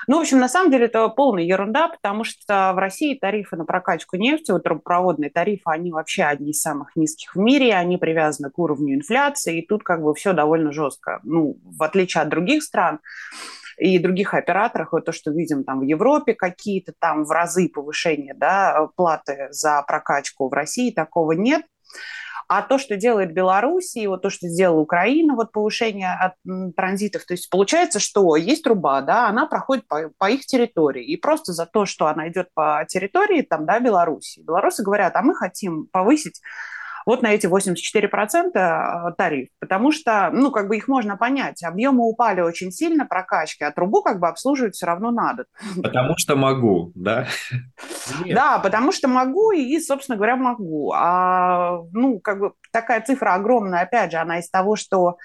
Ну, 0.06 0.18
в 0.18 0.20
общем, 0.20 0.38
на 0.38 0.48
самом 0.48 0.70
деле 0.70 0.86
это 0.86 1.08
полная 1.08 1.42
ерунда, 1.42 1.88
потому 1.88 2.24
что 2.24 2.72
в 2.74 2.78
России 2.78 3.18
тарифы 3.18 3.56
на 3.56 3.64
прокачку 3.64 4.16
нефти, 4.16 4.50
вот 4.50 4.62
трубопроводные 4.62 5.30
тарифы, 5.30 5.62
они 5.66 5.92
вообще 5.92 6.24
одни 6.24 6.50
из 6.50 6.60
самых 6.60 6.94
низких 6.96 7.34
в 7.34 7.38
мире, 7.38 7.74
они 7.74 7.96
привязаны 7.96 8.50
к 8.50 8.58
уровню 8.58 8.94
инфляции, 8.94 9.58
и 9.60 9.66
тут 9.66 9.82
как 9.82 10.02
бы 10.02 10.14
все 10.14 10.32
довольно 10.32 10.72
жестко. 10.72 11.20
Ну, 11.22 11.58
в 11.64 11.82
отличие 11.82 12.22
от 12.22 12.28
других 12.28 12.62
стран, 12.62 13.00
и 13.76 13.98
других 13.98 14.34
операторах, 14.34 14.92
вот 14.92 15.04
то, 15.04 15.12
что 15.12 15.30
видим 15.30 15.64
там 15.64 15.80
в 15.80 15.82
Европе, 15.82 16.34
какие-то 16.34 16.92
там 16.98 17.24
в 17.24 17.30
разы 17.30 17.68
повышения 17.68 18.34
да, 18.34 18.88
платы 18.96 19.48
за 19.50 19.82
прокачку 19.82 20.48
в 20.48 20.52
России, 20.52 20.92
такого 20.92 21.32
нет. 21.32 21.62
А 22.56 22.62
то, 22.62 22.78
что 22.78 22.96
делает 22.96 23.32
Беларусь, 23.32 23.96
и 23.96 24.06
вот 24.06 24.22
то, 24.22 24.30
что 24.30 24.46
сделала 24.46 24.78
Украина, 24.78 25.34
вот 25.34 25.50
повышение 25.50 26.12
от 26.14 26.34
транзитов, 26.76 27.24
то 27.24 27.34
есть 27.34 27.50
получается, 27.50 27.98
что 27.98 28.36
есть 28.36 28.62
труба, 28.62 29.00
да, 29.00 29.26
она 29.26 29.46
проходит 29.46 29.88
по, 29.88 30.10
по 30.18 30.30
их 30.30 30.46
территории, 30.46 31.04
и 31.04 31.16
просто 31.16 31.52
за 31.52 31.66
то, 31.66 31.84
что 31.84 32.06
она 32.06 32.28
идет 32.28 32.48
по 32.54 32.86
территории 32.88 33.42
там, 33.42 33.66
да, 33.66 33.80
Беларуси, 33.80 34.40
белорусы 34.46 34.84
говорят, 34.84 35.16
а 35.16 35.22
мы 35.22 35.34
хотим 35.34 35.88
повысить 35.90 36.40
вот 37.06 37.22
на 37.22 37.32
эти 37.32 37.46
84% 37.46 38.50
э, 38.54 39.12
тариф, 39.16 39.48
потому 39.60 39.92
что, 39.92 40.30
ну, 40.32 40.50
как 40.50 40.68
бы 40.68 40.76
их 40.76 40.88
можно 40.88 41.16
понять, 41.16 41.62
объемы 41.62 42.04
упали 42.04 42.40
очень 42.40 42.70
сильно 42.70 43.06
прокачки, 43.06 43.64
а 43.64 43.70
трубу 43.70 44.02
как 44.02 44.20
бы 44.20 44.28
обслуживать 44.28 44.74
все 44.74 44.86
равно 44.86 45.10
надо. 45.10 45.46
Потому 45.82 46.14
что 46.16 46.36
могу, 46.36 46.92
да? 46.94 47.26
Нет. 48.24 48.34
Да, 48.34 48.58
потому 48.58 48.92
что 48.92 49.08
могу 49.08 49.52
и, 49.52 49.78
собственно 49.80 50.16
говоря, 50.16 50.36
могу. 50.36 50.92
А, 50.92 51.80
ну, 51.92 52.20
как 52.20 52.38
бы 52.40 52.52
такая 52.72 53.00
цифра 53.02 53.34
огромная, 53.34 53.82
опять 53.82 54.12
же, 54.12 54.18
она 54.18 54.38
из 54.38 54.50
того, 54.50 54.76
что 54.76 55.16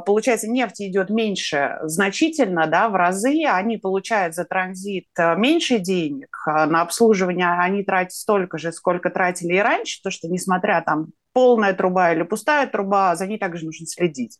получается, 0.00 0.48
нефть 0.48 0.82
идет 0.82 1.10
меньше 1.10 1.78
значительно, 1.84 2.66
да, 2.66 2.88
в 2.88 2.94
разы, 2.94 3.44
они 3.46 3.78
получают 3.78 4.34
за 4.34 4.44
транзит 4.44 5.06
э, 5.18 5.36
меньше 5.36 5.78
денег, 5.78 6.36
а 6.46 6.66
на 6.66 6.82
обслуживание 6.82 7.50
они 7.58 7.82
тратят 7.82 8.12
столько 8.12 8.58
же, 8.58 8.72
сколько 8.72 9.08
тратили 9.10 9.54
и 9.54 9.58
раньше, 9.60 10.02
то 10.02 10.10
что 10.10 10.28
несмотря 10.28 10.82
там 10.82 11.08
полная 11.32 11.74
труба 11.74 12.12
или 12.12 12.22
пустая 12.22 12.66
труба, 12.66 13.14
за 13.16 13.26
ней 13.26 13.38
также 13.38 13.64
нужно 13.64 13.86
следить. 13.86 14.38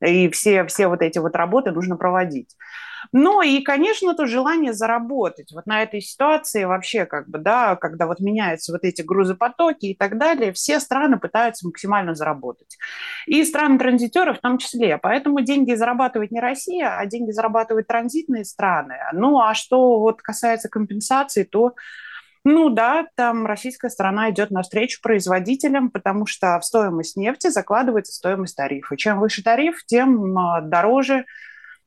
И 0.00 0.28
все, 0.30 0.64
все 0.66 0.88
вот 0.88 1.02
эти 1.02 1.18
вот 1.18 1.34
работы 1.36 1.72
нужно 1.72 1.96
проводить. 1.96 2.54
Ну 3.12 3.42
и, 3.42 3.62
конечно, 3.62 4.14
то 4.14 4.26
желание 4.26 4.72
заработать. 4.72 5.52
Вот 5.52 5.66
на 5.66 5.82
этой 5.82 6.00
ситуации 6.00 6.64
вообще, 6.64 7.06
как 7.06 7.28
бы, 7.28 7.38
да, 7.38 7.76
когда 7.76 8.06
вот 8.06 8.20
меняются 8.20 8.72
вот 8.72 8.84
эти 8.84 9.02
грузопотоки 9.02 9.86
и 9.86 9.94
так 9.94 10.18
далее, 10.18 10.52
все 10.52 10.80
страны 10.80 11.18
пытаются 11.18 11.66
максимально 11.66 12.14
заработать. 12.14 12.76
И 13.26 13.44
страны-транзитеры 13.44 14.34
в 14.34 14.40
том 14.40 14.58
числе. 14.58 14.98
Поэтому 14.98 15.40
деньги 15.40 15.74
зарабатывает 15.74 16.30
не 16.30 16.40
Россия, 16.40 16.96
а 16.96 17.06
деньги 17.06 17.30
зарабатывают 17.30 17.86
транзитные 17.86 18.44
страны. 18.44 18.96
Ну 19.12 19.40
а 19.40 19.54
что 19.54 20.00
вот 20.00 20.22
касается 20.22 20.68
компенсации, 20.68 21.44
то 21.44 21.74
ну 22.48 22.70
да, 22.70 23.08
там 23.16 23.44
российская 23.44 23.90
сторона 23.90 24.30
идет 24.30 24.52
навстречу 24.52 25.00
производителям, 25.02 25.90
потому 25.90 26.26
что 26.26 26.60
в 26.60 26.64
стоимость 26.64 27.16
нефти 27.16 27.48
закладывается 27.48 28.12
стоимость 28.12 28.56
тарифа. 28.56 28.96
Чем 28.96 29.18
выше 29.18 29.42
тариф, 29.42 29.84
тем 29.84 30.38
а, 30.38 30.60
дороже 30.60 31.24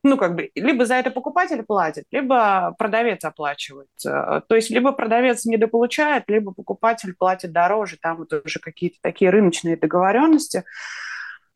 ну, 0.03 0.17
как 0.17 0.35
бы, 0.35 0.51
либо 0.55 0.85
за 0.85 0.95
это 0.95 1.11
покупатель 1.11 1.63
платит, 1.63 2.03
либо 2.11 2.75
продавец 2.77 3.23
оплачивает. 3.23 3.87
Э, 4.05 4.41
то 4.47 4.55
есть, 4.55 4.69
либо 4.69 4.91
продавец 4.91 5.45
недополучает, 5.45 6.23
либо 6.27 6.53
покупатель 6.53 7.13
платит 7.13 7.51
дороже. 7.51 7.97
Там 8.01 8.17
вот 8.17 8.33
уже 8.33 8.59
какие-то 8.59 8.97
такие 9.01 9.29
рыночные 9.29 9.75
договоренности. 9.75 10.63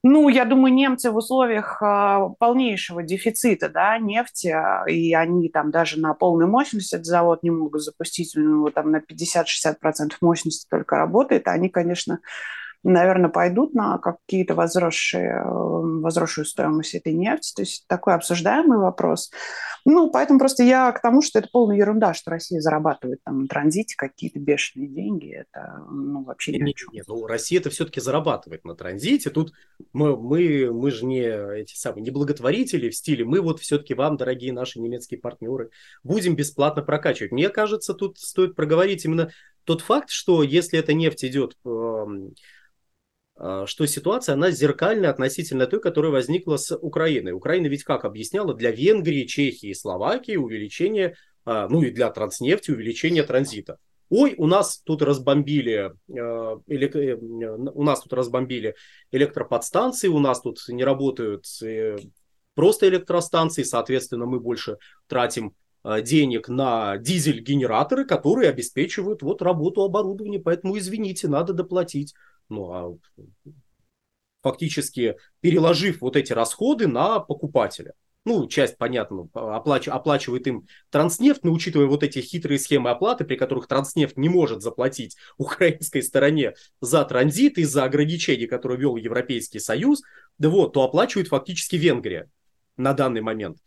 Ну, 0.06 0.28
я 0.28 0.44
думаю, 0.44 0.74
немцы 0.74 1.12
в 1.12 1.16
условиях 1.16 1.82
э, 1.82 2.30
полнейшего 2.38 3.04
дефицита 3.04 3.70
да, 3.70 3.98
нефти, 3.98 4.48
э, 4.48 4.92
и 4.92 5.14
они 5.14 5.48
там 5.48 5.72
даже 5.72 5.98
на 5.98 6.14
полной 6.14 6.46
мощности 6.46 6.96
этот 6.96 7.06
завод 7.06 7.42
не 7.42 7.52
могут 7.52 7.82
запустить, 7.82 8.34
ну, 8.36 8.70
там 8.70 8.92
на 8.92 8.98
50-60% 8.98 10.12
мощности 10.20 10.68
только 10.70 10.98
работает, 10.98 11.48
они, 11.48 11.70
конечно, 11.70 12.20
наверное, 12.84 13.30
пойдут 13.30 13.74
на 13.74 13.98
какие-то 13.98 14.56
возросшие, 14.56 15.30
эм, 15.30 16.02
возросшую 16.02 16.46
стоимость 16.46 16.96
этой 16.96 17.14
нефти. 17.14 17.54
То 17.56 17.62
есть 17.62 17.86
такой 17.88 18.14
обсуждаемый 18.14 18.78
вопрос. 18.78 19.32
Ну, 19.86 20.12
поэтому 20.12 20.40
просто 20.40 20.64
я 20.64 20.92
к 20.92 21.02
тому, 21.02 21.22
что 21.22 21.40
это 21.40 21.50
полная 21.52 21.78
ерунда, 21.78 22.14
что 22.14 22.32
Россия 22.32 22.62
зарабатывает 22.62 23.20
там 23.24 23.42
на 23.42 23.48
транзите 23.48 23.96
какие-то 23.98 24.40
бешеные 24.40 24.88
деньги. 24.88 25.34
Это 25.34 25.84
ну, 25.90 26.24
вообще 26.24 26.54
о 26.54 26.74
чем. 26.74 26.90
Нет, 26.94 27.06
ну, 27.08 27.26
Россия 27.26 27.60
это 27.60 27.70
все-таки 27.70 28.00
зарабатывает 28.00 28.64
на 28.66 28.76
транзите. 28.76 29.30
Тут 29.30 29.54
мы, 29.92 30.16
мы, 30.18 30.72
мы 30.72 30.92
же 30.92 31.06
не 31.06 31.22
эти 31.22 31.76
самые, 31.76 32.04
не 32.04 32.12
благотворители 32.12 32.90
в 32.90 32.96
стиле. 32.96 33.26
Мы 33.26 33.42
вот 33.42 33.60
все-таки 33.60 33.94
вам, 33.94 34.18
дорогие 34.18 34.54
наши 34.54 34.80
немецкие 34.80 35.20
партнеры, 35.20 35.70
будем 36.04 36.36
бесплатно 36.36 36.82
прокачивать. 36.82 37.32
Мне 37.32 37.50
кажется, 37.50 37.94
тут 37.94 38.20
стоит 38.20 38.56
проговорить 38.56 39.06
именно 39.06 39.32
тот 39.66 39.82
факт, 39.82 40.10
что 40.10 40.44
если 40.44 40.80
эта 40.80 40.94
нефть 40.94 41.26
идет 41.26 41.56
эм, 41.66 42.34
что 43.36 43.86
ситуация, 43.88 44.34
она 44.34 44.52
зеркальная 44.52 45.10
относительно 45.10 45.66
той, 45.66 45.82
которая 45.82 46.12
возникла 46.12 46.58
с 46.58 46.76
Украиной. 46.78 47.32
Украина 47.32 47.68
ведь 47.68 47.84
как 47.84 48.06
объясняла, 48.06 48.54
для 48.54 48.72
Венгрии, 48.72 49.26
Чехии 49.26 49.70
и 49.70 49.74
Словакии 49.74 50.36
увеличение, 50.36 51.16
а, 51.46 51.68
ну 51.68 51.82
и 51.82 51.92
для 51.92 52.10
транснефти 52.10 52.72
увеличение 52.72 53.24
транзита. 53.24 53.78
Ой, 54.10 54.36
у 54.38 54.48
нас 54.48 54.82
тут 54.84 55.02
разбомбили, 55.02 55.92
а, 56.10 56.60
э, 56.68 57.16
у 57.16 57.84
нас 57.84 58.02
тут 58.02 58.14
разбомбили 58.14 58.76
электроподстанции, 59.12 60.08
у 60.08 60.20
нас 60.20 60.42
тут 60.42 60.60
не 60.68 60.84
работают 60.84 61.46
э, 61.62 61.98
просто 62.56 62.88
электростанции, 62.88 63.64
соответственно, 63.64 64.26
мы 64.26 64.40
больше 64.40 64.78
тратим 65.08 65.54
денег 66.02 66.48
на 66.48 66.96
дизель-генераторы, 66.96 68.06
которые 68.06 68.50
обеспечивают 68.50 69.22
вот 69.22 69.42
работу 69.42 69.82
оборудования, 69.82 70.40
поэтому 70.40 70.78
извините, 70.78 71.28
надо 71.28 71.52
доплатить. 71.52 72.14
Ну, 72.50 72.72
а 72.72 72.98
фактически 74.42 75.16
переложив 75.40 76.02
вот 76.02 76.16
эти 76.16 76.34
расходы 76.34 76.88
на 76.88 77.20
покупателя. 77.20 77.94
Ну, 78.26 78.48
часть, 78.48 78.78
понятно, 78.78 79.28
оплач, 79.34 79.90
оплачивает 79.90 80.48
им 80.48 80.66
Транснефть, 80.92 81.44
но 81.44 81.52
учитывая 81.52 81.88
вот 81.88 82.04
эти 82.04 82.20
хитрые 82.20 82.58
схемы 82.58 82.90
оплаты, 82.90 83.26
при 83.26 83.36
которых 83.36 83.68
Транснефть 83.68 84.18
не 84.18 84.30
может 84.30 84.62
заплатить 84.62 85.18
украинской 85.38 86.02
стороне 86.02 86.54
за 86.80 87.04
транзит 87.04 87.58
из-за 87.58 87.84
ограничений, 87.84 88.48
которые 88.48 88.80
вел 88.80 88.96
Европейский 88.96 89.60
Союз, 89.60 90.04
да 90.38 90.50
вот, 90.50 90.74
то 90.74 90.84
оплачивает 90.84 91.28
фактически 91.28 91.76
Венгрия 91.76 92.30
на 92.78 92.94
данный 92.94 93.22
момент 93.22 93.58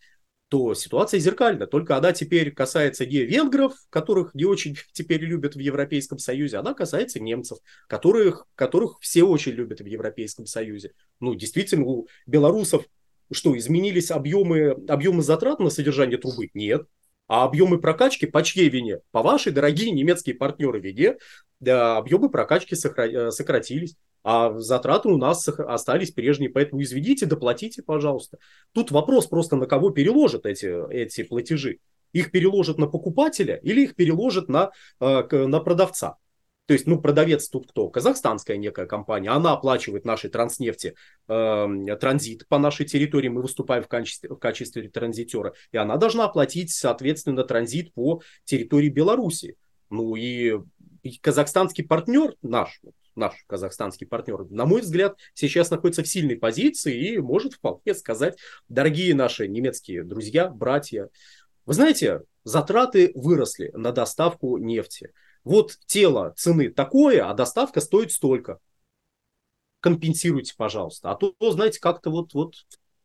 то 0.48 0.74
ситуация 0.74 1.18
зеркальна. 1.18 1.66
Только 1.66 1.96
она 1.96 2.12
теперь 2.12 2.52
касается 2.52 3.04
не 3.04 3.24
венгров, 3.24 3.74
которых 3.90 4.34
не 4.34 4.44
очень 4.44 4.76
теперь 4.92 5.22
любят 5.22 5.54
в 5.54 5.58
Европейском 5.58 6.18
Союзе, 6.18 6.58
она 6.58 6.74
касается 6.74 7.20
немцев, 7.20 7.58
которых, 7.88 8.46
которых 8.54 8.98
все 9.00 9.24
очень 9.24 9.52
любят 9.52 9.80
в 9.80 9.86
Европейском 9.86 10.46
Союзе. 10.46 10.92
Ну, 11.20 11.34
действительно, 11.34 11.86
у 11.86 12.08
белорусов 12.26 12.84
что, 13.32 13.56
изменились 13.56 14.10
объемы, 14.10 14.76
объемы 14.88 15.22
затрат 15.22 15.58
на 15.58 15.70
содержание 15.70 16.18
трубы? 16.18 16.50
Нет. 16.54 16.86
А 17.28 17.44
объемы 17.44 17.80
прокачки 17.80 18.26
по 18.26 18.42
чьей 18.42 18.68
вине? 18.68 19.00
По 19.10 19.22
вашей, 19.22 19.50
дорогие 19.50 19.90
немецкие 19.90 20.36
партнеры 20.36 20.78
вине, 20.78 21.16
да, 21.58 21.96
объемы 21.96 22.30
прокачки 22.30 22.74
э, 22.76 23.30
сократились 23.32 23.96
а 24.28 24.58
затраты 24.58 25.08
у 25.08 25.18
нас 25.18 25.46
остались 25.48 26.10
прежние, 26.10 26.50
поэтому 26.50 26.82
изведите, 26.82 27.26
доплатите, 27.26 27.80
пожалуйста. 27.80 28.38
Тут 28.72 28.90
вопрос 28.90 29.28
просто, 29.28 29.54
на 29.54 29.66
кого 29.66 29.90
переложат 29.90 30.46
эти, 30.46 30.92
эти 30.92 31.22
платежи. 31.22 31.78
Их 32.12 32.32
переложат 32.32 32.76
на 32.76 32.88
покупателя 32.88 33.54
или 33.62 33.82
их 33.82 33.94
переложат 33.94 34.48
на, 34.48 34.72
э, 34.98 35.22
на 35.30 35.60
продавца. 35.60 36.16
То 36.66 36.74
есть, 36.74 36.88
ну, 36.88 37.00
продавец 37.00 37.48
тут 37.48 37.70
кто? 37.70 37.88
Казахстанская 37.88 38.56
некая 38.56 38.86
компания. 38.86 39.30
Она 39.30 39.52
оплачивает 39.52 40.04
нашей 40.04 40.28
транснефти 40.28 40.96
э, 41.28 41.96
транзит 42.00 42.48
по 42.48 42.58
нашей 42.58 42.84
территории. 42.84 43.28
Мы 43.28 43.42
выступаем 43.42 43.84
в 43.84 43.88
качестве, 43.88 44.30
в 44.30 44.38
качестве 44.38 44.88
транзитера. 44.88 45.54
И 45.70 45.76
она 45.76 45.98
должна 45.98 46.24
оплатить, 46.24 46.72
соответственно, 46.72 47.44
транзит 47.44 47.94
по 47.94 48.20
территории 48.42 48.88
Беларуси. 48.88 49.54
Ну 49.88 50.16
и, 50.16 50.56
и 51.04 51.18
казахстанский 51.20 51.84
партнер 51.84 52.34
наш, 52.42 52.80
наш 53.16 53.32
казахстанский 53.46 54.06
партнер, 54.06 54.44
на 54.50 54.66
мой 54.66 54.82
взгляд, 54.82 55.18
сейчас 55.34 55.70
находится 55.70 56.02
в 56.02 56.08
сильной 56.08 56.36
позиции 56.36 57.14
и 57.14 57.18
может 57.18 57.54
вполне 57.54 57.94
сказать, 57.94 58.38
дорогие 58.68 59.14
наши 59.14 59.48
немецкие 59.48 60.04
друзья, 60.04 60.48
братья, 60.48 61.08
вы 61.64 61.74
знаете, 61.74 62.22
затраты 62.44 63.10
выросли 63.14 63.70
на 63.74 63.92
доставку 63.92 64.56
нефти. 64.58 65.12
Вот 65.42 65.78
тело 65.86 66.32
цены 66.36 66.70
такое, 66.70 67.28
а 67.28 67.34
доставка 67.34 67.80
стоит 67.80 68.12
столько. 68.12 68.58
Компенсируйте, 69.80 70.54
пожалуйста. 70.56 71.10
А 71.10 71.16
то, 71.16 71.34
знаете, 71.52 71.80
как-то 71.80 72.10
вот, 72.10 72.34
вот 72.34 72.54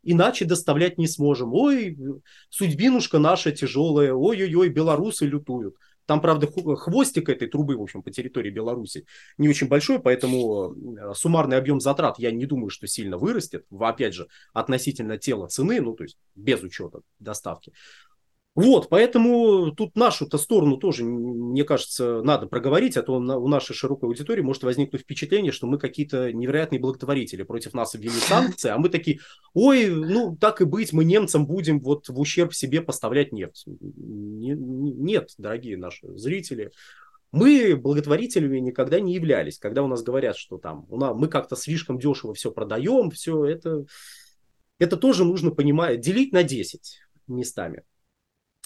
иначе 0.04 0.46
доставлять 0.46 0.98
не 0.98 1.08
сможем. 1.08 1.54
Ой, 1.54 1.98
судьбинушка 2.50 3.20
наша 3.20 3.52
тяжелая, 3.52 4.14
ой-ой-ой, 4.14 4.70
белорусы 4.70 5.26
лютуют. 5.26 5.76
Там, 6.12 6.20
правда, 6.20 6.46
хвостик 6.76 7.30
этой 7.30 7.48
трубы, 7.48 7.78
в 7.78 7.82
общем, 7.82 8.04
по 8.04 8.12
территории 8.12 8.50
Беларуси 8.50 9.06
не 9.38 9.48
очень 9.48 9.70
большой, 9.70 9.98
поэтому 9.98 10.74
э, 10.74 11.14
суммарный 11.16 11.56
объем 11.56 11.80
затрат, 11.80 12.20
я 12.20 12.32
не 12.32 12.46
думаю, 12.46 12.70
что 12.70 12.86
сильно 12.86 13.18
вырастет. 13.18 13.66
Опять 13.72 14.14
же, 14.14 14.28
относительно 14.52 15.18
тела 15.18 15.48
цены, 15.48 15.80
ну, 15.80 15.94
то 15.94 16.04
есть 16.04 16.18
без 16.36 16.62
учета 16.64 17.00
доставки. 17.20 17.72
Вот, 18.54 18.90
поэтому 18.90 19.72
тут 19.72 19.96
нашу-то 19.96 20.38
сторону 20.38 20.76
тоже, 20.76 21.06
мне 21.06 21.64
кажется, 21.64 22.22
надо 22.22 22.48
проговорить, 22.48 22.98
а 22.98 23.02
то 23.02 23.14
у 23.16 23.48
нашей 23.48 23.74
широкой 23.74 24.10
аудитории 24.10 24.42
может 24.42 24.64
возникнуть 24.64 25.04
впечатление, 25.04 25.54
что 25.54 25.68
мы 25.68 25.80
какие-то 25.80 26.34
невероятные 26.34 26.82
благотворители, 26.82 27.44
против 27.44 27.74
нас 27.74 27.94
ввели 27.94 28.10
санкции, 28.20 28.70
а 28.70 28.78
мы 28.78 28.90
такие, 28.90 29.20
ой, 29.54 29.88
ну 29.88 30.36
так 30.36 30.60
и 30.60 30.66
быть, 30.66 30.92
мы 30.92 31.06
немцам 31.06 31.48
будем 31.48 31.80
вот 31.80 32.10
в 32.10 32.20
ущерб 32.20 32.54
себе 32.54 32.82
поставлять 32.82 33.32
нефть. 33.32 33.64
Нет, 33.66 35.30
дорогие 35.38 35.78
наши 35.78 36.18
зрители, 36.18 36.72
мы 37.32 37.78
благотворителями 37.78 38.60
никогда 38.60 39.00
не 39.00 39.14
являлись. 39.14 39.60
Когда 39.60 39.82
у 39.82 39.88
нас 39.88 40.04
говорят, 40.04 40.36
что 40.36 40.58
там 40.58 40.86
у 40.90 40.98
нас, 40.98 41.16
мы 41.16 41.30
как-то 41.30 41.56
слишком 41.56 41.98
дешево 41.98 42.34
все 42.34 42.52
продаем, 42.52 43.12
все 43.12 43.46
это, 43.46 43.86
это 44.78 44.98
тоже 44.98 45.24
нужно 45.24 45.52
понимать, 45.52 46.02
делить 46.02 46.34
на 46.34 46.44
10 46.44 47.00
местами. 47.28 47.84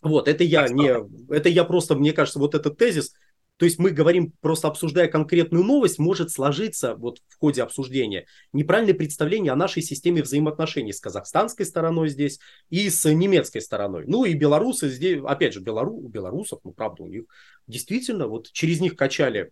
Вот, 0.02 0.28
это 0.28 0.44
я 0.44 0.68
не, 0.68 0.94
это 1.34 1.50
я 1.50 1.64
просто, 1.64 1.96
мне 1.96 2.14
кажется, 2.14 2.40
вот 2.40 2.54
этот 2.54 2.78
тезис, 2.78 3.14
то 3.58 3.66
есть 3.66 3.80
мы 3.80 3.92
говорим, 3.92 4.34
просто 4.42 4.68
обсуждая 4.68 5.08
конкретную 5.08 5.64
новость, 5.64 5.98
может 5.98 6.30
сложиться 6.30 6.96
вот 6.96 7.20
в 7.30 7.40
ходе 7.40 7.64
обсуждения 7.64 8.26
неправильное 8.52 8.94
представление 8.94 9.54
о 9.54 9.56
нашей 9.56 9.82
системе 9.82 10.22
взаимоотношений 10.24 10.92
с 10.92 11.00
казахстанской 11.00 11.66
стороной 11.66 12.10
здесь 12.10 12.40
и 12.70 12.90
с 12.90 13.10
немецкой 13.10 13.62
стороной. 13.62 14.04
Ну 14.08 14.26
и 14.26 14.34
белорусы 14.34 14.90
здесь, 14.90 15.22
опять 15.26 15.54
же, 15.54 15.62
белору, 15.62 16.02
белорусов, 16.02 16.60
ну 16.66 16.74
правда, 16.74 17.04
у 17.04 17.08
них 17.08 17.24
действительно, 17.66 18.28
вот 18.28 18.52
через 18.52 18.82
них 18.82 18.98
качали 18.98 19.52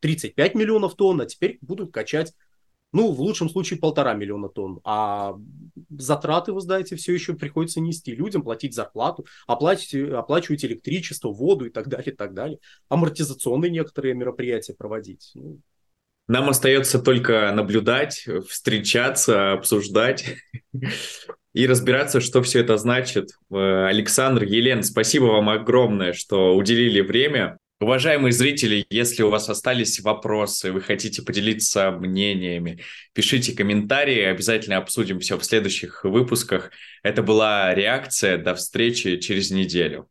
35 0.00 0.54
миллионов 0.54 0.94
тонн, 0.94 1.20
а 1.20 1.26
теперь 1.26 1.58
будут 1.62 1.92
качать 1.92 2.34
ну, 2.92 3.10
в 3.12 3.20
лучшем 3.20 3.48
случае 3.48 3.78
полтора 3.78 4.14
миллиона 4.14 4.48
тонн. 4.48 4.80
А 4.84 5.34
затраты, 5.90 6.52
вы 6.52 6.60
знаете, 6.60 6.96
все 6.96 7.14
еще 7.14 7.34
приходится 7.34 7.80
нести 7.80 8.14
людям, 8.14 8.42
платить 8.42 8.74
зарплату, 8.74 9.26
оплачивать, 9.46 10.12
оплачивать 10.12 10.64
электричество, 10.64 11.30
воду 11.30 11.66
и 11.66 11.70
так 11.70 11.88
далее, 11.88 12.12
и 12.12 12.16
так 12.16 12.34
далее. 12.34 12.58
Амортизационные 12.88 13.70
некоторые 13.70 14.14
мероприятия 14.14 14.74
проводить. 14.74 15.32
Ну. 15.34 15.60
Нам 16.28 16.48
остается 16.48 16.98
только 16.98 17.50
наблюдать, 17.52 18.26
встречаться, 18.48 19.52
обсуждать 19.52 20.36
и 21.52 21.66
разбираться, 21.66 22.20
что 22.20 22.42
все 22.42 22.60
это 22.60 22.76
значит. 22.76 23.30
Э, 23.50 23.86
Александр, 23.86 24.44
Елен, 24.44 24.82
спасибо 24.82 25.24
вам 25.24 25.48
огромное, 25.48 26.12
что 26.12 26.54
уделили 26.54 27.00
время. 27.00 27.58
Уважаемые 27.82 28.30
зрители, 28.30 28.86
если 28.90 29.24
у 29.24 29.30
вас 29.30 29.48
остались 29.48 29.98
вопросы, 29.98 30.70
вы 30.70 30.80
хотите 30.80 31.20
поделиться 31.20 31.90
мнениями, 31.90 32.78
пишите 33.12 33.56
комментарии, 33.56 34.22
обязательно 34.22 34.76
обсудим 34.76 35.18
все 35.18 35.36
в 35.36 35.44
следующих 35.44 36.04
выпусках. 36.04 36.70
Это 37.02 37.24
была 37.24 37.74
реакция. 37.74 38.38
До 38.38 38.54
встречи 38.54 39.16
через 39.16 39.50
неделю. 39.50 40.08